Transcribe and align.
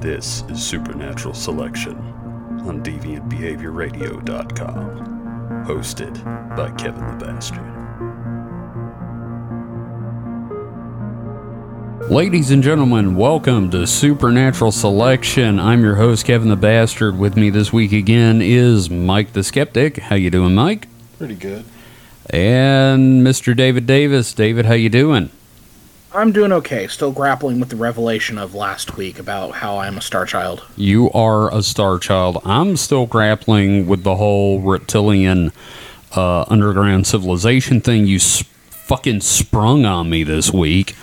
This 0.00 0.44
is 0.48 0.64
Supernatural 0.64 1.34
Selection 1.34 1.96
on 2.64 2.84
DeviantBehaviorRadio.com, 2.84 5.64
hosted 5.66 6.56
by 6.56 6.70
Kevin 6.76 7.18
the 7.18 7.24
Bastard. 7.24 7.64
Ladies 12.08 12.52
and 12.52 12.62
gentlemen, 12.62 13.16
welcome 13.16 13.72
to 13.72 13.88
Supernatural 13.88 14.70
Selection. 14.70 15.58
I'm 15.58 15.82
your 15.82 15.96
host, 15.96 16.24
Kevin 16.24 16.48
the 16.48 16.54
Bastard. 16.54 17.18
With 17.18 17.36
me 17.36 17.50
this 17.50 17.72
week 17.72 17.90
again 17.90 18.40
is 18.40 18.88
Mike 18.88 19.32
the 19.32 19.42
Skeptic. 19.42 19.96
How 19.96 20.14
you 20.14 20.30
doing, 20.30 20.54
Mike? 20.54 20.86
Pretty 21.18 21.34
good. 21.34 21.64
And 22.30 23.26
Mr. 23.26 23.56
David 23.56 23.86
Davis. 23.86 24.32
David, 24.32 24.66
how 24.66 24.74
you 24.74 24.90
doing? 24.90 25.30
I'm 26.18 26.32
doing 26.32 26.50
okay. 26.52 26.88
Still 26.88 27.12
grappling 27.12 27.60
with 27.60 27.68
the 27.68 27.76
revelation 27.76 28.38
of 28.38 28.54
last 28.54 28.96
week 28.96 29.18
about 29.20 29.52
how 29.52 29.78
I'm 29.78 29.96
a 29.98 30.00
star 30.00 30.26
child. 30.26 30.64
You 30.76 31.10
are 31.12 31.54
a 31.54 31.62
star 31.62 31.98
child. 31.98 32.38
I'm 32.44 32.76
still 32.76 33.06
grappling 33.06 33.86
with 33.86 34.02
the 34.02 34.16
whole 34.16 34.60
reptilian 34.60 35.52
uh, 36.16 36.42
underground 36.48 37.06
civilization 37.06 37.80
thing 37.80 38.06
you 38.08 38.16
s- 38.16 38.42
fucking 38.70 39.20
sprung 39.20 39.84
on 39.84 40.10
me 40.10 40.24
this 40.24 40.52
week. 40.52 40.96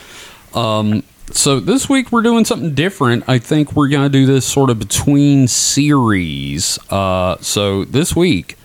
Um, 0.53 1.03
so 1.31 1.59
this 1.61 1.87
week 1.89 2.11
we're 2.11 2.21
doing 2.21 2.43
something 2.43 2.73
different. 2.73 3.23
I 3.27 3.39
think 3.39 3.73
we're 3.73 3.87
gonna 3.87 4.09
do 4.09 4.25
this 4.25 4.45
sort 4.45 4.70
of 4.70 4.79
between 4.79 5.47
series. 5.47 6.77
Uh, 6.91 7.37
so 7.39 7.85
this 7.85 8.15
week, 8.15 8.57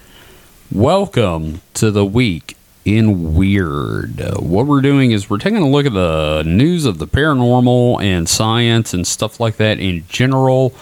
welcome 0.72 1.60
to 1.74 1.90
the 1.90 2.04
week 2.04 2.56
in 2.84 3.34
weird. 3.34 4.20
Uh, 4.20 4.36
what 4.38 4.66
we're 4.66 4.80
doing 4.80 5.12
is 5.12 5.28
we're 5.28 5.38
taking 5.38 5.58
a 5.58 5.68
look 5.68 5.86
at 5.86 5.92
the 5.92 6.42
news 6.46 6.84
of 6.84 6.98
the 6.98 7.06
paranormal 7.06 8.02
and 8.02 8.28
science 8.28 8.94
and 8.94 9.06
stuff 9.06 9.40
like 9.40 9.56
that 9.56 9.78
in 9.78 10.04
general, 10.08 10.74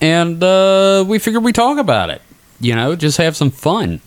and 0.00 0.42
uh, 0.42 1.04
we 1.06 1.18
figured 1.18 1.44
we 1.44 1.52
talk 1.52 1.78
about 1.78 2.10
it. 2.10 2.22
You 2.60 2.74
know, 2.74 2.96
just 2.96 3.18
have 3.18 3.36
some 3.36 3.50
fun. 3.50 4.00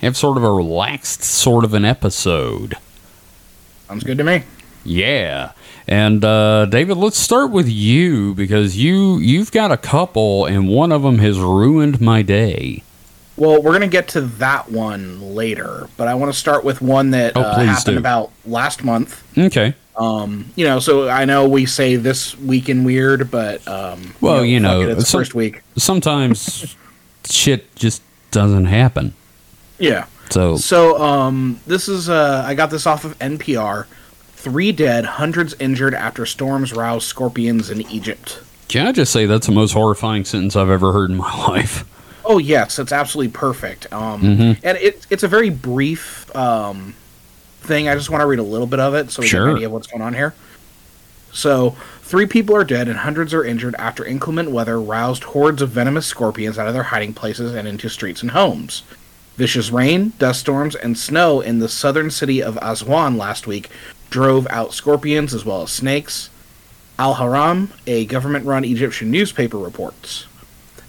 Have 0.00 0.16
sort 0.16 0.36
of 0.36 0.44
a 0.44 0.50
relaxed 0.50 1.22
sort 1.22 1.64
of 1.64 1.74
an 1.74 1.84
episode. 1.84 2.74
Sounds 3.88 4.04
good 4.04 4.18
to 4.18 4.24
me. 4.24 4.42
Yeah. 4.84 5.52
And 5.88 6.24
uh, 6.24 6.66
David, 6.66 6.96
let's 6.96 7.18
start 7.18 7.50
with 7.50 7.68
you 7.68 8.34
because 8.34 8.76
you 8.76 9.18
you've 9.18 9.52
got 9.52 9.70
a 9.70 9.76
couple, 9.76 10.46
and 10.46 10.68
one 10.68 10.92
of 10.92 11.02
them 11.02 11.18
has 11.18 11.38
ruined 11.38 12.00
my 12.00 12.22
day. 12.22 12.82
Well, 13.36 13.60
we're 13.62 13.72
gonna 13.72 13.86
get 13.88 14.08
to 14.08 14.22
that 14.22 14.70
one 14.70 15.34
later, 15.34 15.88
but 15.96 16.08
I 16.08 16.14
want 16.14 16.32
to 16.32 16.38
start 16.38 16.64
with 16.64 16.80
one 16.80 17.10
that 17.10 17.36
Oh, 17.36 17.42
uh, 17.42 17.58
happened 17.64 17.96
do. 17.96 17.98
about 17.98 18.30
last 18.46 18.82
month. 18.82 19.22
Okay. 19.36 19.74
Um, 19.96 20.46
you 20.56 20.64
know, 20.66 20.78
so 20.78 21.08
I 21.08 21.24
know 21.24 21.48
we 21.48 21.64
say 21.66 21.96
this 21.96 22.36
week 22.38 22.68
in 22.68 22.84
weird, 22.84 23.30
but 23.30 23.66
um, 23.68 24.14
Well, 24.20 24.44
you 24.44 24.60
know, 24.60 24.80
fuck 24.82 24.90
it, 24.90 24.98
it's 24.98 25.10
some- 25.10 25.20
first 25.20 25.34
week. 25.34 25.62
Sometimes 25.76 26.76
shit 27.24 27.74
just 27.76 28.02
doesn't 28.30 28.66
happen. 28.66 29.14
Yeah. 29.78 30.06
So 30.30 30.56
So 30.56 31.00
um, 31.02 31.60
this 31.66 31.88
is 31.88 32.08
uh, 32.08 32.42
I 32.46 32.54
got 32.54 32.70
this 32.70 32.86
off 32.86 33.04
of 33.04 33.18
NPR. 33.18 33.86
Three 34.34 34.70
dead, 34.72 35.04
hundreds 35.04 35.54
injured 35.58 35.94
after 35.94 36.24
storms 36.24 36.72
rouse 36.72 37.04
scorpions 37.04 37.68
in 37.70 37.82
Egypt. 37.90 38.40
can 38.68 38.86
I 38.86 38.92
just 38.92 39.12
say 39.12 39.26
that's 39.26 39.46
the 39.46 39.52
most 39.52 39.72
horrifying 39.72 40.24
sentence 40.24 40.56
I've 40.56 40.70
ever 40.70 40.92
heard 40.92 41.10
in 41.10 41.16
my 41.16 41.34
life? 41.48 41.84
Oh 42.26 42.38
yes, 42.38 42.78
it's 42.78 42.92
absolutely 42.92 43.32
perfect. 43.32 43.92
Um, 43.92 44.20
Mhm. 44.22 44.58
and 44.64 44.78
it, 44.78 45.06
it's 45.10 45.22
a 45.22 45.28
very 45.28 45.48
brief 45.50 46.34
um, 46.36 46.94
thing. 47.60 47.88
I 47.88 47.94
just 47.94 48.10
want 48.10 48.20
to 48.22 48.26
read 48.26 48.38
a 48.40 48.42
little 48.44 48.66
bit 48.66 48.80
of 48.80 48.94
it 48.94 49.10
so 49.10 49.22
we 49.22 49.28
get 49.28 49.34
an 49.34 49.42
idea 49.56 49.66
of 49.66 49.72
what's 49.72 49.86
going 49.86 50.02
on 50.02 50.14
here. 50.14 50.34
So, 51.32 51.76
three 52.02 52.26
people 52.26 52.56
are 52.56 52.64
dead 52.64 52.88
and 52.88 52.98
hundreds 52.98 53.34
are 53.34 53.44
injured 53.44 53.74
after 53.78 54.04
inclement 54.04 54.50
weather 54.50 54.80
roused 54.80 55.24
hordes 55.24 55.60
of 55.60 55.68
venomous 55.70 56.06
scorpions 56.06 56.58
out 56.58 56.66
of 56.66 56.74
their 56.74 56.84
hiding 56.84 57.12
places 57.14 57.54
and 57.54 57.68
into 57.68 57.88
streets 57.88 58.22
and 58.22 58.30
homes. 58.30 58.82
Vicious 59.36 59.70
rain, 59.70 60.14
dust 60.18 60.40
storms, 60.40 60.74
and 60.74 60.96
snow 60.96 61.40
in 61.42 61.58
the 61.58 61.68
southern 61.68 62.10
city 62.10 62.42
of 62.42 62.58
Aswan 62.62 63.18
last 63.18 63.46
week 63.46 63.68
drove 64.08 64.46
out 64.48 64.72
scorpions 64.72 65.34
as 65.34 65.44
well 65.44 65.62
as 65.62 65.70
snakes. 65.70 66.30
Al 66.98 67.16
Ahram, 67.16 67.68
a 67.86 68.06
government 68.06 68.46
run 68.46 68.64
Egyptian 68.64 69.10
newspaper, 69.10 69.58
reports. 69.58 70.26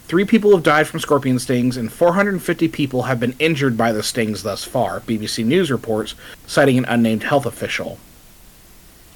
Three 0.08 0.24
people 0.24 0.52
have 0.52 0.64
died 0.64 0.88
from 0.88 1.02
scorpion 1.02 1.38
stings, 1.38 1.76
and 1.76 1.92
450 1.92 2.70
people 2.70 3.04
have 3.04 3.20
been 3.20 3.36
injured 3.40 3.76
by 3.76 3.92
the 3.92 4.02
stings 4.02 4.42
thus 4.42 4.64
far, 4.64 5.02
BBC 5.02 5.46
News 5.46 5.70
reports, 5.70 6.16
citing 6.46 6.78
an 6.78 6.86
unnamed 6.86 7.24
health 7.24 7.46
official. 7.46 7.98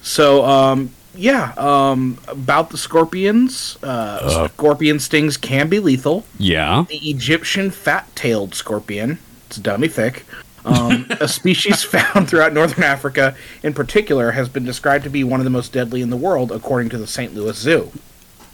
So, 0.02 0.44
um, 0.44 0.91
yeah, 1.16 1.53
um, 1.57 2.18
about 2.28 2.72
the 2.72 2.78
scorpions. 2.78 3.78
Uh, 3.84 4.47
Scorpion 4.50 5.00
stings 5.00 5.38
can 5.38 5.69
be 5.69 5.79
lethal. 5.79 6.25
Yeah. 6.38 6.85
The 6.90 7.09
Egyptian 7.09 7.69
fat 7.72 8.13
tailed 8.16 8.56
scorpion, 8.56 9.19
it's 9.47 9.58
dummy 9.58 9.88
thick, 9.88 10.25
um, 10.66 11.06
a 11.22 11.28
species 11.28 11.84
found 11.84 12.29
throughout 12.29 12.53
northern 12.53 12.84
Africa 12.84 13.35
in 13.63 13.73
particular, 13.73 14.31
has 14.31 14.50
been 14.50 14.63
described 14.63 15.03
to 15.03 15.09
be 15.09 15.23
one 15.23 15.40
of 15.40 15.44
the 15.44 15.50
most 15.50 15.72
deadly 15.72 16.02
in 16.02 16.09
the 16.09 16.18
world, 16.18 16.52
according 16.52 16.90
to 16.90 16.97
the 16.97 17.08
St. 17.08 17.34
Louis 17.34 17.58
Zoo. 17.58 17.91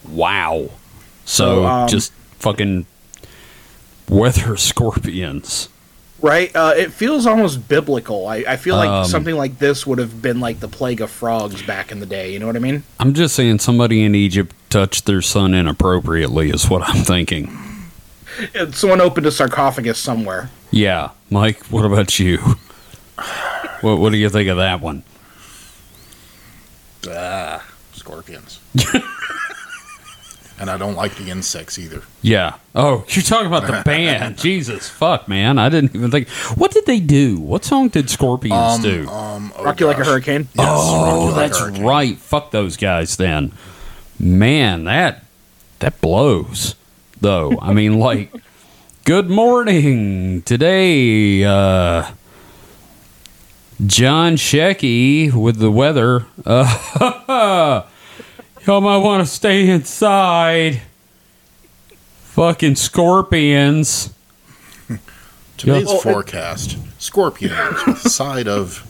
Wow. 0.07 0.69
So 1.25 1.63
So, 1.63 1.65
um, 1.65 1.87
just 1.89 2.13
fucking 2.39 2.85
weather 4.09 4.57
scorpions. 4.57 5.69
Right? 6.19 6.53
Uh, 6.55 6.73
it 6.75 6.91
feels 6.91 7.27
almost 7.27 7.67
biblical. 7.67 8.27
I, 8.27 8.37
I 8.37 8.55
feel 8.57 8.75
like 8.75 8.89
Um, 8.89 9.05
something 9.05 9.35
like 9.35 9.59
this 9.59 9.85
would 9.85 9.99
have 9.99 10.19
been 10.19 10.39
like 10.39 10.59
the 10.59 10.67
plague 10.67 10.99
of 10.99 11.11
frogs 11.11 11.61
back 11.61 11.91
in 11.91 11.99
the 11.99 12.07
day. 12.07 12.33
You 12.33 12.39
know 12.39 12.47
what 12.47 12.55
I 12.55 12.59
mean? 12.59 12.81
I'm 12.99 13.13
just 13.13 13.35
saying 13.35 13.59
somebody 13.59 14.03
in 14.03 14.15
Egypt 14.15 14.55
touched 14.71 15.05
their 15.05 15.21
son 15.21 15.53
inappropriately 15.53 16.49
is 16.49 16.67
what 16.69 16.81
I'm 16.81 17.03
thinking. 17.03 17.55
Someone 18.71 18.99
opened 18.99 19.27
a 19.27 19.31
sarcophagus 19.31 19.99
somewhere. 19.99 20.49
Yeah, 20.71 21.11
Mike. 21.29 21.63
What 21.67 21.85
about 21.85 22.17
you? 22.19 22.37
What 23.81 23.99
What 23.99 24.11
do 24.11 24.17
you 24.17 24.29
think 24.29 24.49
of 24.49 24.57
that 24.57 24.81
one? 24.81 25.03
Ah, 27.09 27.63
scorpions. 27.93 28.59
and 30.59 30.69
I 30.69 30.77
don't 30.77 30.95
like 30.95 31.15
the 31.15 31.29
insects 31.29 31.77
either. 31.77 32.01
Yeah. 32.21 32.55
Oh, 32.73 33.05
you're 33.09 33.23
talking 33.23 33.47
about 33.47 33.67
the 33.67 33.81
band. 33.85 34.37
Jesus, 34.37 34.89
fuck, 34.89 35.27
man. 35.27 35.57
I 35.59 35.69
didn't 35.69 35.95
even 35.95 36.11
think. 36.11 36.27
What 36.55 36.71
did 36.71 36.85
they 36.85 36.99
do? 36.99 37.39
What 37.39 37.63
song 37.63 37.89
did 37.89 38.09
Scorpions 38.09 38.79
do? 38.81 39.07
Um, 39.07 39.53
oh 39.57 39.63
Rock 39.63 39.79
you 39.79 39.85
like 39.87 39.99
a 39.99 40.03
hurricane. 40.05 40.47
Yes, 40.55 40.67
oh, 40.69 41.25
Like 41.27 41.35
that's 41.35 41.59
Hurricane. 41.59 41.83
right. 41.83 42.17
Fuck 42.17 42.51
those 42.51 42.77
guys 42.77 43.17
then. 43.17 43.51
Man, 44.19 44.85
that 44.85 45.23
that 45.79 46.01
blows. 46.01 46.75
Though. 47.19 47.57
I 47.61 47.73
mean, 47.73 47.97
like, 47.99 48.31
good 49.05 49.29
morning. 49.29 50.41
Today, 50.43 51.43
uh, 51.43 52.11
John 53.85 54.35
Shecky 54.35 55.31
with 55.33 55.57
the 55.57 55.71
weather. 55.71 56.25
Uh, 56.45 57.83
y'all 58.67 58.81
might 58.81 58.97
want 58.97 59.25
to 59.25 59.31
stay 59.31 59.69
inside. 59.69 60.81
Fucking 62.21 62.75
scorpions. 62.75 64.13
Today's 65.57 65.85
Well, 65.87 65.95
it- 65.97 66.01
forecast: 66.03 66.77
scorpions 67.01 67.55
with 67.87 68.05
a 68.05 68.09
side 68.09 68.47
of 68.47 68.83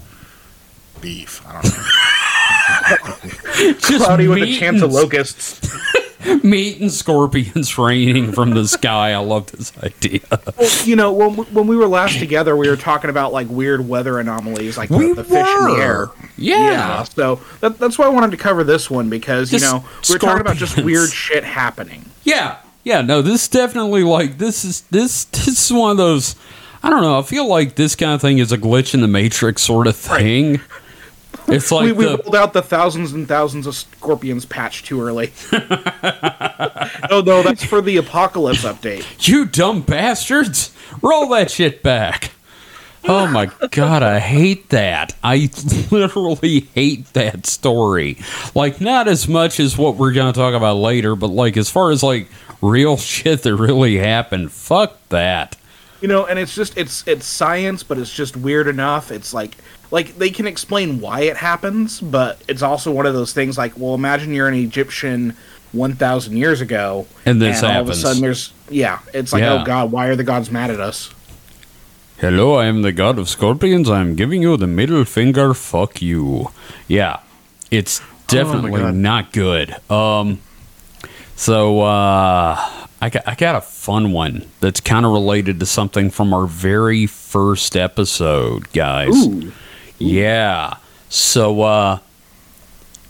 beef. 1.00 1.42
I 1.48 1.62
don't 1.62 3.06
know. 3.06 3.74
Just 3.80 4.04
Cloudy 4.06 4.28
with 4.28 4.44
a 4.44 4.58
chance 4.60 4.82
of 4.82 4.92
locusts. 4.92 5.62
Meat 6.44 6.80
and 6.82 6.92
scorpions 6.92 7.78
raining 7.78 8.32
from 8.32 8.52
the 8.52 8.68
sky. 8.68 9.14
I 9.14 9.18
love 9.18 9.52
this 9.52 9.72
idea. 9.84 10.22
Well, 10.58 10.70
you 10.86 10.96
know, 10.96 11.12
when, 11.14 11.36
we- 11.36 11.46
when 11.46 11.68
we 11.68 11.76
were 11.78 11.88
last 11.88 12.20
together, 12.20 12.56
we 12.56 12.70
were 12.70 12.76
talking 12.78 13.10
about 13.10 13.34
like 13.34 13.48
weird 13.50 13.88
weather 13.88 14.20
anomalies, 14.20 14.78
like 14.78 14.90
the, 14.90 14.98
We 14.98 15.14
the 15.14 15.24
fish 15.24 15.48
in 15.48 15.64
the 15.66 15.78
air. 15.82 16.08
Yeah. 16.38 17.04
So 17.04 17.40
that, 17.62 17.78
that's 17.80 17.98
why 17.98 18.06
I 18.06 18.10
wanted 18.10 18.32
to 18.32 18.38
cover 18.38 18.64
this 18.64 18.90
one 18.90 19.10
because 19.10 19.52
you 19.52 19.60
know 19.60 19.84
we 20.10 20.16
were 20.16 20.20
talking 20.20 20.42
about 20.42 20.58
just 20.58 20.78
weird 20.84 21.10
shit 21.10 21.44
happening. 21.44 22.06
Yeah, 22.24 22.58
yeah. 22.84 23.02
No, 23.02 23.22
this 23.22 23.44
is 23.44 23.48
definitely 23.50 24.04
like 24.04 24.38
this 24.38 24.64
is 24.66 24.82
this 24.92 25.26
this 25.26 25.48
is 25.70 25.74
one 25.74 25.92
of 25.92 25.98
those. 25.98 26.36
I 26.84 26.90
don't 26.92 27.02
know. 27.02 27.18
I 27.20 27.24
feel 27.24 27.48
like 27.48 27.76
this 27.76 27.96
kind 27.96 28.12
of 28.14 28.22
thing 28.22 28.38
is 28.38 28.52
a 28.52 28.58
glitch 28.58 28.94
in 28.94 29.02
the 29.02 29.08
matrix 29.08 29.62
sort 29.64 29.88
of 29.88 29.96
thing. 29.96 30.62
It's 31.48 31.72
like 31.72 31.86
we, 31.86 31.92
we 31.94 32.06
the, 32.06 32.18
rolled 32.18 32.36
out 32.36 32.54
the 32.54 32.62
thousands 32.62 33.14
and 33.14 33.28
thousands 33.28 33.68
of 33.68 33.76
scorpions 33.76 34.46
patch 34.46 34.84
too 34.84 35.02
early. 35.02 35.32
no, 35.52 37.22
no, 37.22 37.42
that's 37.44 37.64
for 37.64 37.82
the 37.82 37.98
apocalypse 37.98 38.64
update. 38.64 39.28
you 39.28 39.46
dumb 39.46 39.82
bastards. 39.82 40.76
Roll 41.02 41.30
that 41.30 41.52
shit 41.52 41.82
back. 41.84 42.32
Oh 43.10 43.26
my 43.28 43.50
god, 43.72 44.04
I 44.04 44.20
hate 44.20 44.70
that. 44.70 45.16
I 45.24 45.50
literally 45.92 46.68
hate 46.76 47.14
that 47.14 47.46
story. 47.46 48.18
Like 48.54 48.82
not 48.82 49.08
as 49.08 49.30
much 49.30 49.62
as 49.62 49.78
what 49.78 49.96
we're 49.96 50.12
going 50.12 50.34
to 50.34 50.38
talk 50.38 50.54
about 50.54 50.76
later, 50.76 51.16
but 51.16 51.28
like 51.28 51.56
as 51.56 51.70
far 51.70 51.92
as 51.92 52.04
like 52.04 52.28
real 52.62 52.98
shit 52.98 53.44
that 53.44 53.56
really 53.56 53.98
happened, 53.98 54.52
fuck 54.52 54.98
that. 55.10 55.56
You 56.02 56.08
know, 56.08 56.26
and 56.26 56.38
it's 56.38 56.54
just 56.54 56.78
it's 56.78 57.08
it's 57.08 57.26
science, 57.26 57.82
but 57.82 57.98
it's 57.98 58.14
just 58.14 58.36
weird 58.36 58.68
enough. 58.68 59.12
It's 59.12 59.34
like 59.34 59.58
like 59.92 60.18
they 60.18 60.30
can 60.30 60.48
explain 60.48 61.00
why 61.00 61.22
it 61.22 61.38
happens, 61.38 62.02
but 62.02 62.42
it's 62.48 62.62
also 62.62 62.92
one 62.92 63.06
of 63.06 63.14
those 63.14 63.34
things 63.34 63.58
like, 63.58 63.78
well, 63.78 63.94
imagine 63.94 64.34
you're 64.34 64.48
an 64.48 64.54
Egyptian 64.54 65.36
1,000 65.72 66.38
years 66.38 66.62
ago. 66.62 67.08
And 67.26 67.42
this 67.42 67.64
all 67.64 67.82
of 67.82 67.90
a 67.90 67.96
sudden 67.96 68.22
there's, 68.22 68.54
yeah, 68.70 69.00
it's 69.14 69.34
like, 69.34 69.42
Yeah. 69.42 69.62
oh 69.62 69.66
God, 69.66 69.92
why 69.92 70.08
are 70.08 70.16
the 70.16 70.24
gods 70.24 70.52
mad 70.52 70.72
at 70.72 70.80
us? 70.80 71.14
Hello, 72.18 72.56
I 72.56 72.66
am 72.66 72.82
the 72.82 72.92
god 72.92 73.20
of 73.20 73.30
scorpions. 73.30 73.90
I 73.90 74.02
am 74.02 74.16
giving 74.16 74.42
you 74.42 74.58
the 74.58 74.66
middle 74.68 75.06
finger. 75.06 75.54
Fuck 75.54 76.02
you. 76.02 76.52
Yeah, 76.88 77.20
it's 77.70 78.02
definitely 78.28 78.82
God. 78.82 78.96
not 78.96 79.32
good. 79.32 79.76
Um, 79.92 80.40
so 81.36 81.82
uh, 81.82 82.56
I 83.00 83.10
got 83.12 83.28
I 83.28 83.36
got 83.36 83.56
a 83.56 83.62
fun 83.62 84.12
one 84.14 84.50
that's 84.62 84.80
kind 84.80 85.06
of 85.06 85.12
related 85.12 85.60
to 85.60 85.68
something 85.68 86.10
from 86.10 86.34
our 86.34 86.48
very 86.48 87.06
first 87.06 87.78
episode, 87.78 88.74
guys. 88.74 89.16
Ooh. 89.28 89.52
Yeah. 89.98 90.78
So, 91.10 91.62
uh, 91.62 92.00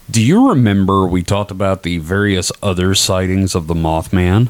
do 0.10 0.24
you 0.24 0.50
remember 0.50 1.06
we 1.06 1.24
talked 1.24 1.52
about 1.52 1.84
the 1.84 1.98
various 1.98 2.52
other 2.64 2.96
sightings 2.96 3.56
of 3.56 3.68
the 3.68 3.74
Mothman? 3.74 4.50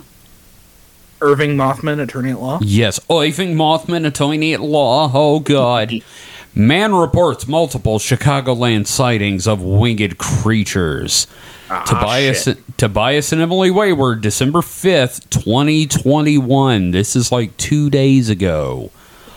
Irving 1.19 1.56
Mothman, 1.56 2.00
attorney 2.00 2.31
at 2.31 2.39
law. 2.39 2.60
Yes. 2.62 3.00
Irving 3.10 3.56
Mothman, 3.56 4.06
attorney 4.06 4.54
at 4.54 4.62
law. 4.62 5.10
Oh, 5.13 5.39
God. 5.39 5.94
Man 6.56 6.95
reports 6.95 7.48
multiple 7.48 8.00
Chicagoland 8.00 8.88
sightings 8.88 9.48
of 9.48 9.62
winged 9.62 10.18
creatures. 10.18 11.28
Ah, 11.69 11.84
Tobias, 11.84 12.45
shit. 12.45 12.78
Tobias 12.78 13.31
and 13.31 13.42
Emily 13.42 13.69
Wayland, 13.69 14.22
December 14.22 14.62
5th, 14.62 15.30
2021. 15.30 16.92
This 16.92 17.16
is 17.16 17.31
like 17.31 17.56
two 17.57 17.89
days 17.89 18.30
ago. 18.30 18.89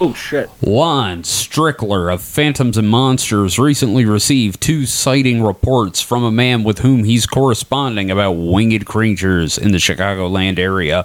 Oh 0.03 0.15
shit. 0.15 0.49
Lon 0.63 1.23
Strickler 1.23 2.13
of 2.13 2.23
Phantoms 2.23 2.79
and 2.79 2.89
Monsters 2.89 3.59
recently 3.59 4.07
received 4.07 4.59
two 4.61 4.87
sighting 4.87 5.43
reports 5.43 6.01
from 6.01 6.25
a 6.25 6.31
man 6.31 6.65
with 6.65 6.79
whom 6.79 7.05
he's 7.05 7.27
corresponding 7.27 8.11
about 8.11 8.33
winged 8.33 8.87
creatures 8.87 9.59
in 9.59 9.73
the 9.73 9.79
Chicagoland 9.79 10.59
area 10.59 11.03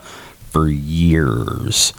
for 0.50 0.70
years. 0.70 1.94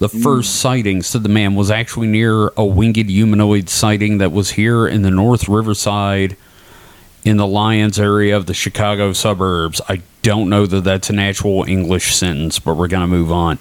The 0.00 0.08
hmm. 0.08 0.22
first 0.22 0.56
sighting, 0.56 1.02
said 1.02 1.22
the 1.22 1.28
man, 1.28 1.54
was 1.54 1.70
actually 1.70 2.08
near 2.08 2.48
a 2.56 2.64
winged 2.64 3.08
humanoid 3.08 3.68
sighting 3.68 4.18
that 4.18 4.32
was 4.32 4.50
here 4.50 4.88
in 4.88 5.02
the 5.02 5.10
North 5.12 5.48
Riverside 5.48 6.36
in 7.24 7.36
the 7.36 7.46
Lyons 7.46 8.00
area 8.00 8.36
of 8.36 8.46
the 8.46 8.54
Chicago 8.54 9.12
suburbs. 9.12 9.80
I 9.88 10.02
don't 10.22 10.48
know 10.48 10.66
that 10.66 10.82
that's 10.82 11.10
an 11.10 11.20
actual 11.20 11.62
English 11.62 12.16
sentence, 12.16 12.58
but 12.58 12.74
we're 12.74 12.88
going 12.88 13.02
to 13.02 13.06
move 13.06 13.30
on. 13.30 13.60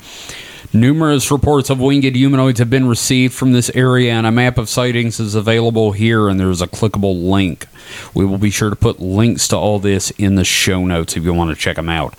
Numerous 0.72 1.32
reports 1.32 1.72
of 1.72 1.80
winged 1.80 2.16
humanoids 2.16 2.60
have 2.60 2.70
been 2.70 2.88
received 2.88 3.34
from 3.34 3.54
this 3.54 3.72
area, 3.72 4.14
and 4.14 4.28
a 4.28 4.32
map 4.32 4.60
of 4.60 4.70
sightings 4.70 5.20
is 5.20 5.34
available 5.34 5.94
here, 5.94 6.30
and 6.30 6.40
there's 6.40 6.62
a 6.62 6.68
clickable 6.68 7.28
link. 7.28 7.66
We 8.14 8.24
will 8.24 8.38
be 8.38 8.52
sure 8.52 8.70
to 8.70 8.76
put 8.76 9.00
links 9.00 9.48
to 9.48 9.58
all 9.58 9.80
this 9.80 10.12
in 10.12 10.36
the 10.36 10.44
show 10.44 10.86
notes 10.86 11.18
if 11.18 11.24
you 11.24 11.34
want 11.34 11.50
to 11.50 11.56
check 11.60 11.78
them 11.78 11.90
out. 11.90 12.14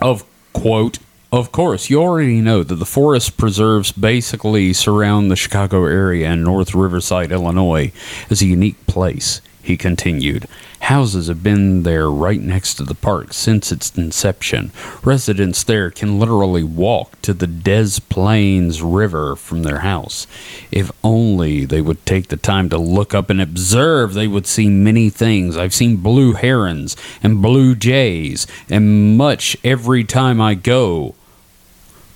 Of 0.00 0.24
quote, 0.52 0.98
of 1.30 1.52
course, 1.52 1.88
you 1.88 2.02
already 2.02 2.40
know 2.40 2.64
that 2.64 2.74
the 2.74 2.84
forest 2.84 3.36
preserves 3.36 3.92
basically 3.92 4.72
surround 4.72 5.30
the 5.30 5.36
Chicago 5.36 5.84
area 5.84 6.28
and 6.28 6.42
North 6.42 6.74
Riverside, 6.74 7.30
Illinois, 7.30 7.92
is 8.28 8.42
a 8.42 8.46
unique 8.46 8.86
place. 8.88 9.40
He 9.64 9.78
continued. 9.78 10.46
Houses 10.80 11.28
have 11.28 11.42
been 11.42 11.84
there 11.84 12.10
right 12.10 12.40
next 12.40 12.74
to 12.74 12.82
the 12.82 12.94
park 12.94 13.32
since 13.32 13.72
its 13.72 13.90
inception. 13.96 14.72
Residents 15.02 15.64
there 15.64 15.90
can 15.90 16.18
literally 16.18 16.62
walk 16.62 17.20
to 17.22 17.32
the 17.32 17.46
Des 17.46 17.98
Plaines 18.10 18.82
River 18.82 19.34
from 19.36 19.62
their 19.62 19.78
house. 19.78 20.26
If 20.70 20.92
only 21.02 21.64
they 21.64 21.80
would 21.80 22.04
take 22.04 22.28
the 22.28 22.36
time 22.36 22.68
to 22.68 22.76
look 22.76 23.14
up 23.14 23.30
and 23.30 23.40
observe, 23.40 24.12
they 24.12 24.28
would 24.28 24.46
see 24.46 24.68
many 24.68 25.08
things. 25.08 25.56
I've 25.56 25.72
seen 25.72 25.96
blue 25.96 26.34
herons 26.34 26.94
and 27.22 27.40
blue 27.40 27.74
jays, 27.74 28.46
and 28.68 29.16
much 29.16 29.56
every 29.64 30.04
time 30.04 30.42
I 30.42 30.54
go 30.54 31.14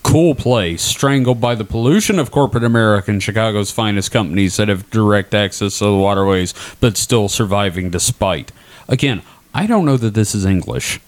cool 0.09 0.35
place, 0.35 0.81
strangled 0.81 1.39
by 1.39 1.55
the 1.55 1.67
pollution 1.67 2.19
of 2.19 2.31
corporate 2.31 2.65
America 2.65 3.11
and 3.11 3.23
Chicago's 3.23 3.71
finest 3.71 4.11
companies 4.11 4.57
that 4.57 4.69
have 4.69 4.89
direct 4.89 5.35
access 5.35 5.79
to 5.79 5.85
the 5.85 5.95
waterways, 5.95 6.55
but 6.81 6.97
still 6.97 7.29
surviving 7.29 7.91
despite. 7.91 8.51
Again, 8.89 9.21
I 9.53 9.67
don't 9.67 9.85
know 9.85 9.99
that 9.99 10.15
this 10.15 10.35
is 10.35 10.47
English. 10.47 10.99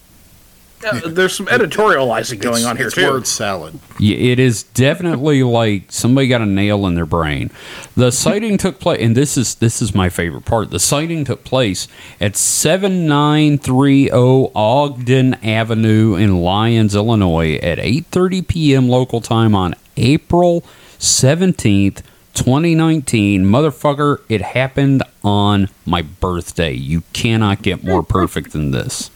Uh, 0.83 1.01
there's 1.05 1.35
some 1.35 1.47
editorializing 1.47 2.41
going 2.41 2.55
It's- 2.61 2.65
on 2.65 2.77
here 2.79 2.87
it's 2.87 2.95
too. 2.97 3.07
word 3.07 3.27
salad. 3.27 3.79
Yeah, 3.99 4.17
It 4.17 4.39
is 4.39 4.63
definitely 4.63 5.43
like 5.43 5.85
somebody 5.91 6.27
got 6.29 6.41
a 6.41 6.47
nail 6.47 6.87
in 6.87 6.95
their 6.95 7.05
brain. 7.05 7.51
The 7.97 8.11
sighting 8.11 8.57
took 8.57 8.81
place, 8.81 8.99
and 9.03 9.15
this 9.15 9.37
is 9.37 9.57
this 9.57 9.83
is 9.83 9.95
my 9.95 10.09
favorite 10.09 10.47
part. 10.47 10.71
The 10.71 10.79
sighting 10.79 11.25
took 11.25 11.45
place 11.45 11.87
at 12.21 12.35
seven 12.37 13.07
nine 13.07 13.59
three 13.59 14.07
zero 14.09 14.51
Ogden 14.55 15.35
Avenue 15.45 16.15
in 16.15 16.41
Lyons, 16.41 16.95
Illinois, 16.97 17.57
at 17.63 17.79
eight 17.79 18.07
thirty 18.11 18.41
p.m. 18.41 18.89
local 18.89 19.21
time 19.21 19.55
on 19.55 19.75
April 19.99 20.65
seventeenth. 20.99 22.03
2019, 22.33 23.45
motherfucker, 23.45 24.19
it 24.29 24.41
happened 24.41 25.03
on 25.25 25.69
my 25.85 26.01
birthday. 26.01 26.73
You 26.73 27.03
cannot 27.13 27.61
get 27.61 27.83
more 27.85 28.03
perfect 28.05 28.53
than 28.53 28.71
this. 28.71 29.11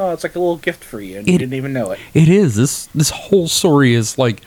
Oh, 0.00 0.12
it's 0.12 0.22
like 0.22 0.34
a 0.34 0.38
little 0.38 0.56
gift 0.56 0.82
for 0.82 0.98
you, 0.98 1.18
and 1.18 1.28
you 1.28 1.36
didn't 1.36 1.52
even 1.52 1.74
know 1.74 1.90
it. 1.90 2.00
It 2.14 2.30
is. 2.30 2.54
This 2.56 2.86
this 2.86 3.10
whole 3.10 3.48
story 3.48 3.92
is 3.92 4.16
like 4.16 4.40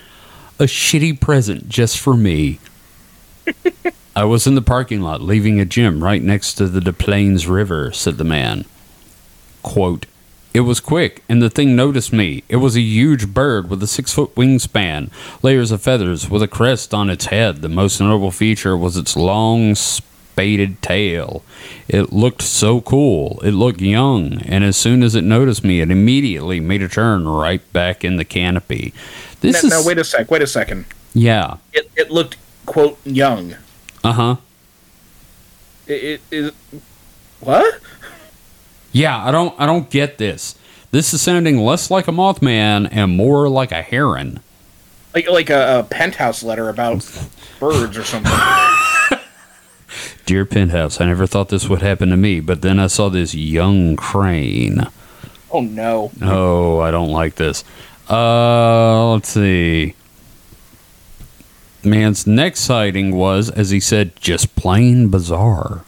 a 0.59 0.63
shitty 0.63 1.19
present 1.19 1.69
just 1.69 1.99
for 1.99 2.17
me. 2.17 2.59
I 4.15 4.25
was 4.25 4.47
in 4.47 4.55
the 4.55 4.63
parking 4.63 5.01
lot 5.01 5.21
leaving 5.21 5.59
a 5.59 5.65
gym 5.65 6.03
right 6.03 6.23
next 6.23 6.55
to 6.55 6.67
the 6.67 6.81
Des 6.81 6.91
Plaines 6.91 7.45
River, 7.45 7.91
said 7.91 8.17
the 8.17 8.23
man. 8.23 8.65
Quote, 9.61 10.07
it 10.55 10.61
was 10.61 10.79
quick, 10.79 11.23
and 11.29 11.39
the 11.39 11.51
thing 11.51 11.75
noticed 11.75 12.11
me. 12.11 12.43
It 12.49 12.55
was 12.55 12.75
a 12.75 12.81
huge 12.81 13.31
bird 13.31 13.69
with 13.69 13.83
a 13.83 13.87
six 13.87 14.11
foot 14.11 14.33
wingspan, 14.33 15.11
layers 15.43 15.69
of 15.69 15.83
feathers, 15.83 16.31
with 16.31 16.41
a 16.41 16.47
crest 16.47 16.95
on 16.95 17.11
its 17.11 17.25
head. 17.25 17.61
The 17.61 17.69
most 17.69 17.99
notable 18.01 18.31
feature 18.31 18.75
was 18.75 18.97
its 18.97 19.15
long, 19.15 19.75
spaded 20.33 20.81
tail. 20.81 21.43
It 21.87 22.11
looked 22.11 22.41
so 22.41 22.81
cool. 22.81 23.39
It 23.43 23.51
looked 23.51 23.81
young, 23.81 24.39
and 24.41 24.63
as 24.63 24.75
soon 24.75 25.03
as 25.03 25.13
it 25.13 25.23
noticed 25.23 25.63
me, 25.63 25.79
it 25.79 25.91
immediately 25.91 26.59
made 26.59 26.81
a 26.81 26.89
turn 26.89 27.27
right 27.27 27.61
back 27.71 28.03
in 28.03 28.15
the 28.17 28.25
canopy. 28.25 28.93
This 29.41 29.61
Now, 29.61 29.67
is 29.67 29.73
now, 29.83 29.87
wait 29.87 29.99
a 29.99 30.03
sec. 30.03 30.31
Wait 30.31 30.41
a 30.41 30.47
second. 30.47 30.85
yeah, 31.13 31.57
It, 31.71 31.91
it 31.95 32.09
looked 32.09 32.37
quote 32.65 32.97
young. 33.05 33.55
uh 34.03 34.13
huh. 34.13 34.35
It, 35.85 36.03
it 36.03 36.21
is 36.31 36.51
what? 37.39 37.79
Yeah, 38.91 39.23
I 39.23 39.31
don't 39.31 39.53
I 39.59 39.65
don't 39.67 39.89
get 39.89 40.17
this. 40.17 40.55
This 40.91 41.13
is 41.13 41.21
sounding 41.21 41.57
less 41.59 41.91
like 41.91 42.07
a 42.07 42.11
Mothman 42.11 42.87
and 42.91 43.15
more 43.17 43.49
like 43.49 43.71
a 43.71 43.81
heron. 43.81 44.39
Like 45.13 45.27
like 45.29 45.49
a, 45.51 45.79
a 45.79 45.83
penthouse 45.83 46.41
letter 46.41 46.69
about 46.69 47.05
birds 47.59 47.97
or 47.97 48.03
something. 48.03 48.31
Dear 50.33 50.45
Penthouse, 50.45 50.99
I 50.99 51.05
never 51.05 51.27
thought 51.27 51.49
this 51.49 51.69
would 51.69 51.83
happen 51.83 52.09
to 52.09 52.17
me, 52.17 52.39
but 52.39 52.63
then 52.63 52.79
I 52.79 52.87
saw 52.87 53.07
this 53.07 53.35
young 53.35 53.95
crane. 53.95 54.81
Oh 55.51 55.61
no. 55.61 56.11
Oh, 56.23 56.79
I 56.79 56.89
don't 56.89 57.11
like 57.11 57.35
this. 57.35 57.63
Uh, 58.09 59.11
let's 59.11 59.29
see. 59.29 59.93
Man's 61.83 62.25
next 62.25 62.61
sighting 62.61 63.15
was, 63.15 63.51
as 63.51 63.69
he 63.69 63.79
said, 63.79 64.15
just 64.15 64.55
plain 64.55 65.09
bizarre. 65.09 65.85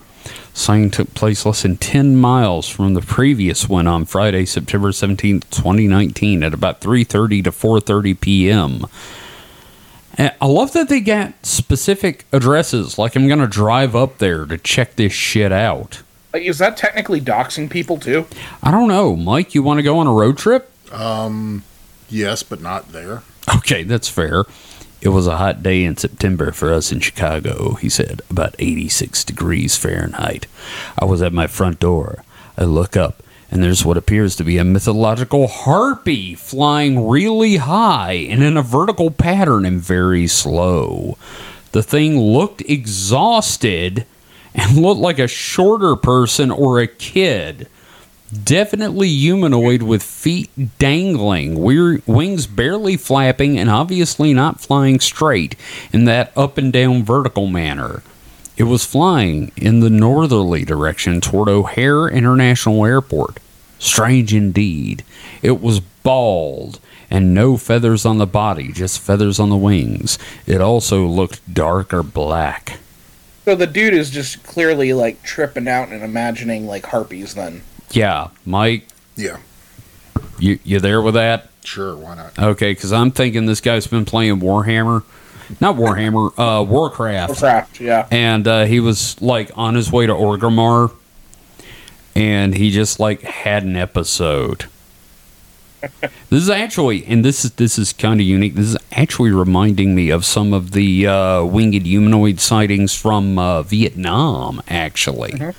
Sighting 0.53 0.91
took 0.91 1.15
place 1.15 1.43
less 1.43 1.63
than 1.63 1.77
10 1.77 2.15
miles 2.15 2.69
from 2.69 2.93
the 2.93 3.01
previous 3.01 3.67
one 3.67 3.87
on 3.87 4.05
Friday, 4.05 4.45
September 4.45 4.91
17th, 4.91 5.49
2019 5.49 6.43
at 6.43 6.53
about 6.53 6.81
3.30 6.81 7.45
to 7.45 7.51
4.30 7.51 8.21
p.m. 8.21 8.85
And 10.17 10.33
I 10.39 10.45
love 10.47 10.73
that 10.73 10.89
they 10.89 11.01
got 11.01 11.45
specific 11.45 12.25
addresses. 12.31 12.97
Like, 12.97 13.15
I'm 13.15 13.27
going 13.27 13.39
to 13.39 13.47
drive 13.47 13.95
up 13.95 14.17
there 14.19 14.45
to 14.45 14.57
check 14.57 14.95
this 14.95 15.13
shit 15.13 15.51
out. 15.51 16.01
Like, 16.33 16.43
is 16.43 16.57
that 16.59 16.77
technically 16.77 17.21
doxing 17.21 17.69
people 17.69 17.97
too? 17.97 18.25
I 18.61 18.71
don't 18.71 18.87
know. 18.87 19.15
Mike, 19.15 19.55
you 19.55 19.63
want 19.63 19.79
to 19.79 19.83
go 19.83 19.99
on 19.99 20.07
a 20.07 20.13
road 20.13 20.37
trip? 20.37 20.71
Um, 20.91 21.63
yes, 22.09 22.43
but 22.43 22.61
not 22.61 22.91
there. 22.91 23.23
Okay, 23.57 23.83
that's 23.83 24.09
fair. 24.09 24.45
It 25.01 25.09
was 25.09 25.27
a 25.27 25.37
hot 25.37 25.61
day 25.61 25.83
in 25.83 25.97
September 25.97 26.51
for 26.51 26.73
us 26.73 26.91
in 26.91 26.99
Chicago, 26.99 27.75
he 27.75 27.89
said, 27.89 28.21
about 28.29 28.55
86 28.57 29.23
degrees 29.23 29.77
Fahrenheit. 29.77 30.47
I 30.99 31.05
was 31.05 31.21
at 31.21 31.31
my 31.31 31.47
front 31.47 31.79
door. 31.79 32.23
I 32.57 32.63
look 32.63 32.97
up, 32.97 33.21
and 33.51 33.61
there's 33.61 33.85
what 33.85 33.97
appears 33.97 34.35
to 34.35 34.43
be 34.43 34.57
a 34.57 34.63
mythological 34.63 35.47
harpy 35.47 36.35
flying 36.35 37.07
really 37.07 37.57
high 37.57 38.13
and 38.13 38.43
in 38.43 38.57
a 38.57 38.61
vertical 38.61 39.11
pattern 39.11 39.65
and 39.65 39.79
very 39.79 40.27
slow. 40.27 41.17
The 41.71 41.83
thing 41.83 42.19
looked 42.19 42.61
exhausted 42.61 44.05
and 44.53 44.77
looked 44.77 45.01
like 45.01 45.19
a 45.19 45.27
shorter 45.27 45.95
person 45.95 46.51
or 46.51 46.79
a 46.79 46.87
kid 46.87 47.67
definitely 48.43 49.07
humanoid 49.09 49.83
with 49.83 50.03
feet 50.03 50.49
dangling, 50.79 51.59
weir- 51.59 52.01
wings 52.05 52.47
barely 52.47 52.97
flapping, 52.97 53.57
and 53.57 53.69
obviously 53.69 54.33
not 54.33 54.59
flying 54.59 54.99
straight 54.99 55.55
in 55.93 56.05
that 56.05 56.31
up 56.35 56.57
and 56.57 56.73
down 56.73 57.03
vertical 57.03 57.47
manner. 57.47 58.01
It 58.57 58.63
was 58.63 58.85
flying 58.85 59.51
in 59.57 59.81
the 59.81 59.89
northerly 59.89 60.63
direction 60.63 61.19
toward 61.21 61.49
O'Hare 61.49 62.07
International 62.07 62.85
Airport. 62.85 63.39
Strange 63.79 64.33
indeed. 64.33 65.03
It 65.41 65.61
was 65.61 65.79
bald 65.81 66.79
and 67.09 67.33
no 67.33 67.57
feathers 67.57 68.05
on 68.05 68.17
the 68.17 68.25
body, 68.25 68.71
just 68.71 68.99
feathers 68.99 69.39
on 69.39 69.49
the 69.49 69.57
wings. 69.57 70.17
It 70.47 70.61
also 70.61 71.05
looked 71.05 71.53
dark 71.53 71.93
or 71.93 72.01
black. 72.03 72.79
So 73.43 73.55
the 73.55 73.67
dude 73.67 73.93
is 73.93 74.09
just 74.09 74.43
clearly 74.43 74.93
like 74.93 75.21
tripping 75.21 75.67
out 75.67 75.89
and 75.89 76.01
imagining 76.03 76.65
like 76.65 76.85
harpies. 76.87 77.35
Then 77.35 77.61
Yeah, 77.91 78.29
Mike, 78.45 78.87
Yeah, 79.15 79.37
you 80.39 80.57
you 80.63 80.79
there 80.79 81.01
with 81.01 81.13
that? 81.13 81.49
sure. 81.63 81.95
Why 81.95 82.15
not? 82.15 82.39
Okay, 82.39 82.71
because 82.71 82.91
I'm 82.93 83.11
thinking 83.11 83.45
this 83.45 83.61
guy's 83.61 83.85
been 83.87 84.05
playing 84.05 84.39
Warhammer, 84.39 85.03
not 85.59 85.75
Warhammer, 85.75 86.31
uh, 86.37 86.63
Warcraft. 86.63 87.29
Warcraft, 87.29 87.79
yeah. 87.79 88.07
and 88.11 88.47
uh, 88.47 88.65
he 88.65 88.79
was 88.79 89.21
like 89.21 89.51
on 89.55 89.75
his 89.75 89.91
way 89.91 90.05
to 90.05 90.13
Orgrimmar, 90.13 90.91
and 92.15 92.55
he 92.55 92.71
just 92.71 92.99
like 92.99 93.21
had 93.21 93.63
an 93.63 93.75
episode. 93.75 94.65
this 96.01 96.41
is 96.41 96.49
actually, 96.49 97.05
and 97.05 97.23
this 97.23 97.45
is 97.45 97.51
this 97.53 97.77
is 97.77 97.93
kind 97.93 98.19
of 98.19 98.25
unique. 98.25 98.55
This 98.55 98.67
is 98.67 98.77
actually 98.91 99.31
reminding 99.31 99.95
me 99.95 100.09
of 100.09 100.25
some 100.25 100.53
of 100.53 100.71
the 100.71 101.07
uh, 101.07 101.43
winged 101.43 101.85
humanoid 101.85 102.39
sightings 102.39 102.95
from 102.95 103.37
uh, 103.37 103.61
Vietnam. 103.63 104.61
Actually, 104.67 105.53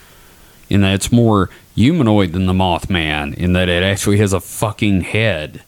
in 0.69 0.81
that 0.81 0.95
it's 0.95 1.13
more 1.13 1.51
humanoid 1.75 2.33
than 2.33 2.47
the 2.47 2.53
Mothman, 2.53 3.35
in 3.35 3.53
that 3.53 3.69
it 3.69 3.83
actually 3.83 4.19
has 4.19 4.33
a 4.33 4.41
fucking 4.41 5.03
head, 5.03 5.63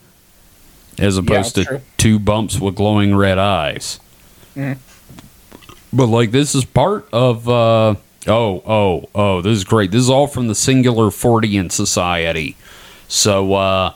as 0.99 1.17
opposed 1.17 1.55
to 1.57 1.65
true. 1.65 1.81
two 1.97 2.19
bumps 2.19 2.59
with 2.59 2.75
glowing 2.75 3.15
red 3.15 3.39
eyes. 3.39 4.01
But 5.93 6.07
like 6.07 6.31
this 6.31 6.55
is 6.55 6.65
part 6.65 7.09
of 7.13 7.49
uh 7.49 7.95
oh 8.27 8.63
oh 8.67 9.09
oh 9.15 9.41
this 9.41 9.57
is 9.57 9.65
great. 9.65 9.91
This 9.91 10.03
is 10.03 10.11
all 10.11 10.27
from 10.27 10.49
the 10.49 10.55
Singular 10.55 11.07
Fortean 11.07 11.71
Society. 11.73 12.57
So 13.09 13.55
uh 13.55 13.95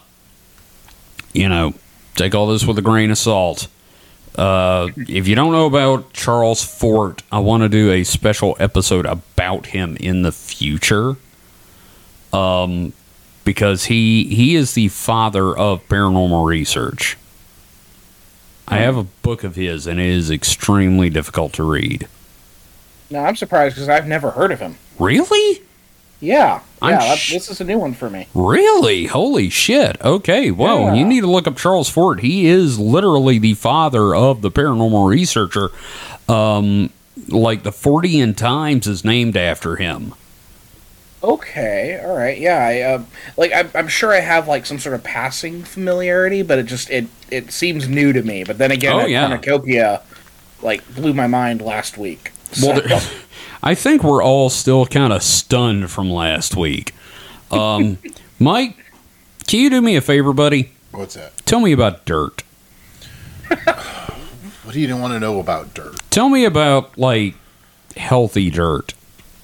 you 1.32 1.48
know, 1.48 1.74
take 2.14 2.34
all 2.34 2.46
this 2.46 2.64
with 2.64 2.78
a 2.78 2.82
grain 2.82 3.10
of 3.10 3.18
salt. 3.18 3.68
Uh 4.36 4.88
if 4.96 5.28
you 5.28 5.34
don't 5.34 5.52
know 5.52 5.66
about 5.66 6.12
Charles 6.12 6.64
Fort, 6.64 7.22
I 7.30 7.40
want 7.40 7.62
to 7.62 7.68
do 7.68 7.90
a 7.90 8.04
special 8.04 8.56
episode 8.58 9.04
about 9.04 9.66
him 9.66 9.96
in 9.98 10.22
the 10.22 10.32
future. 10.32 11.16
Um 12.32 12.94
because 13.44 13.86
he 13.86 14.24
he 14.34 14.54
is 14.54 14.74
the 14.74 14.88
father 14.88 15.56
of 15.56 15.86
paranormal 15.88 16.46
research. 16.46 17.18
I 18.68 18.78
have 18.78 18.96
a 18.96 19.02
book 19.02 19.44
of 19.44 19.56
his 19.56 19.86
and 19.86 20.00
it 20.00 20.06
is 20.06 20.30
extremely 20.30 21.10
difficult 21.10 21.52
to 21.54 21.62
read. 21.62 22.08
No, 23.10 23.20
I'm 23.20 23.36
surprised 23.36 23.74
because 23.74 23.88
I've 23.88 24.06
never 24.06 24.30
heard 24.30 24.52
of 24.52 24.60
him. 24.60 24.76
Really? 24.98 25.62
Yeah, 26.20 26.60
I'm 26.80 26.92
yeah. 26.92 26.98
that- 27.00 27.18
sh- 27.18 27.32
this 27.32 27.50
is 27.50 27.60
a 27.60 27.64
new 27.64 27.78
one 27.78 27.94
for 27.94 28.08
me. 28.08 28.28
Really? 28.32 29.06
Holy 29.06 29.50
shit. 29.50 30.00
Okay. 30.02 30.50
Whoa. 30.52 30.86
Yeah. 30.86 30.94
You 30.94 31.04
need 31.04 31.22
to 31.22 31.26
look 31.26 31.48
up 31.48 31.56
Charles 31.56 31.88
Fort. 31.88 32.20
He 32.20 32.46
is 32.46 32.78
literally 32.78 33.38
the 33.38 33.54
father 33.54 34.14
of 34.14 34.40
the 34.40 34.50
paranormal 34.50 35.08
researcher. 35.08 35.70
Um, 36.28 36.90
like 37.28 37.64
the 37.64 37.72
Fortean 37.72 38.36
Times 38.36 38.86
is 38.86 39.04
named 39.04 39.36
after 39.36 39.76
him. 39.76 40.14
Okay, 41.24 42.00
all 42.04 42.16
right, 42.16 42.36
yeah. 42.36 42.66
I 42.66 42.80
uh, 42.80 43.04
like. 43.36 43.52
I'm, 43.52 43.70
I'm 43.74 43.86
sure 43.86 44.12
I 44.12 44.18
have 44.20 44.48
like 44.48 44.66
some 44.66 44.80
sort 44.80 44.96
of 44.96 45.04
passing 45.04 45.62
familiarity, 45.62 46.42
but 46.42 46.58
it 46.58 46.66
just 46.66 46.90
it 46.90 47.06
it 47.32 47.50
seems 47.52 47.88
new 47.88 48.12
to 48.12 48.22
me. 48.22 48.44
But 48.44 48.58
then 48.58 48.70
again, 48.70 48.92
Oh, 48.92 48.98
that 49.00 49.10
yeah. 49.10 49.26
cornucopia 49.26 50.02
like 50.62 50.94
blew 50.94 51.12
my 51.14 51.26
mind 51.26 51.60
last 51.62 51.96
week. 51.98 52.32
Well, 52.62 52.76
So- 52.80 52.86
there- 52.86 53.00
I 53.64 53.74
think 53.76 54.02
we're 54.02 54.22
all 54.24 54.50
still 54.50 54.86
kind 54.86 55.12
of 55.12 55.22
stunned 55.22 55.88
from 55.90 56.10
last 56.10 56.56
week. 56.56 56.92
Um, 57.52 57.98
Mike, 58.40 58.76
can 59.46 59.60
you 59.60 59.70
do 59.70 59.80
me 59.80 59.94
a 59.94 60.00
favor, 60.00 60.32
buddy? 60.32 60.72
What's 60.90 61.14
that? 61.14 61.36
Tell 61.46 61.60
me 61.60 61.70
about 61.72 62.04
dirt. 62.04 62.42
What 64.64 64.74
do 64.74 64.80
you 64.80 64.96
want 64.96 65.12
to 65.12 65.20
know 65.20 65.38
about 65.40 65.74
dirt? 65.74 65.96
Tell 66.10 66.28
me 66.28 66.44
about 66.44 66.96
like 66.96 67.34
healthy 67.96 68.48
dirt. 68.48 68.94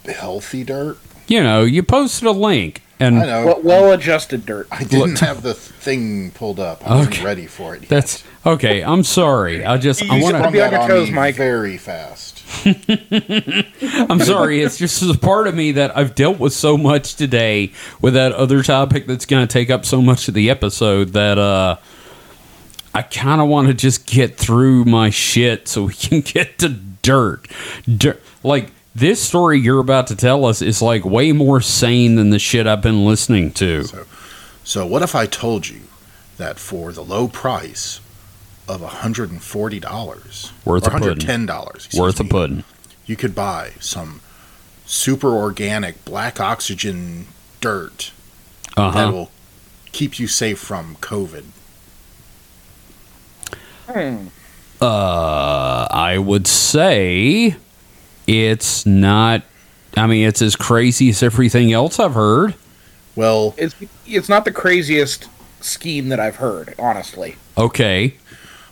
Healthy 0.07 0.65
dirt? 0.65 0.97
You 1.27 1.43
know, 1.43 1.65
you 1.65 1.83
posted 1.83 2.27
a 2.27 2.31
link, 2.31 2.83
and 3.01 3.19
I 3.19 3.27
know. 3.27 3.47
well, 3.47 3.61
well-adjusted 3.63 4.45
dirt. 4.47 4.67
I 4.71 4.85
didn't 4.85 5.21
have 5.21 5.43
the 5.43 5.55
thing 5.55 6.31
pulled 6.33 6.59
up. 6.61 6.85
I 6.89 6.97
wasn't 6.97 7.15
Okay. 7.17 7.25
ready 7.25 7.47
for 7.47 7.75
it. 7.75 7.83
Yet. 7.83 7.89
that's 7.91 8.25
okay. 8.45 8.83
I'm 8.83 9.05
sorry. 9.05 9.65
I 9.65 9.77
just 9.77 10.03
I 10.03 10.17
You 10.17 10.23
want 10.25 10.37
should 10.37 10.43
to. 10.45 10.51
be 10.51 10.61
on 10.63 10.71
that 10.73 10.81
your 10.81 10.89
toes, 10.89 11.09
me 11.09 11.15
Mike. 11.15 11.37
Very 11.37 11.77
fast. 11.77 12.43
I'm 14.11 14.21
sorry. 14.21 14.63
It's 14.63 14.79
just 14.79 15.03
a 15.03 15.17
part 15.19 15.47
of 15.47 15.55
me 15.55 15.73
that 15.73 15.97
I've 15.97 16.15
dealt 16.15 16.39
with 16.39 16.53
so 16.53 16.77
much 16.77 17.15
today 17.17 17.73
with 18.01 18.15
that 18.15 18.33
other 18.33 18.63
topic 18.63 19.07
that's 19.07 19.27
going 19.27 19.47
to 19.47 19.53
take 19.53 19.71
up 19.71 19.85
so 19.85 20.01
much 20.03 20.29
of 20.29 20.35
the 20.35 20.51
episode 20.51 21.11
that 21.13 21.39
uh, 21.39 21.77
I 22.95 23.03
kind 23.03 23.41
of 23.41 23.49
want 23.49 23.69
to 23.69 23.75
just 23.75 24.07
get 24.07 24.37
through 24.37 24.85
my 24.87 25.11
shit 25.11 25.69
so 25.69 25.85
we 25.85 25.95
can 25.95 26.21
get 26.23 26.59
to 26.59 26.69
dirt. 26.71 27.49
Dirt. 27.97 28.23
Like 28.43 28.71
this 28.95 29.23
story 29.23 29.61
you're 29.61 29.81
about 29.81 30.07
to 30.09 30.17
tell 30.17 30.45
us 30.45 30.61
is 30.63 30.83
like 30.83 31.05
way 31.05 31.33
more 31.33 31.61
sane 31.61 32.17
than 32.17 32.31
the 32.31 32.39
shit 32.39 32.67
I've 32.67 32.83
been 32.83 33.05
listening 33.07 33.53
to. 33.53 33.85
So 34.65 34.87
what 34.87 35.03
if 35.03 35.15
I 35.15 35.27
told 35.27 35.69
you 35.69 35.83
that 36.37 36.59
for 36.59 36.93
the 36.93 37.03
low 37.03 37.29
price 37.29 38.01
of 38.69 38.81
$140 38.83 40.53
Worth 40.65 40.87
or 40.87 40.97
a 40.97 40.99
pudding. 41.01 41.19
$110 41.27 41.99
Worth 41.99 42.21
a 42.21 42.25
me, 42.25 42.29
pudding. 42.31 42.65
you 43.07 43.17
could 43.17 43.35
buy 43.35 43.73
some 43.81 44.21
super 44.85 45.29
organic 45.35 46.05
black 46.05 46.39
oxygen 46.41 47.27
dirt 47.61 48.13
Uh 48.77 48.91
that 48.91 49.13
will 49.13 49.31
keep 49.93 50.19
you 50.19 50.27
safe 50.27 50.59
from 50.59 50.97
COVID. 50.97 51.45
Hmm. 53.89 54.27
Uh, 54.81 55.89
I 55.91 56.19
would 56.19 56.47
say 56.47 57.57
it's 58.29 58.87
not. 58.87 59.43
I 59.97 60.07
mean, 60.07 60.29
it's 60.29 60.43
as 60.43 60.55
crazy 60.55 61.09
as 61.09 61.23
everything 61.23 61.73
else 61.73 61.99
I've 61.99 62.15
heard. 62.15 62.55
Well, 63.17 63.55
It's 63.59 63.75
it's 64.07 64.29
not 64.29 64.45
the 64.45 64.53
craziest 64.53 65.29
scheme 65.61 66.09
that 66.11 66.21
I've 66.21 66.37
heard, 66.37 66.75
honestly. 66.79 67.37
Okay. 67.57 68.15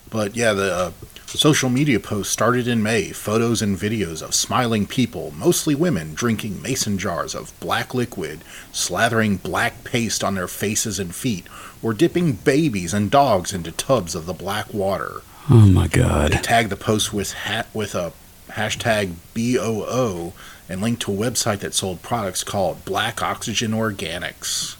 But 0.09 0.35
yeah, 0.37 0.53
the 0.53 0.73
uh, 0.73 0.91
social 1.25 1.69
media 1.69 1.99
post 1.99 2.31
started 2.31 2.67
in 2.67 2.81
May. 2.81 3.11
Photos 3.11 3.61
and 3.61 3.77
videos 3.77 4.21
of 4.21 4.33
smiling 4.33 4.85
people, 4.87 5.31
mostly 5.35 5.75
women, 5.75 6.13
drinking 6.13 6.61
mason 6.61 6.97
jars 6.97 7.35
of 7.35 7.57
black 7.59 7.93
liquid, 7.93 8.39
slathering 8.71 9.41
black 9.41 9.83
paste 9.83 10.23
on 10.23 10.35
their 10.35 10.47
faces 10.47 10.97
and 10.99 11.13
feet, 11.13 11.45
or 11.81 11.93
dipping 11.93 12.33
babies 12.33 12.93
and 12.93 13.11
dogs 13.11 13.51
into 13.51 13.71
tubs 13.73 14.15
of 14.15 14.25
the 14.25 14.33
black 14.33 14.73
water. 14.73 15.21
Oh 15.49 15.65
my 15.65 15.87
They 15.87 15.99
god. 15.99 16.31
tagged 16.41 16.69
the 16.69 16.77
post 16.77 17.11
with 17.13 17.33
hat 17.33 17.67
with 17.73 17.95
a 17.95 18.13
hashtag 18.57 19.13
BOO 19.33 20.33
and 20.69 20.81
linked 20.81 21.01
to 21.03 21.13
a 21.13 21.15
website 21.15 21.59
that 21.59 21.73
sold 21.73 22.01
products 22.01 22.43
called 22.43 22.83
Black 22.83 23.21
Oxygen 23.21 23.71
Organics. 23.71 24.75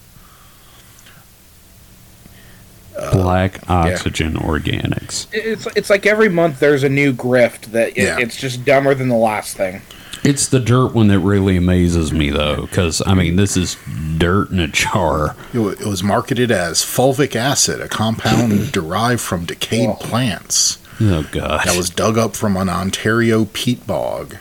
Uh, 2.97 3.11
Black 3.11 3.69
oxygen 3.69 4.33
organics. 4.33 5.27
It's 5.31 5.67
it's 5.75 5.89
like 5.89 6.07
every 6.07 6.29
month 6.29 6.59
there's 6.59 6.83
a 6.83 6.89
new 6.89 7.13
grift 7.13 7.65
that 7.71 7.89
it, 7.89 7.97
Yeah. 7.97 8.17
it's 8.19 8.35
just 8.35 8.65
dumber 8.65 8.95
than 8.95 9.07
the 9.07 9.15
last 9.15 9.55
thing. 9.55 9.83
It's 10.23 10.47
the 10.47 10.59
dirt 10.59 10.95
one 10.95 11.07
that 11.09 11.19
really 11.19 11.57
amazes 11.57 12.11
me, 12.11 12.31
though, 12.31 12.61
because 12.61 13.03
I 13.05 13.13
mean, 13.13 13.35
this 13.35 13.55
is 13.55 13.77
dirt 14.17 14.49
in 14.49 14.59
a 14.59 14.67
jar. 14.67 15.35
It 15.53 15.59
wa- 15.59 15.67
it 15.69 15.85
was 15.85 16.01
marketed 16.01 16.49
as 16.51 16.79
fulvic 16.79 17.35
acid, 17.35 17.81
a 17.81 17.87
compound 17.87 18.71
derived 18.71 19.21
from 19.21 19.45
decayed 19.45 19.89
Oh. 19.89 19.93
plants 19.93 20.79
Oh 20.99 21.27
god. 21.31 21.65
that 21.65 21.77
was 21.77 21.89
dug 21.89 22.17
up 22.17 22.35
from 22.35 22.57
an 22.57 22.69
Ontario 22.69 23.45
peat 23.45 23.85
bog. 23.85 24.37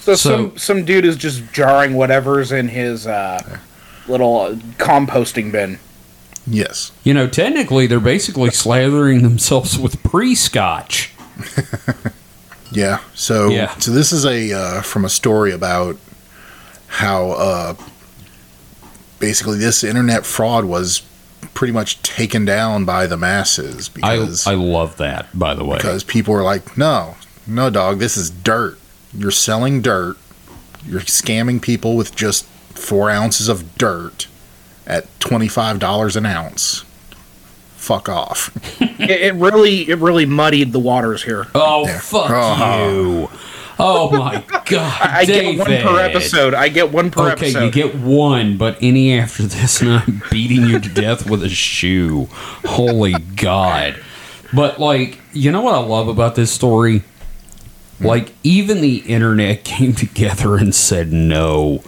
So, 0.00 0.14
So- 0.14 0.30
some 0.48 0.58
some 0.58 0.84
dude 0.84 1.04
is 1.04 1.16
just 1.16 1.42
jarring 1.52 1.94
whatever's 1.94 2.52
in 2.52 2.68
his 2.68 3.06
uh, 3.06 3.58
little 4.08 4.40
uh, 4.40 4.54
composting 4.78 5.50
bin. 5.52 5.78
Yes. 6.46 6.92
You 7.02 7.12
know, 7.12 7.26
technically, 7.26 7.86
they're 7.88 7.98
basically 7.98 8.50
slathering 8.50 9.22
themselves 9.22 9.78
with 9.78 10.02
pre-scotch. 10.02 11.12
Yeah. 12.72 12.98
So 13.14 13.48
Yeah. 13.48 13.74
so 13.78 13.92
this 13.92 14.12
is 14.12 14.26
a 14.26 14.52
uh, 14.52 14.82
from 14.82 15.04
a 15.04 15.08
story 15.08 15.52
about 15.52 15.96
how 16.88 17.30
uh, 17.30 17.74
basically 19.18 19.56
this 19.58 19.84
internet 19.84 20.26
fraud 20.26 20.64
was 20.64 21.02
pretty 21.54 21.72
much 21.72 22.00
taken 22.02 22.44
down 22.44 22.84
by 22.84 23.06
the 23.06 23.16
masses 23.16 23.88
I 23.88 23.92
because 23.94 24.46
I 24.46 24.54
love 24.54 24.96
that, 24.98 25.26
by 25.38 25.54
the 25.54 25.64
way. 25.64 25.76
because 25.76 26.04
people 26.04 26.34
were 26.34 26.42
like, 26.42 26.76
no, 26.76 27.16
no, 27.46 27.70
dog, 27.70 27.98
this 27.98 28.16
is 28.16 28.30
dirt. 28.30 28.78
You're 29.14 29.30
selling 29.30 29.80
dirt. 29.82 30.16
You're 30.86 31.00
scamming 31.00 31.60
people 31.62 31.96
with 31.96 32.14
just 32.14 32.44
four 32.74 33.10
ounces 33.10 33.48
of 33.48 33.76
dirt 33.78 34.28
at 34.86 35.06
twenty 35.20 35.48
five 35.48 35.78
dollars 35.78 36.16
an 36.16 36.26
ounce. 36.26 36.84
Fuck 37.76 38.08
off. 38.08 38.50
it, 39.00 39.10
it 39.10 39.34
really 39.34 39.88
it 39.88 39.98
really 39.98 40.26
muddied 40.26 40.72
the 40.72 40.78
waters 40.80 41.22
here. 41.22 41.46
Oh 41.54 41.86
Yeah. 41.86 41.98
fuck 42.00 42.30
Oh. 42.30 42.88
you! 42.90 43.30
Oh 43.78 44.10
my 44.10 44.42
god, 44.66 45.00
I 45.02 45.24
David. 45.24 45.56
get 45.56 45.68
one 45.68 45.94
per 45.94 46.00
episode. 46.00 46.54
I 46.54 46.68
get 46.68 46.92
one 46.92 47.10
per 47.10 47.30
Okay, 47.32 47.32
episode. 47.48 47.62
Okay, 47.64 47.80
you 47.80 47.88
get 47.90 47.94
one, 48.00 48.56
but 48.56 48.78
any 48.80 49.18
after 49.18 49.42
this, 49.44 49.80
and 49.82 49.90
I'm 49.90 50.22
beating 50.30 50.66
you 50.66 50.80
to 50.80 50.88
death 50.88 51.28
with 51.28 51.42
a 51.42 51.48
shoe. 51.48 52.28
Holy 52.64 53.12
God. 53.12 54.02
But, 54.54 54.78
like, 54.78 55.18
you 55.32 55.50
know 55.52 55.60
what 55.60 55.74
I 55.74 55.78
love 55.80 56.08
about 56.08 56.36
this 56.36 56.50
story? 56.52 57.02
Like, 58.00 58.32
even 58.42 58.80
the 58.80 58.98
internet 58.98 59.64
came 59.64 59.92
together 59.94 60.56
and 60.56 60.74
said 60.74 61.12
no. 61.12 61.82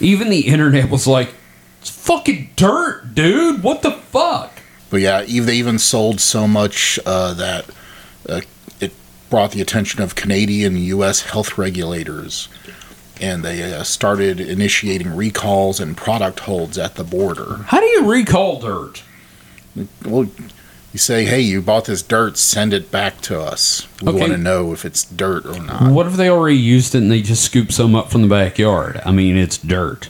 even 0.00 0.28
the 0.30 0.40
internet 0.46 0.90
was 0.90 1.06
like, 1.06 1.34
it's 1.80 1.90
fucking 1.90 2.50
dirt, 2.56 3.14
dude. 3.14 3.62
What 3.62 3.82
the 3.82 3.92
fuck? 3.92 4.52
But 4.90 5.00
yeah, 5.00 5.22
they 5.22 5.54
even 5.56 5.78
sold 5.78 6.20
so 6.20 6.46
much 6.46 6.98
uh, 7.06 7.34
that 7.34 7.66
uh, 8.28 8.36
it 8.36 8.46
brought 9.30 9.52
the 9.52 9.60
attention 9.60 10.02
of 10.02 10.14
Canadian 10.14 10.76
and 10.76 10.84
U.S. 10.86 11.22
health 11.22 11.58
regulators, 11.58 12.48
and 13.20 13.44
they 13.44 13.72
uh, 13.72 13.82
started 13.82 14.40
initiating 14.40 15.14
recalls 15.16 15.80
and 15.80 15.96
product 15.96 16.40
holds 16.40 16.78
at 16.78 16.94
the 16.96 17.04
border. 17.04 17.56
How 17.66 17.80
do 17.80 17.86
you 17.86 18.10
recall 18.10 18.60
dirt? 18.60 19.02
Well, 20.04 20.26
you 20.92 20.98
say, 20.98 21.24
"Hey, 21.26 21.40
you 21.40 21.60
bought 21.60 21.84
this 21.86 22.02
dirt. 22.02 22.38
Send 22.38 22.72
it 22.72 22.90
back 22.90 23.20
to 23.22 23.40
us. 23.40 23.86
We 24.00 24.08
Okay. 24.08 24.20
want 24.20 24.32
to 24.32 24.38
know 24.38 24.72
if 24.72 24.84
it's 24.84 25.04
dirt 25.04 25.44
or 25.44 25.62
not." 25.62 25.90
What 25.92 26.06
if 26.06 26.14
they 26.14 26.30
already 26.30 26.56
used 26.56 26.94
it 26.94 26.98
and 26.98 27.10
they 27.10 27.20
just 27.22 27.42
scoop 27.44 27.72
some 27.72 27.94
up 27.94 28.10
from 28.10 28.22
the 28.22 28.28
backyard? 28.28 29.00
I 29.04 29.10
mean, 29.12 29.36
it's 29.36 29.58
dirt. 29.58 30.08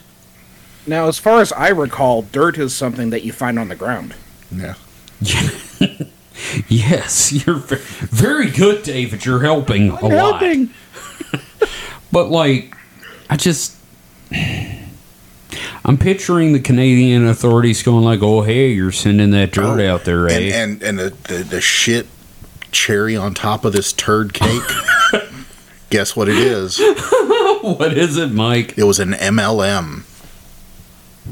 now, 0.85 1.07
as 1.09 1.19
far 1.19 1.41
as 1.41 1.51
I 1.51 1.67
recall, 1.69 2.21
dirt 2.21 2.57
is 2.57 2.73
something 2.73 3.09
that 3.09 3.23
you 3.23 3.33
find 3.33 3.59
on 3.59 3.67
the 3.67 3.75
ground. 3.75 4.13
Yeah. 4.55 4.75
Yes, 6.67 7.31
you're 7.47 7.55
very 7.57 8.49
good, 8.49 8.83
David. 8.83 9.25
You're 9.25 9.41
helping 9.41 9.89
a 9.91 10.07
lot. 10.07 10.43
But 12.09 12.29
like, 12.29 12.73
I 13.29 13.35
just, 13.35 13.75
I'm 14.31 15.97
picturing 15.97 16.53
the 16.53 16.59
Canadian 16.59 17.27
authorities 17.27 17.83
going 17.83 18.03
like, 18.05 18.21
"Oh, 18.23 18.43
hey, 18.43 18.71
you're 18.71 18.93
sending 18.93 19.31
that 19.31 19.51
dirt 19.51 19.79
Oh, 19.81 19.93
out 19.93 20.05
there, 20.05 20.27
eh?" 20.29 20.33
And 20.33 20.81
and, 20.81 20.83
and 20.83 20.99
the, 20.99 21.09
the 21.27 21.43
the 21.43 21.61
shit 21.61 22.07
cherry 22.71 23.15
on 23.17 23.33
top 23.33 23.65
of 23.65 23.73
this 23.73 23.91
turd 23.91 24.33
cake. 24.33 24.63
Guess 25.89 26.15
what 26.15 26.29
it 26.29 26.37
is? 26.37 26.79
what 27.61 27.97
is 27.97 28.17
it, 28.17 28.31
Mike? 28.31 28.77
It 28.77 28.83
was 28.83 28.99
an 28.99 29.11
MLM. 29.11 30.03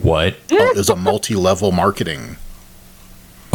What? 0.02 0.36
Oh, 0.52 0.56
it 0.72 0.78
was 0.78 0.90
a 0.90 0.96
multi-level 0.96 1.72
marketing. 1.72 2.36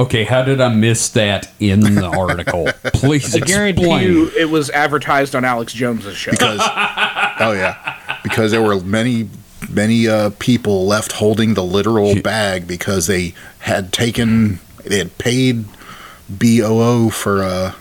Okay, 0.01 0.25
how 0.25 0.43
did 0.43 0.61
I 0.63 0.73
miss 0.73 1.11
that 1.11 1.51
in 1.61 1.81
the 1.81 2.07
article? 2.19 2.69
Please 2.95 3.37
I 3.37 3.41
guarantee 3.41 4.03
you, 4.03 4.31
it 4.37 4.49
was 4.49 4.71
advertised 4.71 5.35
on 5.37 5.45
Alex 5.45 5.75
Jones's 5.75 6.17
show. 6.17 6.31
because 6.31 6.59
oh 7.41 7.53
yeah 7.53 7.97
because 8.23 8.51
there 8.51 8.63
were 8.63 8.81
many 8.81 9.29
many 9.69 10.09
uh, 10.09 10.31
people 10.39 10.87
left 10.87 11.13
holding 11.13 11.53
the 11.55 11.63
literal 11.63 12.21
bag 12.23 12.67
because 12.67 13.07
they 13.09 13.35
had 13.61 13.93
taken 13.93 14.59
they 14.85 14.99
had 14.99 15.17
paid 15.19 15.65
boo 16.31 17.11
for 17.11 17.43
uh, 17.43 17.75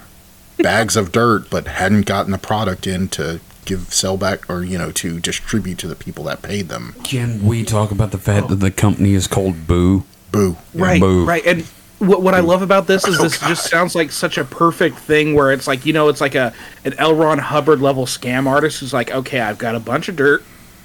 bags 0.58 0.98
of 0.98 1.12
dirt 1.14 1.50
but 1.50 1.68
hadn't 1.68 2.06
gotten 2.06 2.32
the 2.34 2.38
product 2.38 2.86
in 2.86 3.08
to 3.08 3.40
give 3.64 3.94
sell 3.94 4.18
back 4.18 4.50
or 4.50 4.64
you 4.64 4.78
know 4.78 4.92
to 4.92 5.20
distribute 5.22 5.78
to 5.78 5.88
the 5.88 5.96
people 5.96 6.26
that 6.26 6.42
paid 6.42 6.68
them 6.70 6.96
Can 7.04 7.46
we 7.46 7.64
talk 7.64 7.92
about 7.92 8.12
the 8.12 8.18
fact 8.18 8.50
that 8.50 8.56
the 8.58 8.72
company 8.72 9.14
is 9.14 9.26
called 9.28 9.68
Boo? 9.68 10.04
boo 10.32 10.58
right, 10.74 11.00
Boo. 11.00 11.26
right. 11.26 11.46
And 11.46 11.66
what, 12.00 12.22
what 12.22 12.34
I 12.34 12.40
love 12.40 12.62
about 12.62 12.88
this 12.88 13.06
is 13.08 13.20
Oh, 13.20 13.24
this 13.24 13.40
just 13.40 13.70
sounds 13.70 13.94
like 13.96 14.12
such 14.12 14.38
a 14.38 14.44
perfect 14.46 14.98
thing 14.98 15.34
where 15.36 15.52
it's 15.52 15.68
like, 15.68 15.86
you 15.86 15.94
know, 15.94 16.08
it's 16.10 16.22
like 16.22 16.36
a 16.36 16.54
an 16.86 16.94
L. 16.98 17.14
Ron 17.14 17.38
Hubbard 17.38 17.82
level 17.82 18.06
scam 18.06 18.48
artist 18.48 18.80
who's 18.80 18.94
like, 18.94 19.12
okay, 19.12 19.40
I've 19.40 19.58
got 19.58 19.76
a 19.76 19.80
bunch 19.80 20.10
of 20.10 20.16
dirt, 20.16 20.44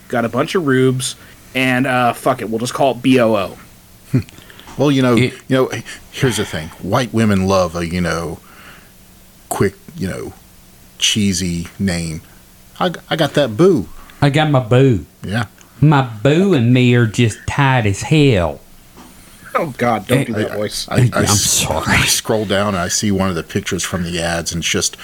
got 0.08 0.24
a 0.24 0.28
bunch 0.28 0.54
of 0.54 0.66
rubes, 0.66 1.16
and 1.54 1.86
uh, 1.86 2.12
fuck 2.12 2.40
it, 2.42 2.50
we'll 2.50 2.58
just 2.58 2.74
call 2.74 2.92
it 2.92 3.02
BOO. 3.02 3.56
well 4.78 4.90
you 4.90 5.02
know 5.02 5.16
It- 5.16 5.34
you 5.48 5.56
know 5.56 5.70
here's 6.10 6.36
the 6.36 6.44
thing 6.44 6.68
white 6.82 7.12
women 7.14 7.46
love 7.46 7.76
a 7.76 7.86
you 7.86 8.00
know 8.00 8.40
quick 9.48 9.74
you 9.96 10.08
know 10.08 10.32
cheesy 10.98 11.68
name 11.78 12.20
I 12.80 12.92
I 13.08 13.14
got 13.16 13.34
that 13.34 13.56
boo 13.56 13.88
I 14.20 14.30
got 14.30 14.50
my 14.50 14.60
boo. 14.60 15.06
yeah 15.22 15.46
My 15.80 16.02
boo 16.02 16.54
and 16.54 16.72
me 16.74 16.94
are 16.96 17.06
just 17.06 17.38
tight 17.46 17.86
as 17.86 18.02
hell. 18.02 18.60
Oh 19.56 19.72
God, 19.78 20.06
don't 20.08 20.26
do 20.26 20.34
I- 20.34 20.38
that 20.44 20.52
voice. 20.52 20.88
I, 20.88 20.96
I 20.96 21.10
I'm 21.14 21.24
s- 21.24 21.40
sorry. 21.42 21.84
I 21.86 22.06
scroll 22.06 22.44
down 22.44 22.68
and 22.68 22.78
I 22.78 22.88
see 22.88 23.10
one 23.12 23.28
of 23.28 23.36
the 23.36 23.42
pictures 23.44 23.82
from 23.84 24.02
the 24.02 24.20
ads, 24.20 24.52
and 24.52 24.60
it's 24.60 24.68
just 24.70 24.96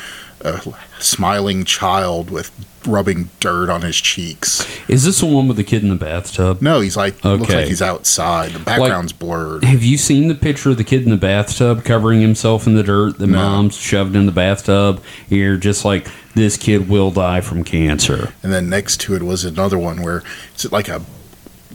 a 0.42 0.60
smiling 0.98 1.64
child 1.64 2.30
with 2.30 2.50
rubbing 2.86 3.28
dirt 3.40 3.68
on 3.68 3.82
his 3.82 3.96
cheeks. 3.96 4.66
Is 4.88 5.04
this 5.04 5.20
the 5.20 5.26
one 5.26 5.46
with 5.48 5.58
the 5.58 5.64
kid 5.64 5.82
in 5.82 5.90
the 5.90 5.94
bathtub? 5.96 6.62
No, 6.62 6.80
he's 6.80 6.96
like 6.96 7.22
looks 7.24 7.52
like 7.52 7.66
he's 7.68 7.82
outside. 7.82 8.52
The 8.52 8.58
background's 8.58 9.12
blurred. 9.12 9.64
Have 9.64 9.82
you 9.84 9.98
seen 9.98 10.28
the 10.28 10.34
picture 10.34 10.70
of 10.70 10.78
the 10.78 10.84
kid 10.84 11.02
in 11.04 11.10
the 11.10 11.16
bathtub 11.18 11.84
covering 11.84 12.20
himself 12.22 12.66
in 12.66 12.74
the 12.74 12.82
dirt? 12.82 13.18
The 13.18 13.26
No. 13.26 13.36
mom's 13.36 13.76
shoved 13.76 14.16
in 14.16 14.24
the 14.26 14.32
bathtub. 14.32 15.02
You're 15.28 15.58
just 15.58 15.84
like, 15.84 16.08
this 16.34 16.56
kid 16.56 16.88
will 16.88 17.10
die 17.10 17.42
from 17.42 17.62
cancer. 17.62 18.32
And 18.42 18.50
then 18.52 18.70
next 18.70 18.98
to 19.02 19.14
it 19.14 19.22
was 19.22 19.44
another 19.44 19.78
one 19.78 20.00
where 20.02 20.22
it's 20.54 20.72
like 20.72 20.88
a 20.88 21.02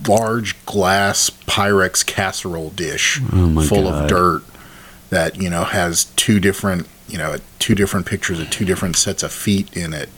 large 0.08 0.63
glass 0.65 1.30
Pyrex 1.48 2.06
casserole 2.06 2.70
dish 2.72 3.20
Oh 3.34 3.62
full 3.63 3.84
God. 3.84 4.04
of 4.04 4.08
dirt 4.10 4.44
that 5.10 5.41
you 5.41 5.50
know 5.50 5.63
has 5.63 6.06
two 6.15 6.39
different 6.39 6.88
you 7.08 7.18
know 7.18 7.38
two 7.60 7.76
different 7.76 8.06
pictures 8.06 8.39
of 8.39 8.50
two 8.50 8.65
different 8.65 8.96
sets 8.96 9.24
of 9.24 9.32
feet 9.32 9.76
in 9.76 9.94
it. 9.94 10.10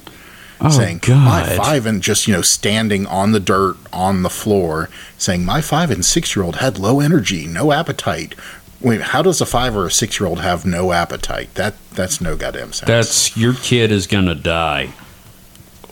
Oh, 0.60 0.70
saying 0.70 1.02
God. 1.04 1.24
my 1.24 1.44
five 1.56 1.86
and 1.86 2.02
just 2.02 2.28
you 2.28 2.34
know 2.34 2.42
standing 2.42 3.06
on 3.06 3.32
the 3.32 3.40
dirt 3.40 3.78
on 3.94 4.24
the 4.24 4.30
floor 4.30 4.90
saying 5.18 5.46
my 5.46 5.62
five 5.62 5.92
and 5.92 6.04
six 6.04 6.36
year 6.36 6.44
old 6.44 6.56
had 6.56 6.80
low 6.80 7.00
energy 7.00 7.46
no 7.46 7.72
appetite 7.72 8.34
wait 8.82 9.02
how 9.02 9.22
does 9.22 9.40
a 9.40 9.46
five 9.46 9.76
or 9.76 9.86
a 9.86 9.92
six 9.92 10.20
year 10.20 10.28
old 10.28 10.40
have 10.40 10.66
no 10.66 10.92
appetite 10.94 11.54
that 11.54 11.76
that's 11.94 12.20
no 12.22 12.36
goddamn 12.36 12.74
sense 12.74 12.88
That's 12.88 13.38
your 13.38 13.54
kid 13.54 13.92
is 13.92 14.08
gonna 14.08 14.34
die. 14.34 14.90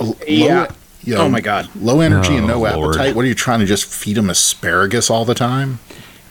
L- 0.01 0.17
Yeah. 0.27 0.71
Low, 1.05 1.11
you 1.11 1.15
know, 1.17 1.25
Oh 1.25 1.29
my 1.29 1.41
God. 1.41 1.69
low 1.75 2.01
energy 2.01 2.35
and 2.35 2.45
Oh, 2.45 2.59
no 2.59 2.59
Lord. 2.59 2.95
appetite 2.95 3.15
what 3.15 3.25
are 3.25 3.27
you 3.27 3.35
trying 3.35 3.59
to 3.59 3.65
just 3.65 3.85
feed 3.85 4.15
them 4.17 4.29
asparagus 4.29 5.09
all 5.09 5.25
the 5.25 5.35
time 5.35 5.79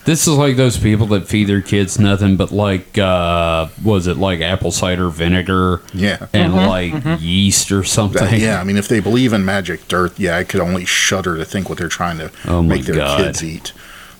This 0.04 0.26
is 0.28 0.34
like 0.36 0.56
those 0.56 0.76
people 0.76 1.06
that 1.08 1.26
feed 1.28 1.46
their 1.48 1.62
kids 1.62 1.98
nothing 1.98 2.36
but 2.36 2.52
like, 2.52 2.98
uh, 2.98 3.68
was 3.82 4.06
it 4.06 4.18
like 4.18 4.40
apple 4.42 4.70
cider 4.70 5.08
vinegar 5.08 5.80
yeah 5.94 6.26
and 6.34 6.54
like 6.54 6.92
yeast 7.20 7.72
or 7.72 7.84
something? 7.84 8.22
That- 8.22 8.38
yeah 8.38 8.60
i 8.60 8.64
mean 8.64 8.76
if 8.76 8.86
they 8.88 9.00
believe 9.00 9.32
in 9.32 9.44
magic 9.44 9.88
dirt 9.88 10.18
yeah 10.18 10.36
i 10.36 10.44
could 10.44 10.60
only 10.60 10.84
shudder 10.84 11.36
to 11.38 11.44
think 11.44 11.68
what 11.68 11.78
they're 11.78 11.88
trying 11.88 12.18
to 12.18 12.30
Oh 12.46 12.62
make 12.62 12.84
their 12.84 12.96
God. 12.96 13.18
kids 13.18 13.42
eat 13.42 13.72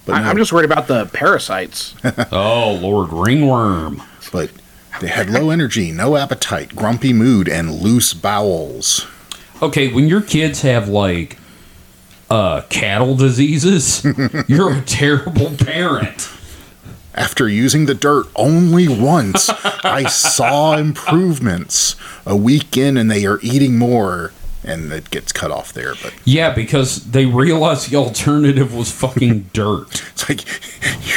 but 0.06 0.14
I, 0.16 0.22
no, 0.22 0.28
I'm 0.28 0.36
just 0.36 0.52
worried 0.52 0.70
about 0.70 0.86
the 0.86 1.06
parasites. 1.06 1.94
Oh 2.30 2.78
Lord, 2.80 3.10
ringworm. 3.10 4.02
but 4.32 4.50
they 5.00 5.08
had 5.08 5.28
low 5.28 5.50
energy 5.50 5.90
no 5.92 6.16
appetite 6.16 6.74
grumpy 6.76 7.12
mood 7.12 7.48
and 7.48 7.70
loose 7.72 8.14
bowels 8.14 9.06
Okay, 9.62 9.92
when 9.92 10.08
your 10.08 10.20
kids 10.20 10.62
have 10.62 10.88
like 10.88 11.38
uh 12.30 12.62
cattle 12.70 13.16
diseases, 13.16 14.04
you're 14.48 14.72
a 14.72 14.82
terrible 14.82 15.50
parent. 15.56 16.28
After 17.14 17.48
using 17.48 17.86
the 17.86 17.94
dirt 17.94 18.26
only 18.34 18.88
once, 18.88 19.48
I 19.48 20.04
saw 20.08 20.76
improvements. 20.76 21.94
A 22.26 22.34
week 22.36 22.76
in, 22.76 22.96
and 22.96 23.08
they 23.08 23.24
are 23.24 23.38
eating 23.40 23.78
more, 23.78 24.32
and 24.64 24.92
it 24.92 25.10
gets 25.10 25.32
cut 25.32 25.50
off 25.50 25.72
there. 25.72 25.94
But 26.02 26.14
Yeah, 26.24 26.52
because 26.52 27.04
they 27.10 27.26
realized 27.26 27.90
the 27.90 27.96
alternative 27.96 28.74
was 28.74 28.90
fucking 28.90 29.50
dirt. 29.52 30.02
it's 30.12 30.28
like 30.28 30.44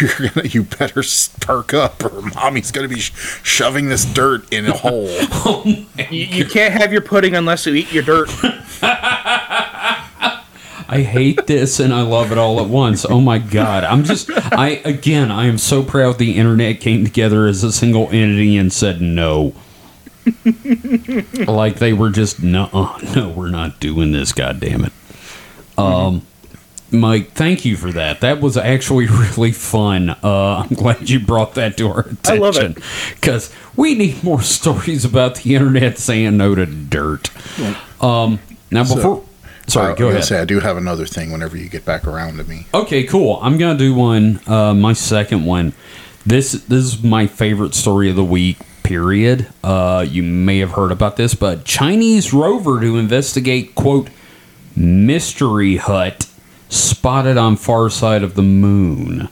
you're 0.02 0.30
gonna, 0.30 0.48
you 0.48 0.64
better 0.64 1.04
perk 1.42 1.74
up, 1.74 2.04
or 2.04 2.22
mommy's 2.22 2.72
gonna 2.72 2.88
be 2.88 3.00
sh- 3.00 3.14
shoving 3.44 3.90
this 3.90 4.06
dirt 4.06 4.52
in 4.54 4.66
a 4.68 4.74
hole. 4.74 5.08
Oh 5.50 5.64
you, 5.66 6.26
you 6.26 6.46
can't 6.46 6.74
have 6.74 6.92
your 6.92 7.02
pudding 7.02 7.36
unless 7.36 7.66
you 7.66 7.74
eat 7.74 7.92
your 7.92 8.04
dirt. 8.04 8.30
I 10.90 11.02
hate 11.02 11.48
this 11.48 11.80
and 11.82 11.94
I 11.94 12.02
love 12.02 12.32
it 12.32 12.38
all 12.38 12.60
at 12.62 12.68
once. 12.70 13.06
Oh 13.06 13.20
my 13.20 13.40
god. 13.40 13.84
I'm 13.84 14.04
just 14.04 14.30
I 14.34 14.82
again 14.86 15.32
I 15.32 15.46
am 15.48 15.58
so 15.58 15.84
proud 15.84 16.18
the 16.18 16.38
internet 16.38 16.80
came 16.80 17.04
together 17.04 17.46
as 17.46 17.64
a 17.64 17.72
single 17.74 18.08
entity 18.10 18.56
and 18.58 18.72
said 18.72 19.02
no. 19.02 19.54
Like 21.48 21.76
they 21.76 21.94
were 21.94 22.10
just 22.10 22.42
no 22.42 22.68
no, 23.16 23.30
we're 23.36 23.50
not 23.50 23.80
doing 23.80 24.12
this, 24.12 24.32
god 24.34 24.60
damn 24.60 24.86
it. 24.86 24.94
Um 25.78 26.24
Mike, 26.90 27.32
thank 27.34 27.66
you 27.66 27.76
for 27.76 27.92
that. 27.92 28.22
That 28.22 28.40
was 28.40 28.56
actually 28.56 29.08
really 29.12 29.52
fun. 29.52 30.10
Uh, 30.24 30.64
I'm 30.64 30.70
glad 30.70 31.10
you 31.10 31.20
brought 31.20 31.56
that 31.56 31.76
to 31.78 31.90
our 31.90 32.00
attention. 32.00 32.34
I 32.34 32.38
love 32.38 32.56
it. 32.56 32.78
Because 33.16 33.54
we 33.76 33.94
need 33.94 34.24
more 34.24 34.42
stories 34.58 35.04
about 35.04 35.36
the 35.36 35.54
internet 35.56 35.98
saying 35.98 36.38
no 36.38 36.56
to 36.56 36.66
dirt. 36.66 37.30
Um, 38.02 38.40
now, 38.72 38.86
So- 38.86 38.96
before. 38.96 39.24
sorry, 39.68 39.92
I- 39.92 39.96
go 39.98 40.08
ahead. 40.08 40.24
Say 40.24 40.40
I 40.40 40.46
do 40.46 40.62
have 40.62 40.78
another 40.78 41.06
thing. 41.06 41.30
Whenever 41.34 41.58
you 41.58 41.68
get 41.68 41.84
back 41.84 42.08
around 42.08 42.38
to 42.38 42.46
me, 42.46 42.68
Okay, 42.74 43.04
cool. 43.04 43.38
I'm 43.42 43.58
gonna 43.58 43.78
do 43.78 43.94
one. 43.94 44.40
Uh, 44.48 44.74
my 44.74 44.94
second 44.94 45.44
one. 45.44 45.74
This 46.26 46.54
this 46.54 46.86
is 46.86 47.04
my 47.04 47.28
favorite 47.28 47.76
story 47.76 48.10
of 48.10 48.16
the 48.16 48.24
week. 48.24 48.60
Period. 48.88 49.46
Uh, 49.66 50.06
you 50.08 50.24
may 50.24 50.60
have 50.60 50.72
heard 50.72 50.94
about 50.94 51.18
this, 51.18 51.36
but 51.36 51.66
Chinese 51.66 52.34
rover 52.34 52.80
to 52.80 52.98
investigate 52.98 53.76
quote 53.76 54.10
mystery 54.78 55.76
hut 55.76 56.26
spotted 56.70 57.36
on 57.36 57.58
far 57.58 57.90
side 57.90 58.24
of 58.24 58.36
the 58.36 58.42
moon. 58.42 59.28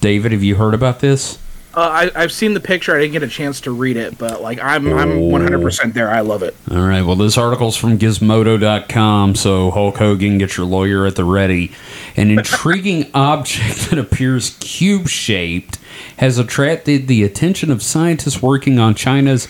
David, 0.00 0.32
have 0.32 0.42
you 0.42 0.54
heard 0.54 0.72
about 0.72 1.00
this? 1.00 1.38
Uh, 1.74 1.80
I, 1.80 2.22
I've 2.22 2.32
seen 2.32 2.54
the 2.54 2.60
picture. 2.60 2.96
I 2.96 3.00
didn't 3.00 3.12
get 3.12 3.22
a 3.22 3.28
chance 3.28 3.60
to 3.62 3.70
read 3.70 3.96
it, 3.96 4.16
but 4.18 4.40
like 4.42 4.58
I'm 4.60 4.92
I'm 4.92 5.10
Oh. 5.12 5.20
100% 5.30 5.92
there. 5.92 6.10
I 6.10 6.20
love 6.20 6.42
it. 6.42 6.56
All 6.70 6.80
right. 6.86 7.02
Well, 7.02 7.14
this 7.14 7.36
article's 7.38 7.76
from 7.76 7.98
Gizmodo.com, 7.98 9.34
so 9.34 9.70
Hulk 9.70 9.98
Hogan, 9.98 10.38
get 10.38 10.56
your 10.56 10.66
lawyer 10.66 11.06
at 11.06 11.14
the 11.16 11.24
ready. 11.24 11.70
An 12.16 12.30
intriguing 12.30 13.10
object 13.14 13.90
that 13.90 13.98
appears 13.98 14.56
cube 14.60 15.08
shaped 15.08 15.78
has 16.16 16.38
attracted 16.38 17.06
the 17.06 17.22
attention 17.22 17.70
of 17.70 17.82
scientists 17.82 18.40
working 18.42 18.78
on 18.78 18.94
China's 18.94 19.46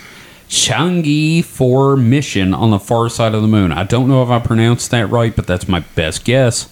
Chang'e 0.49 1.45
4 1.45 1.97
mission 1.97 2.53
on 2.55 2.71
the 2.71 2.79
far 2.79 3.09
side 3.09 3.35
of 3.35 3.43
the 3.43 3.49
moon. 3.49 3.71
I 3.71 3.85
don't 3.85 4.09
know 4.09 4.23
if 4.23 4.29
I 4.31 4.39
pronounced 4.39 4.91
that 4.91 5.07
right, 5.09 5.35
but 5.35 5.47
that's 5.47 5.69
my 5.69 5.81
best 5.95 6.25
guess. 6.25 6.69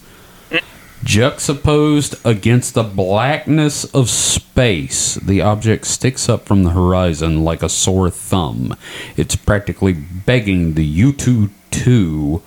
Juxtaposed 1.06 2.16
against 2.26 2.74
the 2.74 2.82
blackness 2.82 3.84
of 3.84 4.10
space, 4.10 5.14
the 5.14 5.40
object 5.40 5.86
sticks 5.86 6.28
up 6.28 6.46
from 6.46 6.64
the 6.64 6.70
horizon 6.70 7.44
like 7.44 7.62
a 7.62 7.68
sore 7.68 8.10
thumb. 8.10 8.76
It's 9.16 9.36
practically 9.36 9.92
begging 9.92 10.74
the 10.74 10.84
Yutu 10.84 11.50
2 11.70 12.42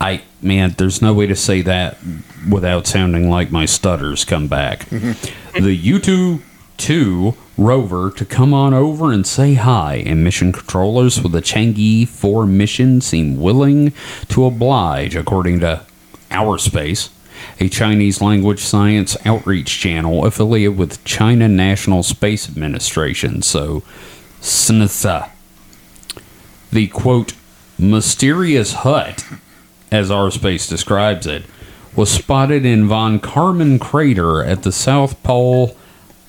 I, 0.00 0.22
man, 0.40 0.74
there's 0.78 1.02
no 1.02 1.12
way 1.12 1.26
to 1.26 1.36
say 1.36 1.60
that 1.60 1.98
without 2.50 2.86
sounding 2.86 3.28
like 3.28 3.52
my 3.52 3.66
stutters 3.66 4.24
come 4.24 4.48
back. 4.48 4.86
the 4.88 5.78
Yutu 5.78 6.40
2 6.78 7.34
rover 7.58 8.10
to 8.12 8.24
come 8.24 8.54
on 8.54 8.72
over 8.72 9.12
and 9.12 9.26
say 9.26 9.52
hi, 9.54 9.96
and 10.06 10.24
mission 10.24 10.52
controllers 10.52 11.22
with 11.22 11.32
the 11.32 11.42
Chang'e 11.42 12.08
4 12.08 12.46
mission 12.46 13.02
seem 13.02 13.38
willing 13.38 13.92
to 14.28 14.46
oblige, 14.46 15.14
according 15.14 15.60
to 15.60 15.84
Our 16.30 16.58
Space, 16.58 17.10
a 17.58 17.68
Chinese 17.68 18.20
language 18.20 18.60
science 18.60 19.16
outreach 19.24 19.78
channel 19.78 20.24
affiliated 20.24 20.76
with 20.76 21.02
China 21.04 21.48
National 21.48 22.02
Space 22.02 22.48
Administration, 22.48 23.42
so 23.42 23.82
SNSA. 24.40 25.30
The 26.72 26.86
quote, 26.88 27.34
mysterious 27.78 28.72
hut, 28.74 29.24
as 29.90 30.10
Our 30.10 30.30
Space 30.30 30.68
describes 30.68 31.26
it, 31.26 31.44
was 31.96 32.10
spotted 32.10 32.64
in 32.64 32.86
Von 32.86 33.18
Karman 33.18 33.80
crater 33.80 34.44
at 34.44 34.62
the 34.62 34.72
South 34.72 35.20
Pole 35.22 35.76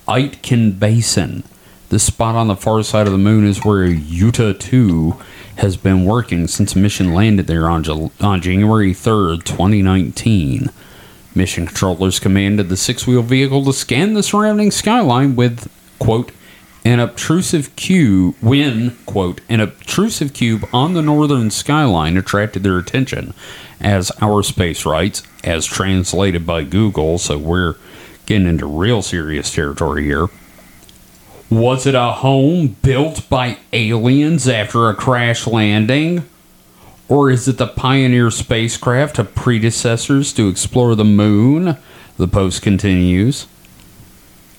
Aitken 0.08 0.74
Basin. 0.74 1.44
The 1.92 2.00
spot 2.00 2.36
on 2.36 2.48
the 2.48 2.56
far 2.56 2.84
side 2.84 3.06
of 3.06 3.12
the 3.12 3.20
moon 3.20 3.46
is 3.46 3.66
where 3.66 3.86
Yutu 3.86 4.58
2 4.58 5.14
has 5.58 5.76
been 5.76 6.06
working 6.06 6.48
since 6.48 6.74
mission 6.74 7.14
landed 7.14 7.48
there 7.48 7.68
on, 7.70 7.84
on 8.22 8.42
January 8.42 8.94
3rd, 8.94 9.44
2019. 9.44 10.70
Mission 11.36 11.66
controllers 11.66 12.18
commanded 12.18 12.70
the 12.70 12.78
six 12.78 13.06
wheel 13.06 13.22
vehicle 13.22 13.66
to 13.66 13.74
scan 13.74 14.14
the 14.14 14.24
surrounding 14.24 14.72
skyline 14.72 15.36
with, 15.36 15.70
quote, 16.00 16.32
an 16.86 17.02
obtrusive 17.02 17.76
cube 17.76 18.36
when 18.40 18.98
quote 19.06 19.42
an 19.50 19.60
obtrusive 19.60 20.32
cube 20.32 20.66
on 20.72 20.94
the 20.94 21.02
northern 21.02 21.52
skyline 21.52 22.16
attracted 22.16 22.64
their 22.64 22.78
attention 22.78 23.34
as 23.82 24.12
our 24.22 24.42
space 24.42 24.84
writes 24.84 25.22
as 25.44 25.64
translated 25.64 26.44
by 26.44 26.64
google 26.64 27.20
so 27.20 27.38
we're 27.38 27.76
getting 28.26 28.48
into 28.48 28.66
real 28.66 29.04
serious 29.04 29.54
territory 29.54 30.06
here 30.06 30.28
was 31.52 31.86
it 31.86 31.94
a 31.94 32.12
home 32.12 32.76
built 32.82 33.30
by 33.30 33.58
aliens 33.74 34.48
after 34.48 34.90
a 34.90 34.96
crash 34.96 35.46
landing 35.46 36.26
or 37.08 37.30
is 37.30 37.48
it 37.48 37.58
the 37.58 37.68
pioneer 37.68 38.32
spacecraft 38.32 39.20
of 39.20 39.36
predecessors 39.36 40.34
to 40.34 40.48
explore 40.48 40.96
the 40.96 41.04
moon 41.04 41.78
the 42.18 42.28
post 42.28 42.62
continues 42.62 43.46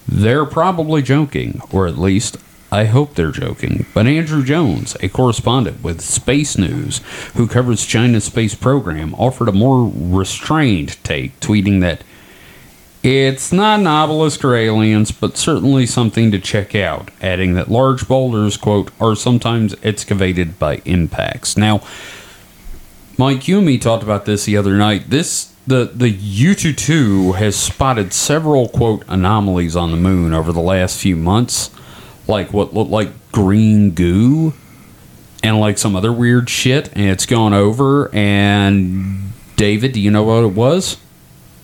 they're 0.08 0.44
probably 0.44 1.02
joking, 1.02 1.60
or 1.70 1.86
at 1.86 1.98
least 1.98 2.36
I 2.70 2.86
hope 2.86 3.14
they're 3.14 3.30
joking. 3.30 3.86
But 3.94 4.06
Andrew 4.06 4.44
Jones, 4.44 4.96
a 5.00 5.08
correspondent 5.08 5.82
with 5.82 6.00
Space 6.00 6.58
News 6.58 7.00
who 7.34 7.46
covers 7.46 7.86
China's 7.86 8.24
space 8.24 8.54
program, 8.54 9.14
offered 9.14 9.48
a 9.48 9.52
more 9.52 9.90
restrained 9.94 11.02
take, 11.04 11.38
tweeting 11.40 11.80
that 11.80 12.02
it's 13.02 13.52
not 13.52 13.80
an 13.80 13.86
obelisk 13.86 14.44
or 14.44 14.54
aliens, 14.54 15.10
but 15.10 15.36
certainly 15.36 15.86
something 15.86 16.30
to 16.30 16.38
check 16.38 16.74
out, 16.74 17.10
adding 17.20 17.54
that 17.54 17.70
large 17.70 18.06
boulders, 18.06 18.56
quote, 18.56 18.90
are 19.00 19.16
sometimes 19.16 19.74
excavated 19.82 20.58
by 20.58 20.76
impacts. 20.84 21.56
Now, 21.56 21.82
Mike, 23.18 23.46
me 23.48 23.78
talked 23.78 24.02
about 24.02 24.24
this 24.24 24.44
the 24.44 24.56
other 24.56 24.76
night. 24.76 25.10
This 25.10 25.52
the 25.66 25.90
the 25.92 26.12
Yutu 26.12 26.76
2 26.76 27.32
has 27.32 27.56
spotted 27.56 28.12
several 28.12 28.68
quote 28.68 29.04
anomalies 29.08 29.76
on 29.76 29.90
the 29.90 29.96
moon 29.96 30.32
over 30.32 30.52
the 30.52 30.60
last 30.60 31.00
few 31.00 31.16
months, 31.16 31.70
like 32.26 32.52
what 32.52 32.72
looked 32.72 32.90
like 32.90 33.10
green 33.32 33.92
goo 33.92 34.54
and 35.42 35.58
like 35.58 35.78
some 35.78 35.96
other 35.96 36.12
weird 36.12 36.48
shit, 36.48 36.88
and 36.94 37.10
it's 37.10 37.26
gone 37.26 37.52
over. 37.52 38.12
And 38.14 39.32
David, 39.56 39.92
do 39.92 40.00
you 40.00 40.10
know 40.10 40.22
what 40.22 40.44
it 40.44 40.54
was? 40.54 40.96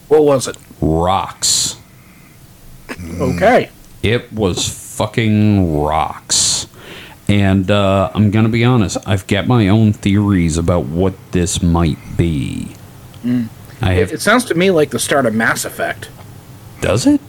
What 0.09 0.25
was 0.25 0.49
it? 0.49 0.57
Rocks. 0.81 1.77
Okay. 3.21 3.71
It 4.03 4.33
was 4.33 4.97
fucking 4.97 5.81
rocks. 5.83 6.67
And 7.29 7.71
uh, 7.71 8.11
I'm 8.15 8.31
going 8.31 8.47
to 8.47 8.51
be 8.51 8.65
honest, 8.65 8.97
I've 9.07 9.27
got 9.27 9.47
my 9.47 9.69
own 9.69 9.93
theories 9.93 10.57
about 10.57 10.87
what 10.87 11.15
this 11.33 11.63
might 11.63 11.99
be. 12.17 12.75
I 13.25 13.29
It, 13.93 13.99
have. 13.99 14.13
it 14.13 14.21
sounds 14.23 14.45
to 14.47 14.55
me 14.55 14.71
like 14.71 14.91
the 14.91 14.99
start 14.99 15.27
of 15.27 15.35
Mass 15.35 15.65
Effect. 15.67 16.09
Does 16.81 17.07
it? 17.07 17.21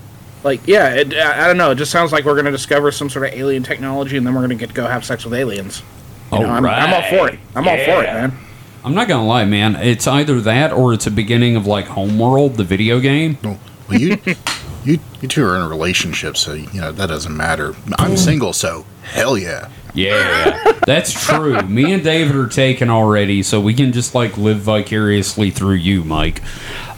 Like, 0.44 0.66
yeah, 0.66 0.94
it, 0.96 1.14
I, 1.14 1.44
I 1.44 1.48
don't 1.48 1.58
know. 1.58 1.72
It 1.72 1.76
just 1.76 1.92
sounds 1.92 2.14
like 2.14 2.24
we're 2.24 2.36
going 2.36 2.46
to 2.46 2.52
discover 2.52 2.92
some 2.94 3.10
sort 3.10 3.28
of 3.28 3.34
alien 3.34 3.62
technology, 3.64 4.16
and 4.16 4.26
then 4.26 4.34
we're 4.34 4.40
going 4.40 4.52
to 4.52 4.56
get 4.56 4.70
to 4.70 4.76
go 4.76 4.88
have 4.88 5.04
sex 5.04 5.26
with 5.26 5.34
aliens. 5.34 5.84
You 6.32 6.40
know, 6.40 6.50
I'm, 6.50 6.66
I'm 6.66 6.94
all 6.94 7.02
for 7.10 7.28
it. 7.28 7.40
I'm 7.56 7.68
all 7.68 7.76
for 7.78 8.04
it, 8.04 8.14
man. 8.14 8.34
I'm 8.90 8.96
not 8.96 9.08
to 9.08 9.18
lie, 9.28 9.46
man. 9.46 9.76
It's 9.76 10.08
either 10.08 10.42
that 10.42 10.74
or 10.74 10.96
it's 10.96 11.06
a 11.06 11.12
beginning 11.12 11.56
of 11.56 11.68
like 11.68 11.86
Homeworld, 11.86 12.56
the 12.56 12.64
video 12.64 13.00
game. 13.00 13.38
Well, 13.44 13.60
you, 13.92 14.18
you, 14.84 14.98
you 15.22 15.28
two 15.28 15.46
are 15.46 15.56
in 15.56 15.62
a 15.62 15.68
relationship, 15.68 16.36
so 16.36 16.54
you 16.54 16.82
know 16.82 16.92
that 16.92 17.06
doesn't 17.06 17.38
matter. 17.38 17.76
I'm 18.00 18.18
single, 18.18 18.52
so 18.52 18.88
hell 19.04 19.38
yeah. 19.38 19.70
Yeah, 19.94 20.74
that's 20.88 21.14
true. 21.28 21.62
Me 21.62 21.94
and 21.94 22.04
David 22.04 22.36
are 22.36 22.48
taken 22.48 22.90
already, 22.90 23.44
so 23.44 23.62
we 23.62 23.76
can 23.76 23.92
just 23.92 24.16
like 24.16 24.40
live 24.40 24.58
vicariously 24.62 25.52
through 25.52 25.76
you, 25.76 26.04
Mike. 26.04 26.42